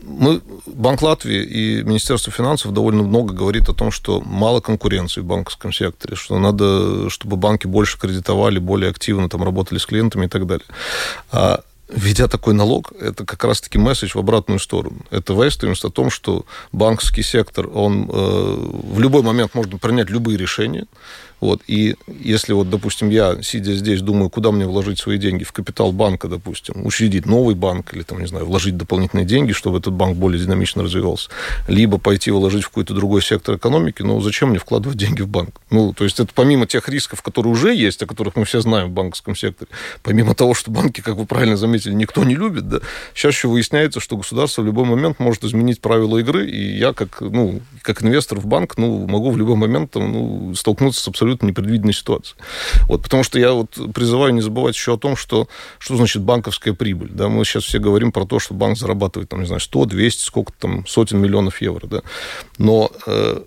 мы, 0.07 0.41
Банк 0.65 1.01
Латвии 1.01 1.43
и 1.43 1.83
Министерство 1.83 2.31
финансов 2.31 2.73
довольно 2.73 3.03
много 3.03 3.33
говорит 3.33 3.69
о 3.69 3.73
том, 3.73 3.91
что 3.91 4.21
мало 4.21 4.61
конкуренции 4.61 5.21
в 5.21 5.25
банковском 5.25 5.73
секторе, 5.73 6.15
что 6.15 6.39
надо, 6.39 7.09
чтобы 7.09 7.35
банки 7.35 7.67
больше 7.67 7.99
кредитовали, 7.99 8.59
более 8.59 8.89
активно 8.89 9.29
там 9.29 9.43
работали 9.43 9.77
с 9.77 9.85
клиентами 9.85 10.25
и 10.25 10.29
так 10.29 10.47
далее. 10.47 10.65
А 11.31 11.61
Введя 11.89 12.27
такой 12.27 12.53
налог, 12.53 12.91
это 12.99 13.25
как 13.25 13.45
раз-таки 13.45 13.77
месседж 13.77 14.11
в 14.13 14.19
обратную 14.19 14.59
сторону. 14.59 15.05
Это 15.09 15.33
вестимость 15.33 15.85
о 15.85 15.89
том, 15.89 16.09
что 16.09 16.45
банковский 16.73 17.23
сектор, 17.23 17.69
он 17.73 18.09
э, 18.11 18.55
в 18.93 18.99
любой 18.99 19.21
момент 19.21 19.55
может 19.55 19.79
принять 19.79 20.09
любые 20.09 20.37
решения, 20.37 20.85
Вот, 21.39 21.61
и 21.67 21.95
если 22.07 22.53
вот, 22.53 22.69
допустим, 22.69 23.09
я, 23.09 23.41
сидя 23.43 23.73
здесь, 23.73 24.01
думаю, 24.01 24.29
куда 24.29 24.51
мне 24.51 24.65
вложить 24.65 24.97
свои 24.97 25.19
деньги, 25.19 25.43
в 25.43 25.51
капитал 25.51 25.91
банка, 25.91 26.27
допустим, 26.27 26.85
учредить 26.85 27.27
новый 27.27 27.53
банк 27.53 27.93
или, 27.93 28.01
там, 28.01 28.19
не 28.19 28.27
знаю, 28.27 28.45
вложить 28.45 28.75
дополнительные 28.75 29.25
деньги, 29.25 29.51
чтобы 29.51 29.77
этот 29.77 29.93
банк 29.93 30.17
более 30.17 30.43
динамично 30.43 30.83
развивался, 30.83 31.29
либо 31.67 31.99
пойти 31.99 32.31
вложить 32.31 32.63
в 32.63 32.69
какой-то 32.69 32.95
другой 32.95 33.21
сектор 33.21 33.55
экономики, 33.55 34.01
ну, 34.01 34.19
зачем 34.19 34.49
мне 34.49 34.57
вкладывать 34.57 34.97
деньги 34.97 35.21
в 35.21 35.27
банк? 35.27 35.61
Ну, 35.69 35.93
то 35.93 36.05
есть 36.05 36.19
это 36.19 36.31
помимо 36.33 36.65
тех 36.65 36.89
рисков, 36.89 37.21
которые 37.21 37.53
уже 37.53 37.75
есть, 37.75 38.01
о 38.01 38.07
которых 38.07 38.35
мы 38.35 38.45
все 38.45 38.61
знаем 38.61 38.87
в 38.87 38.91
банковском 38.91 39.35
секторе, 39.35 39.69
помимо 40.01 40.33
того, 40.33 40.55
что 40.55 40.71
банки, 40.71 41.01
как 41.01 41.17
вы 41.17 41.27
правильно 41.27 41.55
заметили, 41.55 41.93
никто 41.93 42.23
не 42.23 42.35
любит, 42.35 42.67
да, 42.67 42.79
сейчас 43.13 43.35
еще 43.35 43.47
выясняется, 43.47 43.99
что 43.99 44.17
государство 44.17 44.63
в 44.63 44.65
любой 44.65 44.85
момент 44.85 45.19
может 45.19 45.43
изменить 45.43 45.81
правила 45.81 46.17
игры, 46.17 46.49
и 46.49 46.77
я 46.77 46.93
как, 46.93 47.21
ну, 47.21 47.61
как 47.83 48.01
инвестор 48.01 48.39
в 48.39 48.47
банк, 48.47 48.75
ну, 48.77 49.05
могу 49.05 49.29
в 49.29 49.37
любой 49.37 49.55
момент 49.55 49.91
там, 49.91 50.11
ну, 50.11 50.55
столкнуться 50.55 51.01
с 51.01 51.07
абсолютно 51.07 51.26
непредвиденной 51.35 51.93
ситуацией. 51.93 52.37
Вот, 52.87 53.03
потому 53.03 53.23
что 53.23 53.39
я 53.39 53.53
вот 53.53 53.77
призываю 53.93 54.33
не 54.33 54.41
забывать 54.41 54.75
еще 54.75 54.93
о 54.93 54.97
том, 54.97 55.15
что, 55.15 55.47
что 55.79 55.97
значит 55.97 56.21
банковская 56.21 56.73
прибыль. 56.73 57.09
Да? 57.11 57.29
Мы 57.29 57.45
сейчас 57.45 57.63
все 57.63 57.79
говорим 57.79 58.11
про 58.11 58.25
то, 58.25 58.39
что 58.39 58.53
банк 58.53 58.77
зарабатывает, 58.77 59.29
там, 59.29 59.41
не 59.41 59.45
знаю, 59.47 59.59
100, 59.59 59.85
200, 59.85 60.23
сколько 60.23 60.53
там, 60.53 60.85
сотен 60.87 61.19
миллионов 61.19 61.61
евро. 61.61 61.87
Да? 61.87 62.01
Но 62.57 62.91
э, 63.05 63.41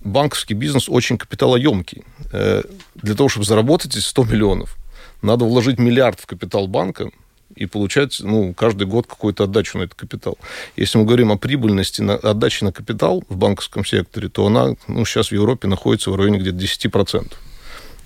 банковский 0.00 0.54
бизнес 0.54 0.88
очень 0.88 1.18
капиталоемкий. 1.18 2.04
Э, 2.32 2.62
для 2.94 3.14
того, 3.14 3.28
чтобы 3.28 3.46
заработать 3.46 3.96
эти 3.96 4.04
100 4.04 4.24
миллионов, 4.24 4.76
надо 5.22 5.44
вложить 5.44 5.78
миллиард 5.78 6.20
в 6.20 6.26
капитал 6.26 6.66
банка, 6.66 7.10
и 7.56 7.66
получать 7.66 8.20
ну, 8.20 8.54
каждый 8.54 8.86
год 8.86 9.06
какую-то 9.06 9.44
отдачу 9.44 9.78
на 9.78 9.82
этот 9.82 9.94
капитал. 9.94 10.38
Если 10.76 10.98
мы 10.98 11.04
говорим 11.04 11.32
о 11.32 11.36
прибыльности 11.36 12.02
на, 12.02 12.14
отдачи 12.14 12.64
на 12.64 12.72
капитал 12.72 13.22
в 13.28 13.36
банковском 13.36 13.84
секторе, 13.84 14.28
то 14.28 14.46
она 14.46 14.74
ну, 14.88 15.04
сейчас 15.04 15.28
в 15.28 15.32
Европе 15.32 15.68
находится 15.68 16.10
в 16.10 16.16
районе 16.16 16.38
где-то 16.38 16.56
10%. 16.56 17.32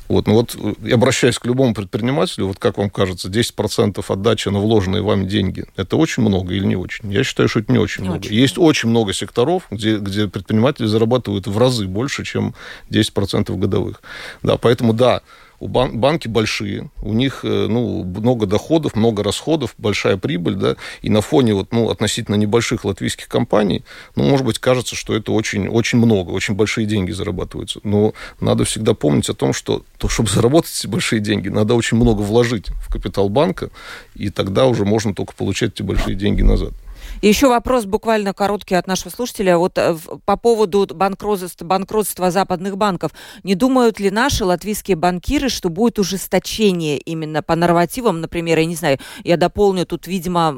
Вот, 0.09 0.27
ну 0.27 0.35
вот, 0.35 0.57
я 0.83 0.95
обращаюсь 0.95 1.39
к 1.39 1.45
любому 1.45 1.75
предпринимателю, 1.75 2.47
вот 2.47 2.59
как 2.59 2.79
вам 2.79 2.89
кажется, 2.89 3.29
10% 3.29 4.03
отдачи 4.09 4.49
на 4.49 4.59
вложенные 4.59 5.03
вами 5.03 5.27
деньги, 5.27 5.67
это 5.77 5.97
очень 5.97 6.23
много 6.23 6.55
или 6.55 6.65
не 6.65 6.77
очень? 6.77 7.13
Я 7.13 7.25
считаю, 7.25 7.49
что 7.49 7.61
это 7.61 7.71
не 7.71 7.79
очень 7.79 8.05
не 8.05 8.09
много. 8.09 8.25
Очень. 8.25 8.35
Есть 8.35 8.57
очень 8.57 8.89
много 8.89 9.13
секторов, 9.13 9.65
где, 9.71 9.99
где 9.99 10.27
предприниматели 10.27 10.87
зарабатывают 10.87 11.47
в 11.47 11.59
разы 11.59 11.87
больше, 11.87 12.25
чем 12.25 12.55
10% 12.91 13.55
годовых. 13.57 14.01
Да, 14.43 14.57
поэтому 14.57 14.95
да, 14.95 15.21
у 15.61 15.69
бан 15.69 15.99
банки 15.99 16.29
большие, 16.29 16.91
у 17.03 17.13
них 17.13 17.41
э, 17.43 17.67
ну, 17.69 18.05
много 18.05 18.47
доходов, 18.47 18.95
много 18.95 19.23
расходов, 19.23 19.75
большая 19.79 20.17
прибыль, 20.17 20.55
да, 20.55 20.77
и 21.03 21.11
на 21.11 21.21
фоне 21.21 21.55
вот, 21.55 21.73
ну, 21.73 21.91
относительно 21.91 22.37
небольших 22.37 22.85
латвийских 22.85 23.29
компаний, 23.29 23.85
ну, 24.15 24.25
может 24.25 24.47
быть, 24.47 24.59
кажется, 24.59 24.95
что 24.95 25.15
это 25.15 25.33
очень, 25.33 25.69
очень 25.69 25.99
много, 25.99 26.31
очень 26.31 26.55
большие 26.55 26.87
деньги 26.87 27.11
зарабатываются. 27.11 27.81
Но 27.83 28.15
надо 28.41 28.65
всегда 28.65 28.95
помнить 28.95 29.29
о 29.29 29.35
том, 29.35 29.53
что 29.53 29.85
то, 29.99 30.09
чтобы 30.09 30.29
заработать 30.29 30.73
эти 30.79 30.87
большие 30.87 31.21
деньги, 31.21 31.49
надо 31.49 31.75
очень 31.75 31.97
много 31.97 32.23
вложить 32.23 32.69
в 32.69 32.93
капитал 32.93 33.29
банка, 33.29 33.71
и 34.15 34.31
тогда 34.31 34.67
уже 34.67 34.85
можно 34.85 35.15
только 35.15 35.35
получать 35.35 35.73
эти 35.75 35.83
большие 35.83 36.15
деньги 36.15 36.43
назад. 36.43 36.73
И 37.21 37.29
еще 37.29 37.49
вопрос 37.49 37.85
буквально 37.85 38.33
короткий 38.35 38.75
от 38.75 38.87
нашего 38.87 39.11
слушателя. 39.11 39.59
Вот 39.59 39.79
э, 39.79 39.97
по 40.25 40.37
поводу 40.37 40.87
банкротства, 40.87 41.65
банкротства 41.65 42.31
западных 42.31 42.77
банков. 42.77 43.13
Не 43.43 43.55
думают 43.55 44.01
ли 44.01 44.11
наши 44.11 44.45
латвийские 44.45 44.97
банкиры, 44.97 45.49
что 45.49 45.69
будет 45.69 45.99
ужесточение 45.99 46.99
именно 46.99 47.43
по 47.43 47.57
нормативам, 47.57 48.21
например, 48.21 48.59
я 48.59 48.65
не 48.65 48.77
знаю, 48.77 48.99
я 49.25 49.37
дополню, 49.37 49.87
тут, 49.87 50.07
видимо, 50.07 50.55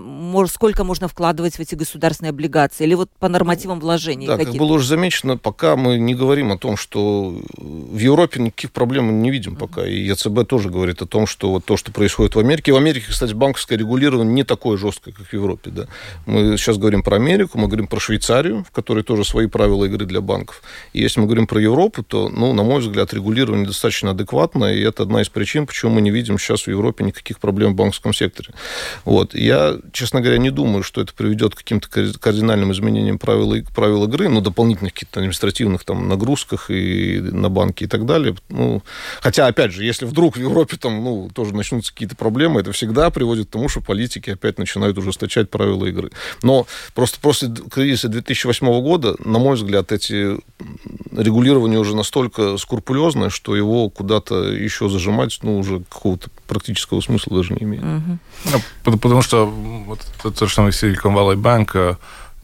сколько 0.48 0.84
можно 0.84 1.08
вкладывать 1.08 1.56
в 1.56 1.60
эти 1.60 1.74
государственные 1.74 2.30
облигации, 2.30 2.84
или 2.84 2.94
вот 2.94 3.10
по 3.18 3.28
нормативам 3.28 3.80
вложений? 3.80 4.26
Да, 4.26 4.36
как 4.38 4.54
было 4.54 4.74
уже 4.74 4.86
замечено, 4.86 5.36
пока 5.36 5.76
мы 5.76 5.98
не 5.98 6.14
говорим 6.14 6.52
о 6.52 6.58
том, 6.58 6.76
что 6.76 7.34
в 7.56 7.98
Европе 7.98 8.40
никаких 8.40 8.72
проблем 8.72 9.22
не 9.22 9.30
видим 9.30 9.56
пока. 9.56 9.86
И 9.86 10.00
ЕЦБ 10.04 10.46
тоже 10.46 10.70
говорит 10.70 11.02
о 11.02 11.06
том, 11.06 11.26
что 11.26 11.50
вот 11.50 11.64
то, 11.64 11.76
что 11.76 11.92
происходит 11.92 12.34
в 12.34 12.38
Америке. 12.38 12.72
В 12.72 12.76
Америке, 12.76 13.06
кстати, 13.08 13.32
банковское 13.32 13.78
регулирование 13.78 14.32
не 14.32 14.44
такое 14.44 14.76
жесткое, 14.76 15.12
как 15.12 15.26
в 15.26 15.32
Европе. 15.32 15.70
Да. 15.70 15.86
Мы 16.26 16.39
сейчас 16.56 16.78
говорим 16.78 17.02
про 17.02 17.16
Америку, 17.16 17.58
мы 17.58 17.66
говорим 17.66 17.86
про 17.86 18.00
Швейцарию, 18.00 18.64
в 18.64 18.70
которой 18.70 19.02
тоже 19.02 19.24
свои 19.24 19.46
правила 19.46 19.84
игры 19.84 20.06
для 20.06 20.20
банков. 20.20 20.62
И 20.92 21.00
если 21.00 21.20
мы 21.20 21.26
говорим 21.26 21.46
про 21.46 21.60
Европу, 21.60 22.02
то, 22.02 22.28
ну, 22.28 22.52
на 22.52 22.62
мой 22.62 22.80
взгляд, 22.80 23.12
регулирование 23.14 23.66
достаточно 23.66 24.10
адекватное, 24.10 24.74
и 24.74 24.80
это 24.80 25.02
одна 25.02 25.22
из 25.22 25.28
причин, 25.28 25.66
почему 25.66 25.92
мы 25.92 26.00
не 26.00 26.10
видим 26.10 26.38
сейчас 26.38 26.62
в 26.62 26.68
Европе 26.68 27.04
никаких 27.04 27.38
проблем 27.38 27.72
в 27.72 27.76
банковском 27.76 28.12
секторе. 28.12 28.50
Вот. 29.04 29.34
Я, 29.34 29.78
честно 29.92 30.20
говоря, 30.20 30.38
не 30.38 30.50
думаю, 30.50 30.82
что 30.82 31.00
это 31.00 31.12
приведет 31.14 31.54
к 31.54 31.58
каким-то 31.58 31.88
кардинальным 31.88 32.72
изменениям 32.72 33.18
правил, 33.18 33.54
правил 33.74 34.04
игры, 34.04 34.28
ну, 34.28 34.40
дополнительных 34.40 34.94
каких-то 34.94 35.20
административных 35.20 35.84
там 35.84 36.08
нагрузках 36.08 36.70
и 36.70 37.20
на 37.20 37.48
банки 37.48 37.84
и 37.84 37.86
так 37.86 38.06
далее. 38.06 38.34
Ну, 38.48 38.82
хотя, 39.20 39.46
опять 39.46 39.72
же, 39.72 39.84
если 39.84 40.06
вдруг 40.06 40.36
в 40.36 40.40
Европе 40.40 40.76
там, 40.76 41.02
ну, 41.04 41.30
тоже 41.34 41.54
начнутся 41.54 41.92
какие-то 41.92 42.16
проблемы, 42.16 42.60
это 42.60 42.72
всегда 42.72 43.10
приводит 43.10 43.48
к 43.48 43.50
тому, 43.50 43.68
что 43.68 43.80
политики 43.80 44.30
опять 44.30 44.58
начинают 44.58 44.98
ужесточать 44.98 45.50
правила 45.50 45.86
игры. 45.86 46.10
Но 46.42 46.66
просто 46.94 47.18
после 47.20 47.50
кризиса 47.70 48.08
2008 48.08 48.66
года, 48.82 49.16
на 49.24 49.38
мой 49.38 49.56
взгляд, 49.56 49.92
эти 49.92 50.36
регулирования 51.12 51.78
уже 51.78 51.96
настолько 51.96 52.56
скрупулезное, 52.56 53.30
что 53.30 53.56
его 53.56 53.88
куда-то 53.90 54.44
еще 54.52 54.88
зажимать, 54.88 55.38
ну, 55.42 55.58
уже 55.58 55.80
какого-то 55.80 56.30
практического 56.46 57.00
смысла 57.00 57.36
даже 57.36 57.54
не 57.54 57.64
имеет. 57.64 57.84
Угу. 58.84 58.98
потому 58.98 59.22
что 59.22 59.46
вот 59.46 60.00
тот 60.22 60.38
же 60.38 60.54
самый 60.54 60.72
Silicon 60.72 61.14
Valley 61.14 61.36
Bank 61.36 61.96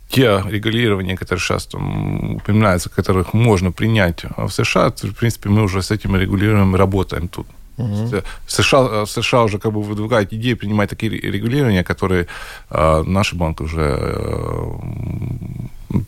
те 0.08 0.42
регулирования, 0.46 1.16
которые 1.16 1.42
сейчас 1.42 1.66
там 1.66 2.36
упоминаются, 2.36 2.88
которых 2.88 3.34
можно 3.34 3.72
принять 3.72 4.24
в 4.36 4.48
США, 4.50 4.90
в 4.90 5.14
принципе, 5.14 5.48
мы 5.48 5.62
уже 5.62 5.82
с 5.82 5.90
этим 5.90 6.16
регулированием 6.16 6.76
работаем 6.76 7.28
тут. 7.28 7.46
Угу. 7.78 8.22
США, 8.46 9.06
США 9.06 9.42
уже 9.44 9.58
как 9.58 9.72
бы 9.72 9.82
выдвигают 9.82 10.32
идеи 10.32 10.54
принимать 10.54 10.90
такие 10.90 11.10
регулирования, 11.10 11.84
которые 11.84 12.26
э, 12.70 13.02
наши 13.02 13.36
банки 13.36 13.62
уже 13.62 13.98
э, 13.98 14.68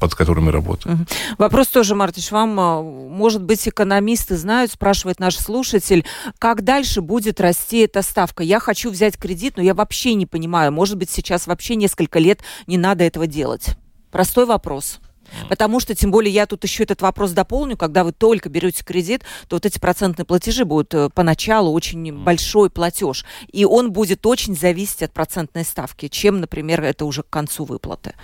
под 0.00 0.14
которыми 0.14 0.50
работаем. 0.50 0.96
Угу. 0.96 1.06
Вопрос 1.38 1.68
тоже, 1.68 1.94
Мартиш, 1.94 2.30
вам, 2.30 2.54
может 2.54 3.42
быть, 3.42 3.68
экономисты 3.68 4.36
знают, 4.36 4.72
спрашивает 4.72 5.20
наш 5.20 5.36
слушатель, 5.36 6.04
как 6.38 6.62
дальше 6.62 7.00
будет 7.00 7.40
расти 7.40 7.80
эта 7.80 8.02
ставка? 8.02 8.42
Я 8.42 8.60
хочу 8.60 8.90
взять 8.90 9.16
кредит, 9.16 9.54
но 9.56 9.62
я 9.62 9.74
вообще 9.74 10.14
не 10.14 10.26
понимаю, 10.26 10.72
может 10.72 10.96
быть, 10.96 11.10
сейчас 11.10 11.46
вообще 11.46 11.76
несколько 11.76 12.18
лет 12.18 12.40
не 12.66 12.78
надо 12.78 13.04
этого 13.04 13.26
делать. 13.26 13.76
Простой 14.10 14.46
вопрос. 14.46 15.00
Потому 15.48 15.80
что, 15.80 15.94
тем 15.94 16.10
более, 16.10 16.32
я 16.32 16.46
тут 16.46 16.64
еще 16.64 16.82
этот 16.82 17.02
вопрос 17.02 17.32
дополню, 17.32 17.76
когда 17.76 18.04
вы 18.04 18.12
только 18.12 18.48
берете 18.48 18.84
кредит, 18.84 19.22
то 19.48 19.56
вот 19.56 19.66
эти 19.66 19.78
процентные 19.78 20.24
платежи 20.24 20.64
будут 20.64 20.94
э, 20.94 21.10
поначалу 21.10 21.72
очень 21.72 22.12
большой 22.12 22.70
платеж. 22.70 23.24
И 23.52 23.64
он 23.64 23.92
будет 23.92 24.26
очень 24.26 24.56
зависеть 24.56 25.02
от 25.02 25.12
процентной 25.12 25.64
ставки, 25.64 26.08
чем, 26.08 26.40
например, 26.40 26.82
это 26.82 27.04
уже 27.04 27.22
к 27.22 27.30
концу 27.30 27.64
выплаты. 27.64 28.14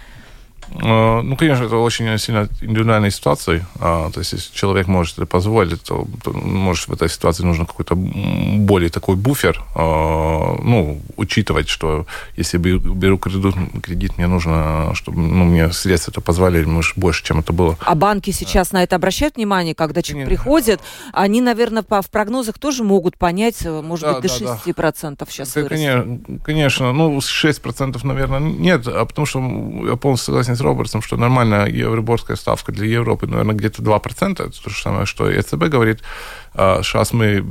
Э, 0.73 1.21
ну, 1.23 1.37
конечно, 1.37 1.65
это 1.65 1.77
очень 1.77 2.19
сильно 2.19 2.49
индивидуальная 2.61 3.11
ситуация. 3.11 3.67
А, 3.81 4.11
то 4.11 4.21
есть, 4.21 4.33
если 4.33 4.55
человек 4.55 4.87
может 4.87 5.19
это 5.19 5.27
позволить, 5.27 5.83
то, 5.83 6.07
то 6.23 6.33
может, 6.33 6.89
в 6.89 6.93
этой 6.93 7.09
ситуации 7.09 7.45
нужно 7.45 7.67
какой-то 7.67 7.95
более 7.95 8.91
такой 8.91 9.17
буфер. 9.17 9.63
А, 9.75 10.57
ну, 10.63 11.01
учитывать, 11.17 11.69
что 11.69 12.07
если 12.37 12.59
беру 12.59 13.19
кредит, 13.19 13.55
кредит 13.83 14.19
мне 14.19 14.27
нужно, 14.27 14.95
чтобы 14.95 15.21
ну, 15.21 15.45
мне 15.45 15.73
средства 15.73 16.11
это 16.11 16.21
позволяли 16.21 16.65
может, 16.65 16.97
больше, 16.97 17.25
чем 17.25 17.41
это 17.41 17.53
было. 17.53 17.77
А 17.85 17.95
банки 17.95 18.31
сейчас 18.31 18.73
на 18.73 18.83
это 18.83 18.97
обращают 18.97 19.37
внимание, 19.37 19.75
когда 19.75 20.03
человек 20.03 20.29
Нет. 20.29 20.39
приходит? 20.39 20.81
Они, 21.13 21.41
наверное, 21.41 21.83
по, 21.83 22.03
в 22.03 22.11
прогнозах 22.11 22.59
тоже 22.59 22.85
могут 22.85 23.17
понять, 23.17 23.65
э, 23.65 23.81
может 23.83 24.05
да, 24.05 24.21
быть, 24.21 24.39
до 24.39 24.45
да, 24.45 24.61
6% 24.67 25.17
да. 25.19 25.27
сейчас 25.29 25.53
Конечно, 25.53 26.21
конечно, 26.45 26.93
ну, 26.93 27.19
6%, 27.19 28.01
наверное, 28.05 28.41
нет, 28.41 28.87
а 28.87 29.05
потому 29.05 29.27
что 29.27 29.41
я 29.87 29.97
полностью 29.97 30.27
согласен 30.27 30.54
с 30.55 30.61
Робертсом, 30.61 31.03
что 31.03 31.17
нормальная 31.17 31.67
евроборская 31.67 32.37
ставка 32.37 32.73
для 32.73 32.87
Европы, 32.87 33.27
наверное, 33.27 33.55
где-то 33.55 33.83
2%. 33.83 34.33
Это 34.33 34.63
то 34.63 34.71
же 34.71 34.83
самое, 34.83 35.07
что 35.07 35.31
ЕЦБ 35.31 35.65
говорит. 35.65 36.01
Сейчас 36.55 37.13
а, 37.13 37.17
мы 37.17 37.45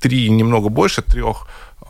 3, 0.00 0.30
немного 0.30 0.68
больше 0.68 1.02
3 1.02 1.22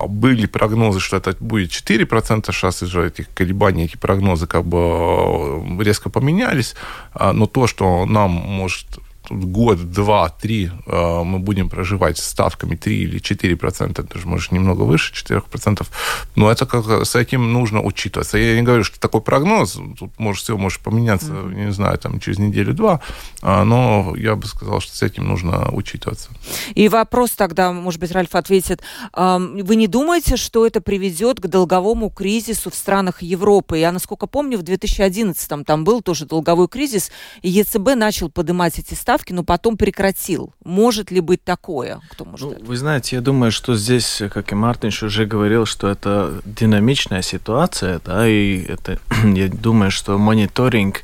были 0.08 0.46
прогнозы, 0.46 1.00
что 1.00 1.16
это 1.16 1.34
будет 1.40 1.70
4%, 1.70 2.52
сейчас 2.52 2.82
из-за 2.82 3.02
этих 3.02 3.32
колебаний 3.32 3.84
эти 3.84 3.96
прогнозы 3.96 4.46
как 4.46 4.64
бы 4.64 4.78
э, 4.78 5.82
резко 5.82 6.10
поменялись, 6.10 6.74
а, 7.14 7.32
но 7.32 7.46
то, 7.46 7.66
что 7.66 8.04
нам 8.04 8.30
может 8.30 8.86
год, 9.30 9.90
два, 9.90 10.28
три 10.28 10.70
э, 10.86 11.22
мы 11.24 11.38
будем 11.38 11.68
проживать 11.68 12.18
ставками 12.18 12.76
3 12.76 12.96
или 12.96 13.18
4 13.18 13.56
процента, 13.56 14.02
даже, 14.02 14.26
может, 14.26 14.52
немного 14.52 14.82
выше 14.82 15.14
4 15.14 15.40
процентов, 15.42 15.90
но 16.34 16.50
это 16.50 16.66
как 16.66 17.06
с 17.06 17.14
этим 17.14 17.52
нужно 17.52 17.82
учитываться. 17.82 18.38
Я 18.38 18.56
не 18.56 18.62
говорю, 18.62 18.84
что 18.84 19.00
такой 19.00 19.20
прогноз, 19.20 19.78
тут 19.98 20.18
может 20.18 20.44
все 20.44 20.56
может 20.56 20.80
поменяться, 20.80 21.32
mm-hmm. 21.32 21.66
не 21.66 21.72
знаю, 21.72 21.98
там 21.98 22.20
через 22.20 22.38
неделю-два, 22.38 23.00
э, 23.42 23.62
но 23.62 24.14
я 24.16 24.36
бы 24.36 24.46
сказал, 24.46 24.80
что 24.80 24.96
с 24.96 25.02
этим 25.02 25.26
нужно 25.26 25.70
учитываться. 25.72 26.30
И 26.74 26.88
вопрос 26.88 27.30
тогда, 27.32 27.72
может 27.72 28.00
быть, 28.00 28.12
Ральф 28.12 28.34
ответит, 28.34 28.82
э, 29.14 29.38
вы 29.38 29.76
не 29.76 29.86
думаете, 29.86 30.36
что 30.36 30.66
это 30.66 30.80
приведет 30.80 31.40
к 31.40 31.46
долговому 31.46 32.10
кризису 32.10 32.70
в 32.70 32.74
странах 32.74 33.22
Европы? 33.22 33.78
Я, 33.78 33.92
насколько 33.92 34.26
помню, 34.26 34.58
в 34.58 34.62
2011 34.62 35.64
там 35.64 35.84
был 35.84 36.02
тоже 36.02 36.26
долговой 36.26 36.68
кризис, 36.68 37.10
и 37.42 37.50
ЕЦБ 37.50 37.94
начал 37.96 38.30
поднимать 38.30 38.78
эти 38.78 38.94
ставки, 38.94 39.15
ставки, 39.16 39.32
но 39.32 39.42
потом 39.44 39.76
прекратил. 39.76 40.52
Может 40.64 41.10
ли 41.10 41.20
быть 41.20 41.42
такое? 41.42 42.00
Кто 42.10 42.24
может 42.24 42.58
ну, 42.58 42.64
Вы 42.66 42.76
знаете, 42.76 43.16
я 43.16 43.22
думаю, 43.22 43.50
что 43.50 43.74
здесь, 43.74 44.22
как 44.32 44.52
и 44.52 44.54
Мартин 44.54 44.90
уже 45.02 45.24
говорил, 45.24 45.64
что 45.64 45.88
это 45.88 46.40
динамичная 46.44 47.22
ситуация, 47.22 48.00
да, 48.04 48.28
и 48.28 48.62
это, 48.62 48.98
я 49.24 49.48
думаю, 49.48 49.90
что 49.90 50.18
мониторинг 50.18 51.02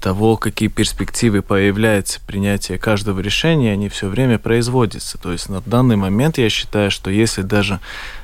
того, 0.00 0.36
какие 0.36 0.68
перспективы 0.68 1.42
появляются 1.42 2.20
принятие 2.24 2.78
каждого 2.78 3.18
решения, 3.18 3.72
они 3.72 3.88
все 3.88 4.06
время 4.06 4.38
производятся. 4.38 5.18
То 5.18 5.32
есть 5.32 5.48
на 5.48 5.60
данный 5.60 5.96
момент 5.96 6.38
я 6.38 6.48
считаю, 6.50 6.92
что 6.92 7.10
если 7.10 7.42
даже 7.42 7.80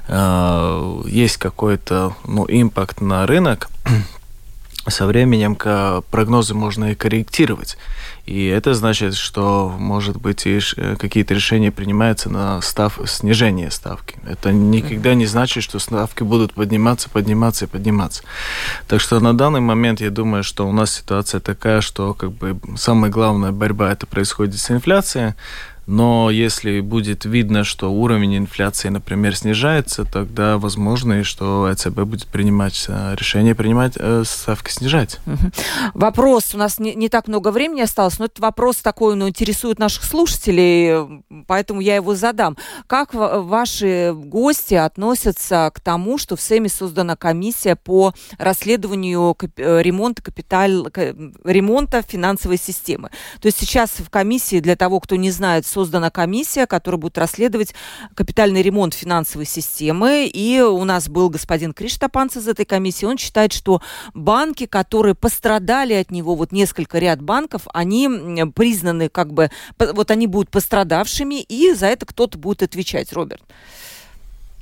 э, 0.07 1.03
есть 1.07 1.39
какой-то 1.39 2.15
ну, 2.25 2.47
импакт 2.49 3.01
на 3.01 3.27
рынок, 3.27 3.69
со 4.89 5.07
временем 5.07 5.57
прогнозы 6.11 6.55
можно 6.55 6.93
и 6.93 6.95
корректировать. 6.95 7.77
И 8.27 8.47
это 8.47 8.73
значит, 8.73 9.15
что, 9.15 9.75
может 9.79 10.17
быть, 10.17 10.47
и 10.47 10.59
э, 10.77 10.97
какие-то 10.97 11.35
решения 11.35 11.71
принимаются 11.71 12.31
на 12.31 12.63
став... 12.63 12.99
снижение 13.05 13.71
ставки. 13.71 14.17
Это 14.27 14.51
никогда 14.51 15.15
не 15.15 15.27
значит, 15.27 15.63
что 15.63 15.79
ставки 15.79 16.23
будут 16.23 16.55
подниматься, 16.55 17.11
подниматься 17.11 17.67
и 17.67 17.69
подниматься. 17.69 18.23
Так 18.89 19.03
что 19.03 19.21
на 19.21 19.37
данный 19.37 19.61
момент 19.61 20.01
я 20.01 20.11
думаю, 20.11 20.43
что 20.43 20.67
у 20.67 20.73
нас 20.73 20.95
ситуация 20.95 21.41
такая, 21.41 21.83
что 21.83 22.15
как 22.15 22.33
бы 22.33 22.59
самая 22.77 23.11
главная 23.11 23.53
борьба 23.53 23.93
это 23.93 24.07
происходит 24.07 24.59
с 24.59 24.71
инфляцией, 24.71 25.35
но 25.87 26.31
если 26.31 26.81
будет 26.81 27.25
видно, 27.25 27.65
что 27.65 27.93
уровень 27.93 28.37
инфляции, 28.37 28.89
например, 28.89 29.37
снижается, 29.37 30.05
тогда 30.05 30.59
возможно, 30.59 31.21
и 31.21 31.23
что 31.23 31.71
ЭЦБ 31.73 32.01
будет 32.01 32.27
принимать 32.27 32.87
э, 32.89 33.15
решение 33.19 33.55
принимать 33.55 33.95
э, 33.97 34.23
ставки 34.25 34.71
снижать. 34.71 35.21
Угу. 35.27 35.51
Вопрос, 35.95 36.55
у 36.55 36.59
нас 36.59 36.79
не, 36.79 36.95
не 36.95 37.09
так 37.09 37.29
много 37.29 37.51
времени 37.51 37.83
осталось, 37.83 38.19
но 38.19 38.27
этот 38.27 38.41
вопрос 38.41 38.77
такой, 38.77 39.13
он 39.15 39.29
интересует 39.29 39.79
наших 39.79 40.05
слушателей, 40.05 41.23
поэтому 41.47 41.81
я 41.81 41.97
его 41.97 42.15
задам. 42.15 42.57
Как 42.87 43.15
ваши 43.15 44.13
гости 44.15 44.75
относятся 44.75 45.71
к 45.75 45.81
тому, 45.81 46.19
что 46.19 46.37
в 46.37 46.41
СЭМе 46.41 46.69
создана 46.69 47.17
комиссия 47.17 47.77
по 47.77 48.15
расследованию 48.39 49.37
э, 49.57 49.83
ремонта, 49.83 50.23
капиталь, 50.23 50.83
ремонта 51.45 52.03
финансовой 52.03 52.59
системы? 52.59 53.11
То 53.41 53.47
есть 53.47 53.59
сейчас 53.59 53.91
в 53.99 54.11
комиссии, 54.11 54.61
для 54.61 54.77
того, 54.77 55.01
кто 55.01 55.17
не 55.17 55.31
знает, 55.31 55.67
создана 55.75 56.11
комиссия, 56.11 56.67
которая 56.67 57.01
будет 57.01 57.19
расследовать 57.19 57.75
капитальный 58.15 58.63
ремонт 58.63 58.95
финансовой 58.95 59.47
системы. 59.47 60.31
И 60.33 60.61
у 60.61 60.85
нас 60.85 61.09
был 61.09 61.29
господин 61.29 61.73
Криштапанц 61.73 62.37
из 62.37 62.49
этой 62.49 62.65
комиссии. 62.65 63.05
Он 63.05 63.19
считает, 63.19 63.53
что 63.53 63.83
банки, 64.15 64.67
которые 64.67 65.15
пострадали 65.15 65.95
от 65.95 66.11
него, 66.11 66.37
вот 66.37 66.53
несколько 66.53 66.99
ряд 66.99 67.21
банков, 67.21 67.63
они 67.73 68.09
признаны 68.55 69.09
как 69.09 69.33
бы, 69.33 69.51
вот 69.79 70.11
они 70.11 70.27
будут 70.27 70.51
пострадавшими, 70.51 71.43
и 71.43 71.75
за 71.75 71.87
это 71.87 72.07
кто-то 72.07 72.39
будет 72.39 72.63
отвечать, 72.63 73.13
Роберт. 73.13 73.43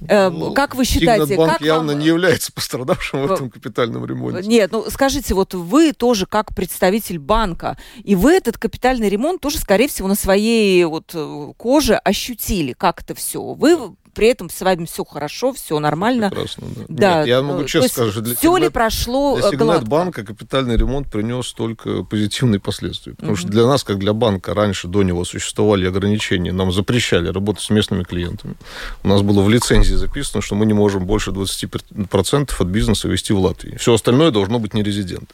Э, 0.08 0.30
ну, 0.30 0.54
как 0.54 0.74
вы 0.74 0.84
считаете? 0.84 1.36
Банк 1.36 1.52
как 1.52 1.60
явно 1.60 1.92
вам... 1.92 2.00
не 2.00 2.06
является 2.06 2.52
пострадавшим 2.52 3.26
в 3.26 3.32
этом 3.32 3.50
капитальном 3.50 4.04
ремонте. 4.04 4.48
Нет, 4.48 4.72
ну 4.72 4.84
скажите, 4.90 5.34
вот 5.34 5.54
вы 5.54 5.92
тоже 5.92 6.26
как 6.26 6.54
представитель 6.54 7.18
банка, 7.18 7.76
и 8.02 8.14
вы 8.14 8.32
этот 8.32 8.58
капитальный 8.58 9.08
ремонт 9.08 9.40
тоже, 9.40 9.58
скорее 9.58 9.88
всего, 9.88 10.08
на 10.08 10.14
своей 10.14 10.84
вот 10.84 11.12
э, 11.14 11.52
коже 11.56 11.96
ощутили, 11.96 12.72
как 12.72 13.02
это 13.02 13.14
все. 13.14 13.42
Вы 13.42 13.94
при 14.14 14.28
этом 14.28 14.50
с 14.50 14.60
вами 14.60 14.84
все 14.84 15.04
хорошо, 15.04 15.52
все 15.52 15.78
нормально. 15.78 16.30
Прекрасно, 16.30 16.66
да. 16.76 16.84
да. 16.88 17.18
Нет, 17.18 17.26
я 17.28 17.42
могу 17.42 17.64
честно 17.64 17.88
сказать, 17.88 18.22
для 18.22 18.34
все 18.34 18.56
ли 18.56 18.68
прошло 18.68 19.36
для 19.36 19.50
Сигнет 19.50 19.88
банка 19.88 20.24
капитальный 20.24 20.76
ремонт 20.76 21.10
принес 21.10 21.52
только 21.52 22.02
позитивные 22.02 22.60
последствия. 22.60 23.14
Потому 23.14 23.36
что 23.36 23.48
для 23.48 23.66
нас, 23.66 23.84
как 23.84 23.98
для 23.98 24.12
банка, 24.12 24.54
раньше 24.54 24.88
до 24.88 25.02
него 25.02 25.24
существовали 25.24 25.86
ограничения, 25.86 26.52
нам 26.52 26.72
запрещали 26.72 27.28
работать 27.28 27.62
с 27.62 27.70
местными 27.70 28.04
клиентами. 28.04 28.54
У 29.02 29.08
нас 29.08 29.22
было 29.22 29.42
в 29.42 29.48
лицензии 29.48 29.94
записано, 29.94 30.42
что 30.42 30.54
мы 30.54 30.66
не 30.66 30.74
можем 30.74 31.06
больше 31.06 31.30
20% 31.30 32.50
от 32.58 32.66
бизнеса 32.68 33.08
вести 33.08 33.32
в 33.32 33.38
Латвии. 33.38 33.76
Все 33.76 33.94
остальное 33.94 34.30
должно 34.30 34.58
быть 34.58 34.74
не 34.74 34.82
резидент. 34.82 35.30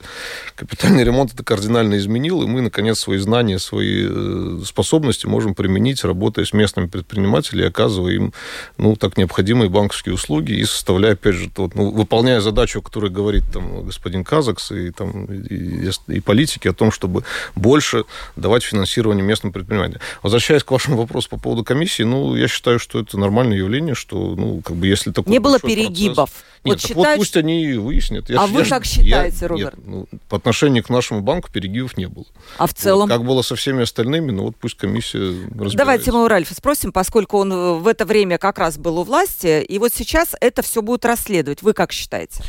Капитальный 0.54 1.04
ремонт 1.04 1.34
это 1.34 1.44
кардинально 1.44 1.98
изменил, 1.98 2.42
и 2.42 2.46
мы, 2.46 2.60
наконец, 2.60 2.98
свои 2.98 3.18
знания, 3.18 3.58
свои 3.58 4.06
э, 4.08 4.60
способности 4.64 5.26
можем 5.26 5.54
применить, 5.54 6.04
работая 6.04 6.44
с 6.44 6.52
местными 6.52 6.86
предпринимателями, 6.86 7.68
оказывая 7.68 8.12
им 8.14 8.32
ну, 8.76 8.96
так 8.96 9.16
необходимые 9.16 9.70
банковские 9.70 10.14
услуги 10.14 10.52
и 10.52 10.64
составляя, 10.64 11.14
опять 11.14 11.34
же, 11.34 11.50
вот, 11.56 11.74
ну, 11.74 11.90
выполняя 11.90 12.40
задачу, 12.40 12.80
о 12.80 12.82
которой 12.82 13.10
говорит 13.10 13.44
там 13.52 13.84
господин 13.84 14.24
Казакс 14.24 14.72
и, 14.72 14.90
там, 14.90 15.24
и, 15.24 15.90
и 16.08 16.20
политики 16.20 16.68
о 16.68 16.72
том, 16.72 16.92
чтобы 16.92 17.24
больше 17.54 18.04
давать 18.36 18.62
финансирование 18.62 19.24
местным 19.24 19.52
предпринимателям. 19.52 20.00
Возвращаясь 20.22 20.64
к 20.64 20.70
вашему 20.70 20.96
вопросу 20.96 21.28
по 21.30 21.38
поводу 21.38 21.64
комиссии, 21.64 22.02
ну, 22.02 22.36
я 22.36 22.48
считаю, 22.48 22.78
что 22.78 23.00
это 23.00 23.18
нормальное 23.18 23.58
явление, 23.58 23.94
что, 23.94 24.34
ну, 24.34 24.60
как 24.60 24.76
бы, 24.76 24.86
если 24.86 25.12
такой 25.12 25.32
Не 25.32 25.38
было 25.38 25.58
перегибов. 25.58 26.30
Процесс... 26.30 26.44
Нет, 26.64 26.74
вот, 26.74 26.80
считаешь... 26.80 26.96
вот 26.96 27.16
пусть 27.16 27.36
они 27.36 27.74
выяснят. 27.74 28.28
Я, 28.28 28.42
а 28.42 28.46
я, 28.46 28.52
вы 28.52 28.64
как 28.64 28.84
считаете, 28.84 29.38
я, 29.40 29.48
Роберт? 29.48 29.78
Нет, 29.78 29.86
ну, 29.86 30.08
по 30.28 30.36
отношению 30.36 30.82
к 30.82 30.88
нашему 30.88 31.20
банку 31.20 31.50
перегибов 31.52 31.96
не 31.96 32.06
было. 32.06 32.26
А 32.58 32.66
в 32.66 32.74
целом? 32.74 33.08
Вот, 33.08 33.16
как 33.16 33.24
было 33.24 33.42
со 33.42 33.56
всеми 33.56 33.82
остальными, 33.82 34.30
ну, 34.30 34.44
вот 34.44 34.56
пусть 34.56 34.76
комиссия 34.76 35.18
разбирается. 35.18 35.78
Давайте 35.78 36.12
мы 36.12 36.24
у 36.24 36.28
Ральфа 36.28 36.54
спросим, 36.54 36.92
поскольку 36.92 37.38
он 37.38 37.80
в 37.80 37.86
это 37.86 38.04
время 38.04 38.38
как 38.38 38.58
раз 38.58 38.78
был 38.78 38.98
у 38.98 39.04
власти, 39.04 39.62
и 39.62 39.78
вот 39.78 39.92
сейчас 39.94 40.34
это 40.40 40.62
все 40.62 40.82
будет 40.82 41.04
расследовать. 41.04 41.62
Вы 41.62 41.72
как 41.72 41.92
считаете? 41.92 42.42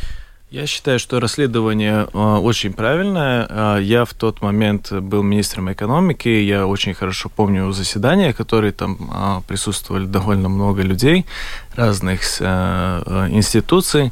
Я 0.52 0.66
считаю, 0.66 0.98
что 0.98 1.20
расследование 1.20 2.08
э, 2.12 2.18
очень 2.18 2.74
правильное. 2.74 3.46
Э, 3.48 3.78
я 3.84 4.04
в 4.04 4.16
тот 4.16 4.42
момент 4.42 4.92
был 4.92 5.22
министром 5.22 5.72
экономики, 5.72 6.28
я 6.28 6.66
очень 6.66 6.96
хорошо 6.96 7.30
помню 7.30 7.72
заседания, 7.72 8.34
которые 8.34 8.72
там 8.72 8.98
э, 8.98 9.42
присутствовали 9.48 10.06
довольно 10.06 10.50
много 10.50 10.82
людей 10.82 11.28
разных 11.80 12.22
э, 12.40 13.04
э, 13.06 13.28
институций. 13.32 14.12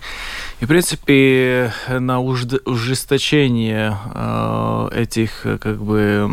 И, 0.59 0.65
в 0.65 0.67
принципе, 0.67 1.73
на 1.89 2.19
ужесточение 2.21 3.97
э, 4.13 4.89
этих 4.95 5.41
как 5.59 5.77
бы 5.83 6.29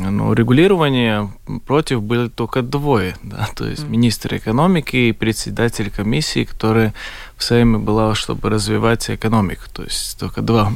ну, 0.00 0.32
регулирования 0.32 1.30
против 1.66 2.02
были 2.02 2.28
только 2.28 2.62
двое. 2.62 3.14
Да? 3.22 3.48
То 3.54 3.66
есть 3.68 3.84
министр 3.88 4.36
экономики 4.36 4.96
и 4.96 5.12
председатель 5.12 5.90
комиссии, 5.90 6.44
которые 6.44 6.94
в 7.36 7.44
Сейме 7.44 7.78
была, 7.78 8.14
чтобы 8.14 8.50
развивать 8.50 9.10
экономику. 9.10 9.64
То 9.72 9.82
есть 9.82 10.18
только 10.18 10.40
два 10.40 10.72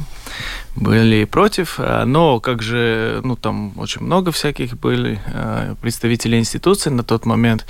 были 0.79 1.25
против, 1.25 1.75
а, 1.79 2.05
но 2.05 2.39
как 2.39 2.61
же, 2.61 3.19
ну 3.23 3.35
там 3.35 3.73
очень 3.77 4.03
много 4.03 4.31
всяких 4.31 4.77
были 4.77 5.19
а, 5.33 5.75
представителей 5.81 6.37
институций 6.37 6.91
на 6.91 7.03
тот 7.03 7.25
момент, 7.25 7.65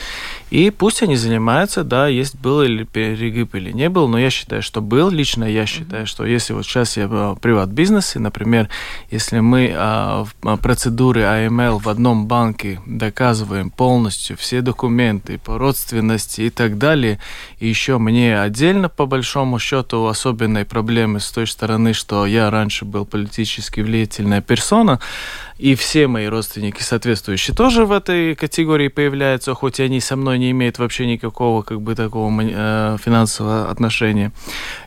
и 0.49 0.69
пусть 0.69 1.01
они 1.01 1.15
занимаются, 1.15 1.83
да, 1.83 2.07
есть 2.07 2.37
был 2.37 2.61
или 2.61 2.83
перегиб 2.83 3.55
или 3.55 3.71
не 3.71 3.89
был, 3.89 4.07
но 4.07 4.19
я 4.19 4.29
считаю, 4.29 4.61
что 4.61 4.81
был, 4.81 5.09
лично 5.09 5.45
я 5.45 5.65
считаю, 5.65 6.05
что 6.05 6.25
если 6.25 6.53
вот 6.53 6.65
сейчас 6.65 6.97
я 6.97 7.07
в 7.07 7.35
приват-бизнесе, 7.35 8.19
например, 8.19 8.69
если 9.09 9.39
мы 9.39 9.73
а, 9.73 10.25
в 10.41 10.57
процедуре 10.57 11.21
AML 11.21 11.81
в 11.81 11.87
одном 11.87 12.27
банке 12.27 12.81
доказываем 12.85 13.69
полностью 13.69 14.35
все 14.35 14.61
документы 14.61 15.37
по 15.37 15.57
родственности 15.57 16.41
и 16.41 16.49
так 16.49 16.77
далее, 16.77 17.19
и 17.59 17.67
еще 17.67 17.99
мне 17.99 18.39
отдельно 18.39 18.89
по 18.89 19.05
большому 19.05 19.59
счету 19.59 20.05
особенной 20.07 20.65
проблемы 20.65 21.21
с 21.21 21.31
той 21.31 21.47
стороны, 21.47 21.93
что 21.93 22.25
я 22.25 22.49
раньше 22.49 22.83
был 22.83 22.96
политически 23.05 23.81
влиятельная 23.81 24.41
персона, 24.41 24.99
и 25.57 25.75
все 25.75 26.07
мои 26.07 26.27
родственники 26.27 26.81
соответствующие 26.81 27.55
тоже 27.55 27.85
в 27.85 27.91
этой 27.91 28.35
категории 28.35 28.87
появляются, 28.89 29.53
хоть 29.53 29.79
они 29.79 29.99
со 29.99 30.15
мной 30.15 30.39
не 30.39 30.51
имеют 30.51 30.77
вообще 30.77 31.07
никакого 31.07 31.63
как 31.63 31.81
бы 31.81 31.95
такого 31.95 32.31
э, 32.41 32.97
финансового 33.03 33.69
отношения. 33.69 34.31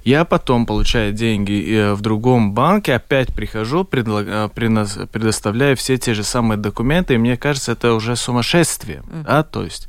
Я 0.05 0.25
потом 0.25 0.66
получаю 0.66 1.12
деньги 1.12 1.75
э, 1.75 1.95
в 1.95 2.01
другом 2.01 2.53
банке, 2.53 2.95
опять 2.95 3.35
прихожу, 3.35 3.85
предлаг, 3.85 4.27
э, 4.29 4.49
предоставляю 4.55 5.77
все 5.77 5.97
те 5.97 6.14
же 6.14 6.23
самые 6.23 6.59
документы, 6.59 7.14
и 7.14 7.18
мне 7.18 7.37
кажется, 7.37 7.73
это 7.73 7.95
уже 7.95 8.16
сумасшествие. 8.16 9.03
Mm. 9.09 9.25
Да? 9.25 9.43
То 9.43 9.64
есть 9.64 9.89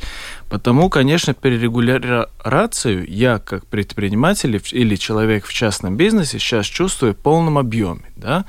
Потому, 0.52 0.90
конечно, 0.90 1.34
перерегулярацию 1.34 3.10
я, 3.10 3.40
как 3.40 3.66
предприниматель 3.68 4.62
или 4.72 4.98
человек 4.98 5.46
в 5.46 5.54
частном 5.54 5.96
бизнесе, 5.96 6.40
сейчас 6.40 6.66
чувствую 6.66 7.14
в 7.14 7.18
полном 7.18 7.58
объеме. 7.58 8.02
Да? 8.18 8.44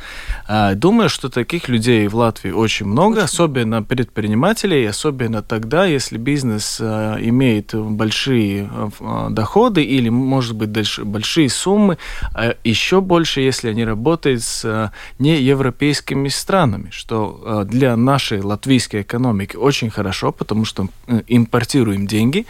А, 0.49 0.75
думаю, 0.75 1.09
что 1.09 1.29
таких 1.29 1.69
людей 1.69 2.09
в 2.09 2.17
Латвии 2.23 2.51
очень 2.51 2.87
много, 2.87 3.17
очень. 3.17 3.25
особенно 3.25 3.83
предпринимателей, 3.83 4.87
особенно 4.87 5.43
тогда, 5.43 5.85
если 5.85 6.17
бизнес 6.17 6.79
а, 6.81 7.19
имеет 7.21 7.75
большие 7.75 8.71
а, 9.01 9.29
доходы 9.29 9.83
или, 9.83 10.09
может 10.09 10.57
быть, 10.57 10.71
большие 11.05 11.51
суммы, 11.51 11.99
а 12.35 12.55
еще 12.65 13.01
больше, 13.01 13.43
если 13.43 13.69
они 13.69 13.85
работают 13.85 14.43
с 14.43 14.91
неевропейскими 15.19 16.29
странами, 16.29 16.89
что 16.91 17.65
для 17.67 17.97
нашей 17.97 18.41
латвийской 18.41 19.03
экономики 19.03 19.57
очень 19.57 19.91
хорошо, 19.91 20.33
потому 20.33 20.65
что 20.65 20.89
импортируют 21.29 21.83
инвестируем 21.83 22.07
деньги. 22.07 22.47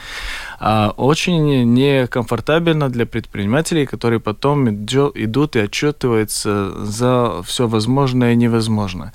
А 0.61 0.93
очень 0.97 1.75
некомфортабельно 1.75 2.89
для 2.89 3.07
предпринимателей, 3.07 3.87
которые 3.87 4.21
потом 4.21 4.69
идут 4.69 5.57
и 5.57 5.61
отчетываются 5.61 6.85
за 6.85 7.43
все 7.45 7.67
возможное 7.67 8.33
и 8.33 8.37
невозможное. 8.37 9.13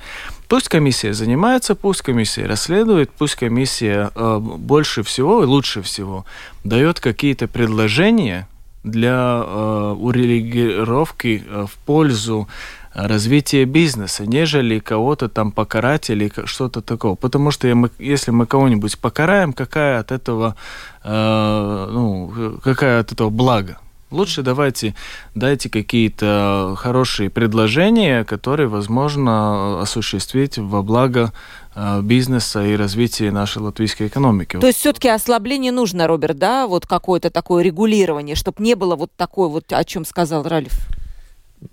Пусть 0.48 0.70
комиссия 0.70 1.14
занимается, 1.14 1.76
пусть 1.76 2.02
комиссия 2.02 2.46
расследует, 2.46 3.12
пусть 3.12 3.36
комиссия 3.36 4.12
э, 4.16 4.40
больше 4.40 5.04
всего 5.04 5.44
и 5.44 5.46
лучше 5.46 5.82
всего 5.82 6.26
дает 6.64 7.00
какие-то 7.02 7.48
предложения 7.48 8.48
для 8.84 9.44
э, 9.46 9.96
урегулировки 10.00 11.44
э, 11.46 11.66
в 11.70 11.78
пользу 11.86 12.48
развития 12.94 13.66
бизнеса, 13.66 14.26
нежели 14.26 14.80
кого-то 14.80 15.30
там 15.30 15.52
покарать 15.52 16.10
или 16.10 16.32
что-то 16.46 16.82
такого. 16.82 17.16
Потому 17.16 17.52
что 17.52 17.68
если 18.00 18.32
мы 18.32 18.46
кого-нибудь 18.48 18.98
покараем, 18.98 19.54
какая 19.54 20.00
от 20.00 20.12
этого, 20.12 20.56
э, 21.04 21.90
ну, 21.92 22.60
какая 22.64 23.02
от 23.02 23.12
этого 23.12 23.30
благо? 23.30 23.78
Лучше 24.10 24.42
давайте 24.42 24.96
дайте 25.36 25.70
какие-то 25.70 26.76
хорошие 26.78 27.30
предложения, 27.30 28.24
которые 28.24 28.68
возможно 28.70 29.82
осуществить 29.82 30.58
во 30.58 30.82
благо 30.82 31.34
э, 31.76 32.02
бизнеса 32.02 32.66
и 32.66 32.78
развития 32.78 33.32
нашей 33.32 33.62
латвийской 33.62 34.08
экономики. 34.08 34.60
То 34.60 34.68
есть 34.68 34.80
все-таки 34.80 35.10
ослабление 35.10 35.74
нужно, 35.74 36.08
Роберт, 36.08 36.38
да, 36.38 36.68
вот 36.68 36.88
какое-то 36.88 37.30
такое 37.30 37.64
регулирование, 37.64 38.36
чтобы 38.36 38.64
не 38.64 38.76
было 38.76 38.96
вот 38.96 39.12
такое 39.18 39.50
вот, 39.50 39.74
о 39.74 39.84
чем 39.84 40.06
сказал 40.06 40.44
Ральф? 40.44 40.88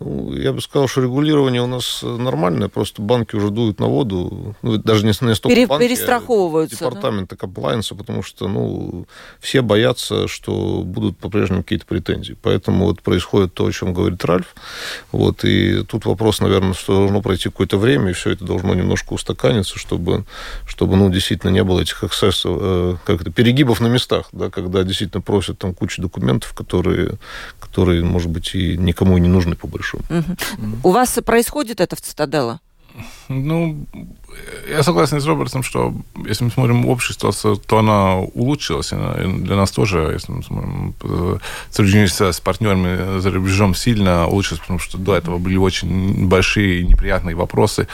Ну, 0.01 0.33
я 0.35 0.55
бы 0.55 0.63
сказал, 0.63 0.89
что 0.89 1.03
регулирование 1.03 1.61
у 1.61 1.67
нас 1.67 2.01
нормальное, 2.03 2.69
просто 2.69 3.03
банки 3.03 3.37
уже 3.37 3.51
дуют 3.51 3.81
на 3.81 3.87
воду, 3.87 4.57
ну, 4.63 4.79
даже 4.79 5.05
не, 5.05 5.09
не 5.09 5.35
столько 5.35 5.49
Пере, 5.55 5.67
банки, 5.67 5.87
перестраховываются, 5.87 6.87
а 6.87 6.89
департаменты 6.89 7.37
да? 7.37 7.41
комплайенса, 7.41 7.95
потому 7.95 8.23
что, 8.23 8.49
ну, 8.49 9.07
все 9.41 9.61
боятся, 9.61 10.27
что 10.27 10.83
будут 10.83 11.19
по-прежнему 11.19 11.63
какие-то 11.63 11.85
претензии. 11.85 12.35
Поэтому 12.41 12.87
вот 12.87 13.03
происходит 13.03 13.53
то, 13.53 13.67
о 13.67 13.73
чем 13.73 13.93
говорит 13.93 14.25
Ральф. 14.25 14.55
Вот, 15.13 15.45
и 15.45 15.85
тут 15.85 16.07
вопрос, 16.07 16.41
наверное, 16.41 16.73
что 16.73 16.95
должно 16.95 17.21
пройти 17.21 17.51
какое-то 17.51 17.77
время, 17.77 18.11
и 18.11 18.15
все 18.15 18.31
это 18.31 18.43
должно 18.43 18.75
немножко 18.75 19.13
устаканиться, 19.13 19.79
чтобы, 19.79 20.25
чтобы 20.67 20.97
ну, 20.97 21.11
действительно 21.11 21.51
не 21.51 21.63
было 21.63 21.81
этих 21.81 22.03
эксцессов, 22.05 22.57
э, 22.59 22.97
как 23.05 23.21
это, 23.21 23.31
перегибов 23.31 23.81
на 23.81 23.89
местах, 23.89 24.29
да, 24.33 24.49
когда 24.49 24.83
действительно 24.83 25.21
просят 25.21 25.59
там 25.59 25.75
кучу 25.75 26.01
документов, 26.01 26.55
которые, 26.55 27.19
которые, 27.61 28.03
может 28.03 28.31
быть, 28.31 28.55
и 28.55 28.79
никому 28.79 29.19
и 29.19 29.21
не 29.21 29.29
нужны 29.29 29.57
по 29.57 29.74
большому. 29.75 30.05
Угу. 30.09 30.89
У 30.89 30.91
вас 30.91 31.19
происходит 31.25 31.81
это 31.81 31.97
в 31.97 32.01
Цитаделла? 32.01 32.61
Ну, 33.29 33.87
я 34.69 34.83
согласен 34.83 35.21
с 35.21 35.27
Робертом, 35.27 35.63
что 35.63 35.95
если 36.29 36.45
мы 36.45 36.51
смотрим 36.51 36.87
общество, 36.87 37.33
то 37.57 37.79
она 37.79 38.19
улучшилась. 38.19 38.93
И 38.93 38.97
для 39.43 39.57
нас 39.57 39.73
тоже, 39.73 40.11
если 40.13 40.33
мы 40.33 40.43
смотрим, 40.43 40.95
э, 41.03 41.39
сотрудничество 41.71 42.31
с 42.31 42.41
партнерами 42.41 43.19
за 43.19 43.31
рубежом 43.31 43.75
сильно 43.75 44.29
улучшилось, 44.29 44.61
потому 44.61 44.79
что 44.79 44.99
до 44.99 45.17
этого 45.17 45.39
были 45.39 45.57
очень 45.57 46.29
большие 46.29 46.81
и 46.81 46.87
неприятные 46.87 47.35
вопросы, 47.35 47.89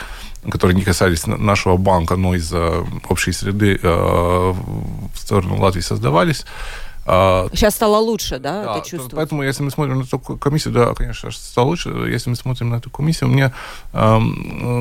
которые 0.49 0.75
не 0.75 0.83
касались 0.83 1.25
нашего 1.25 1.77
банка, 1.77 2.15
но 2.15 2.35
из-за 2.35 2.85
общей 3.09 3.31
среды 3.31 3.79
э, 3.81 3.87
в 3.87 5.15
сторону 5.15 5.59
Латвии 5.59 5.81
создавались. 5.81 6.45
А, 7.05 7.47
Сейчас 7.53 7.75
стало 7.75 7.97
лучше, 7.97 8.39
да, 8.39 8.63
да 8.63 8.77
это 8.77 8.81
чувствуется? 8.81 9.15
Поэтому, 9.15 9.43
если 9.43 9.63
мы 9.63 9.71
смотрим 9.71 9.99
на 9.99 10.03
эту 10.03 10.19
комиссию, 10.19 10.73
да, 10.73 10.93
конечно, 10.93 11.31
стало 11.31 11.67
лучше. 11.67 11.89
Если 11.89 12.29
мы 12.29 12.35
смотрим 12.35 12.69
на 12.69 12.75
эту 12.75 12.89
комиссию, 12.89 13.29
мне 13.29 13.51
э, 13.93 14.19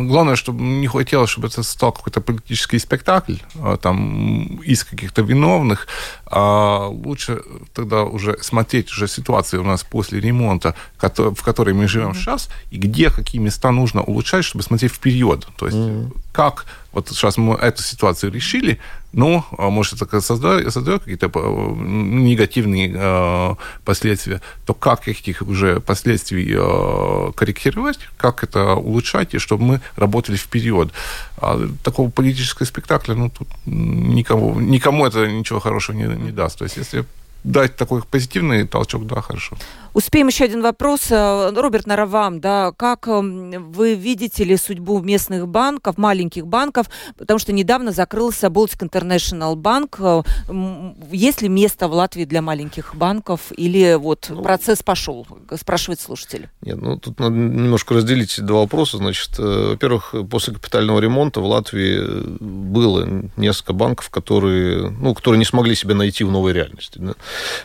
главное, 0.07 0.37
чтобы 0.37 0.62
не 0.62 0.87
хотелось, 0.87 1.31
чтобы 1.31 1.49
это 1.49 1.62
стал 1.62 1.93
какой-то 1.93 2.21
политический 2.21 2.79
спектакль, 2.79 3.37
э, 3.55 3.79
там, 3.81 4.61
из 4.66 4.85
каких-то 4.85 5.23
виновных, 5.23 5.87
а 6.27 6.89
лучше 6.89 7.43
тогда 7.75 8.05
уже 8.05 8.37
смотреть 8.43 8.91
уже 8.93 9.09
ситуацию 9.09 9.62
у 9.62 9.64
нас 9.64 9.83
после 9.83 10.21
ремонта, 10.21 10.75
в 10.99 11.43
которой 11.43 11.75
мы 11.75 11.89
живем 11.89 12.11
mm-hmm. 12.11 12.14
сейчас, 12.14 12.49
и 12.71 12.79
где 12.79 13.11
какие 13.11 13.41
места 13.41 13.71
нужно 13.71 14.03
улучшать, 14.03 14.45
чтобы 14.45 14.62
смотреть 14.62 14.93
вперед. 14.93 15.47
То 15.57 15.66
есть 15.66 15.79
mm-hmm. 15.79 16.12
Как 16.33 16.66
вот 16.93 17.09
сейчас 17.09 17.37
мы 17.37 17.55
эту 17.55 17.83
ситуацию 17.83 18.33
решили, 18.33 18.78
ну, 19.12 19.45
а 19.59 19.70
может, 19.70 20.03
это 20.03 20.20
создает, 20.20 20.72
создает 20.72 21.03
какие-то 21.03 21.31
э, 21.33 21.74
негативные 21.78 22.93
э, 22.95 23.55
последствия, 23.85 24.41
то 24.66 24.74
как 24.74 25.09
этих 25.09 25.43
уже 25.43 25.81
последствий 25.81 26.55
э, 26.57 27.33
корректировать, 27.35 27.99
как 28.16 28.45
это 28.45 28.74
улучшать, 28.74 29.35
и 29.35 29.39
чтобы 29.39 29.64
мы 29.64 29.81
работали 29.97 30.37
вперед. 30.37 30.93
А 31.39 31.61
такого 31.83 32.11
политического 32.11 32.66
спектакля, 32.66 33.14
ну, 33.14 33.31
тут 33.31 33.49
никому, 33.66 34.61
никому 34.61 35.07
это 35.07 35.26
ничего 35.28 35.61
хорошего 35.61 35.97
не, 35.97 36.05
не 36.05 36.33
даст. 36.33 36.59
То 36.59 36.64
есть, 36.64 36.76
если 36.76 37.05
дать 37.45 37.76
такой 37.76 38.03
позитивный 38.03 38.66
толчок, 38.66 39.07
да, 39.07 39.20
хорошо. 39.20 39.57
Успеем 39.93 40.28
еще 40.28 40.45
один 40.45 40.62
вопрос. 40.62 41.11
Э, 41.11 41.51
Роберт 41.55 41.86
Наравам, 41.86 42.41
да, 42.41 42.72
как 42.76 43.09
эм, 43.09 43.72
вы 43.72 43.95
видите 43.95 44.45
ли 44.45 44.57
судьбу 44.57 45.01
местных 45.01 45.49
банков, 45.49 45.99
маленьких 45.99 46.47
банков, 46.47 46.86
потому 47.18 47.41
что 47.41 47.53
недавно 47.53 47.91
закрылся 47.91 48.47
Baltic 48.47 48.88
International 48.88 49.57
Bank. 49.57 49.97
Э, 49.99 50.95
есть 51.11 51.43
ли 51.43 51.49
место 51.49 51.88
в 51.88 51.93
Латвии 51.93 52.24
для 52.24 52.41
маленьких 52.41 52.95
банков 52.95 53.53
или 53.57 53.97
вот 53.99 54.26
ну, 54.30 54.43
процесс 54.43 54.82
пошел, 54.82 55.26
спрашивает 55.59 56.01
слушатель? 56.01 56.49
Нет, 56.62 56.80
ну 56.80 56.97
тут 56.97 57.18
надо 57.18 57.34
немножко 57.34 57.95
разделить 57.95 58.41
два 58.41 58.61
вопроса. 58.61 58.99
Значит, 58.99 59.30
э, 59.38 59.70
во-первых, 59.70 60.14
после 60.30 60.55
капитального 60.55 61.01
ремонта 61.01 61.41
в 61.41 61.47
Латвии 61.47 62.38
было 62.38 63.09
несколько 63.36 63.72
банков, 63.72 64.09
которые, 64.11 64.91
ну, 64.91 65.14
которые 65.14 65.38
не 65.41 65.45
смогли 65.45 65.74
себя 65.74 65.97
найти 65.97 66.22
в 66.22 66.30
новой 66.30 66.53
реальности. 66.53 66.99
Да? 67.01 67.14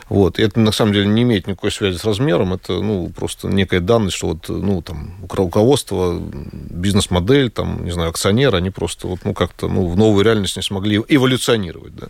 Вот. 0.08 0.38
И 0.38 0.42
это 0.42 0.60
на 0.60 0.72
самом 0.72 0.92
деле 0.92 1.06
не 1.06 1.22
имеет 1.22 1.46
никакой 1.46 1.70
связи 1.70 1.96
с 1.96 2.04
размером, 2.04 2.54
это 2.54 2.80
ну, 2.80 3.10
просто 3.14 3.48
некая 3.48 3.80
данность, 3.80 4.16
что 4.16 4.28
вот, 4.28 4.48
ну, 4.48 4.82
там, 4.82 5.14
руководство, 5.28 6.20
бизнес-модель, 6.20 7.50
там, 7.50 7.84
не 7.84 7.90
знаю, 7.90 8.10
акционер, 8.10 8.54
они 8.54 8.70
просто 8.70 9.06
вот, 9.06 9.20
ну, 9.24 9.34
как-то 9.34 9.68
ну, 9.68 9.86
в 9.88 9.96
новую 9.96 10.24
реальность 10.24 10.56
не 10.56 10.62
смогли 10.62 11.02
эволюционировать. 11.08 11.94
Да. 11.96 12.06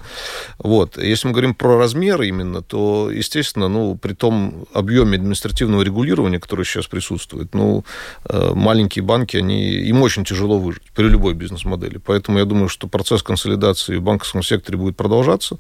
Вот. 0.59 0.97
Если 0.97 1.29
мы 1.29 1.33
говорим 1.33 1.55
про 1.55 1.79
размеры 1.79 2.29
именно, 2.29 2.63
то, 2.63 3.11
естественно, 3.11 3.69
ну, 3.69 3.97
при 3.97 4.13
том 4.13 4.67
объеме 4.73 5.17
административного 5.17 5.83
регулирования, 5.83 6.41
которое 6.41 6.65
сейчас 6.65 6.87
присутствует, 6.87 7.55
ну, 7.55 7.85
э, 8.29 8.53
маленькие 8.55 9.03
банки, 9.03 9.37
они, 9.37 9.71
им 9.71 10.03
очень 10.03 10.25
тяжело 10.25 10.59
выжить 10.59 10.83
при 10.95 11.09
любой 11.09 11.35
бизнес-модели. 11.35 11.99
Поэтому 11.99 12.39
я 12.39 12.45
думаю, 12.45 12.69
что 12.69 12.89
процесс 12.89 13.23
консолидации 13.23 13.97
в 13.97 14.03
банковском 14.03 14.43
секторе 14.43 14.79
будет 14.79 14.97
продолжаться. 14.97 15.59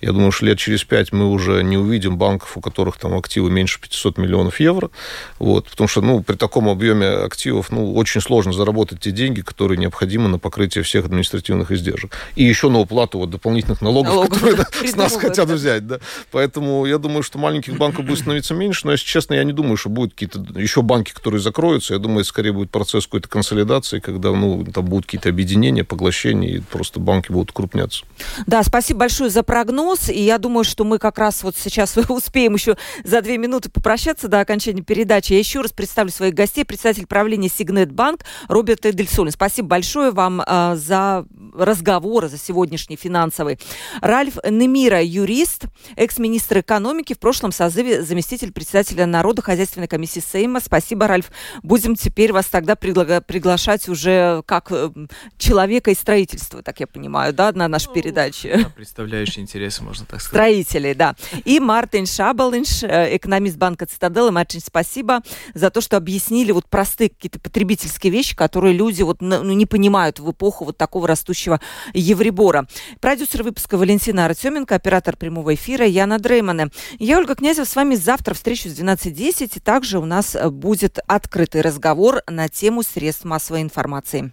Я 0.00 0.12
думаю, 0.12 0.32
что 0.32 0.46
лет 0.46 0.58
через 0.58 0.84
пять 0.84 1.12
мы 1.12 1.26
уже 1.26 1.37
не 1.38 1.76
увидим 1.76 2.16
банков, 2.16 2.56
у 2.56 2.60
которых 2.60 2.96
там 2.98 3.16
активы 3.16 3.50
меньше 3.50 3.80
500 3.80 4.18
миллионов 4.18 4.60
евро, 4.60 4.90
вот, 5.38 5.66
потому 5.68 5.88
что, 5.88 6.00
ну, 6.00 6.22
при 6.22 6.36
таком 6.36 6.68
объеме 6.68 7.06
активов, 7.06 7.70
ну, 7.70 7.94
очень 7.94 8.20
сложно 8.20 8.52
заработать 8.52 9.00
те 9.00 9.10
деньги, 9.10 9.40
которые 9.40 9.78
необходимы 9.78 10.28
на 10.28 10.38
покрытие 10.38 10.84
всех 10.84 11.06
административных 11.06 11.70
издержек. 11.70 12.16
И 12.36 12.44
еще 12.44 12.68
на 12.68 12.80
уплату 12.80 13.18
вот 13.18 13.30
дополнительных 13.30 13.80
налогов, 13.80 14.12
налогов 14.12 14.38
которые 14.38 14.56
да, 14.56 14.66
с 14.86 14.96
нас 14.96 15.16
хотят 15.16 15.48
взять, 15.48 15.86
да. 15.86 15.98
Поэтому 16.30 16.86
я 16.86 16.98
думаю, 16.98 17.22
что 17.22 17.38
маленьких 17.38 17.76
банков 17.76 18.04
будет 18.04 18.18
становиться 18.18 18.54
меньше, 18.54 18.86
но, 18.86 18.92
если 18.92 19.06
честно, 19.06 19.34
я 19.34 19.44
не 19.44 19.52
думаю, 19.52 19.76
что 19.76 19.88
будут 19.88 20.14
какие-то 20.14 20.40
еще 20.58 20.82
банки, 20.82 21.12
которые 21.12 21.40
закроются. 21.40 21.94
Я 21.94 22.00
думаю, 22.00 22.24
скорее 22.24 22.52
будет 22.52 22.70
процесс 22.70 23.04
какой-то 23.04 23.28
консолидации, 23.28 24.00
когда, 24.00 24.32
ну, 24.32 24.64
там 24.64 24.84
будут 24.84 25.06
какие-то 25.06 25.28
объединения, 25.28 25.84
поглощения, 25.84 26.56
и 26.56 26.60
просто 26.60 27.00
банки 27.00 27.32
будут 27.32 27.52
крупняться. 27.52 28.04
Да, 28.46 28.62
спасибо 28.62 29.00
большое 29.00 29.30
за 29.30 29.42
прогноз, 29.42 30.08
и 30.08 30.20
я 30.20 30.38
думаю, 30.38 30.64
что 30.64 30.84
мы 30.84 30.98
как 30.98 31.18
раз 31.18 31.27
вот 31.42 31.56
сейчас 31.56 31.96
успеем 32.08 32.54
еще 32.54 32.76
за 33.04 33.22
две 33.22 33.38
минуты 33.38 33.70
попрощаться 33.70 34.28
до 34.28 34.40
окончания 34.40 34.82
передачи. 34.82 35.32
Я 35.32 35.38
еще 35.38 35.60
раз 35.60 35.72
представлю 35.72 36.10
своих 36.10 36.34
гостей. 36.34 36.64
Председатель 36.64 37.06
правления 37.06 37.48
Сигнет 37.48 37.92
Банк 37.92 38.24
Роберт 38.48 38.86
Эдельсолин. 38.86 39.32
Спасибо 39.32 39.68
большое 39.68 40.10
вам 40.10 40.40
э, 40.40 40.76
за 40.76 41.26
разговор, 41.54 42.28
за 42.28 42.38
сегодняшний 42.38 42.96
финансовый. 42.96 43.58
Ральф 44.00 44.38
Немира, 44.48 45.02
юрист, 45.02 45.64
экс-министр 45.96 46.60
экономики, 46.60 47.14
в 47.14 47.18
прошлом 47.18 47.52
созыве 47.52 48.02
заместитель 48.02 48.52
председателя 48.52 49.06
Народно-хозяйственной 49.06 49.88
комиссии 49.88 50.20
Сейма. 50.20 50.60
Спасибо, 50.60 51.06
Ральф. 51.06 51.30
Будем 51.62 51.96
теперь 51.96 52.32
вас 52.32 52.46
тогда 52.46 52.74
пригла- 52.74 53.20
приглашать 53.20 53.88
уже 53.88 54.42
как 54.46 54.70
э, 54.70 54.90
человека 55.36 55.90
из 55.90 55.98
строительства, 55.98 56.62
так 56.62 56.80
я 56.80 56.86
понимаю, 56.86 57.32
да, 57.32 57.52
на 57.52 57.68
нашей 57.68 57.88
ну, 57.88 57.94
передаче. 57.94 58.60
Да, 58.62 58.70
представляющий 58.70 59.42
интересы, 59.42 59.82
можно 59.82 60.06
так 60.06 60.20
сказать. 60.20 60.42
Строителей, 60.42 60.94
да. 60.94 61.14
И 61.44 61.60
Мартин 61.60 62.06
Шабалинш, 62.06 62.82
э, 62.82 63.16
экономист 63.16 63.56
банка 63.56 63.86
Цитаделы. 63.86 64.30
Мартин, 64.30 64.60
спасибо 64.64 65.22
за 65.54 65.70
то, 65.70 65.80
что 65.80 65.96
объяснили 65.96 66.52
вот 66.52 66.66
простые 66.68 67.10
какие-то 67.10 67.40
потребительские 67.40 68.12
вещи, 68.12 68.36
которые 68.36 68.74
люди 68.74 69.02
вот 69.02 69.20
ну, 69.20 69.42
не 69.42 69.66
понимают 69.66 70.20
в 70.20 70.30
эпоху 70.30 70.64
вот 70.66 70.76
такого 70.76 71.06
растущего 71.08 71.60
евребора. 71.94 72.66
Продюсер 73.00 73.42
выпуска 73.42 73.76
Валентина 73.76 74.26
Артеменко, 74.26 74.74
оператор 74.74 75.16
прямого 75.16 75.54
эфира 75.54 75.86
Яна 75.86 76.18
Дреймана. 76.18 76.70
Я, 76.98 77.18
Ольга 77.18 77.34
Князева, 77.34 77.64
с 77.64 77.76
вами 77.76 77.94
завтра 77.94 78.34
встречусь 78.34 78.72
в 78.72 78.82
12.10. 78.82 79.52
И 79.56 79.60
также 79.60 79.98
у 79.98 80.04
нас 80.04 80.36
будет 80.50 80.98
открытый 81.06 81.60
разговор 81.60 82.22
на 82.26 82.48
тему 82.48 82.82
средств 82.82 83.24
массовой 83.24 83.62
информации. 83.62 84.32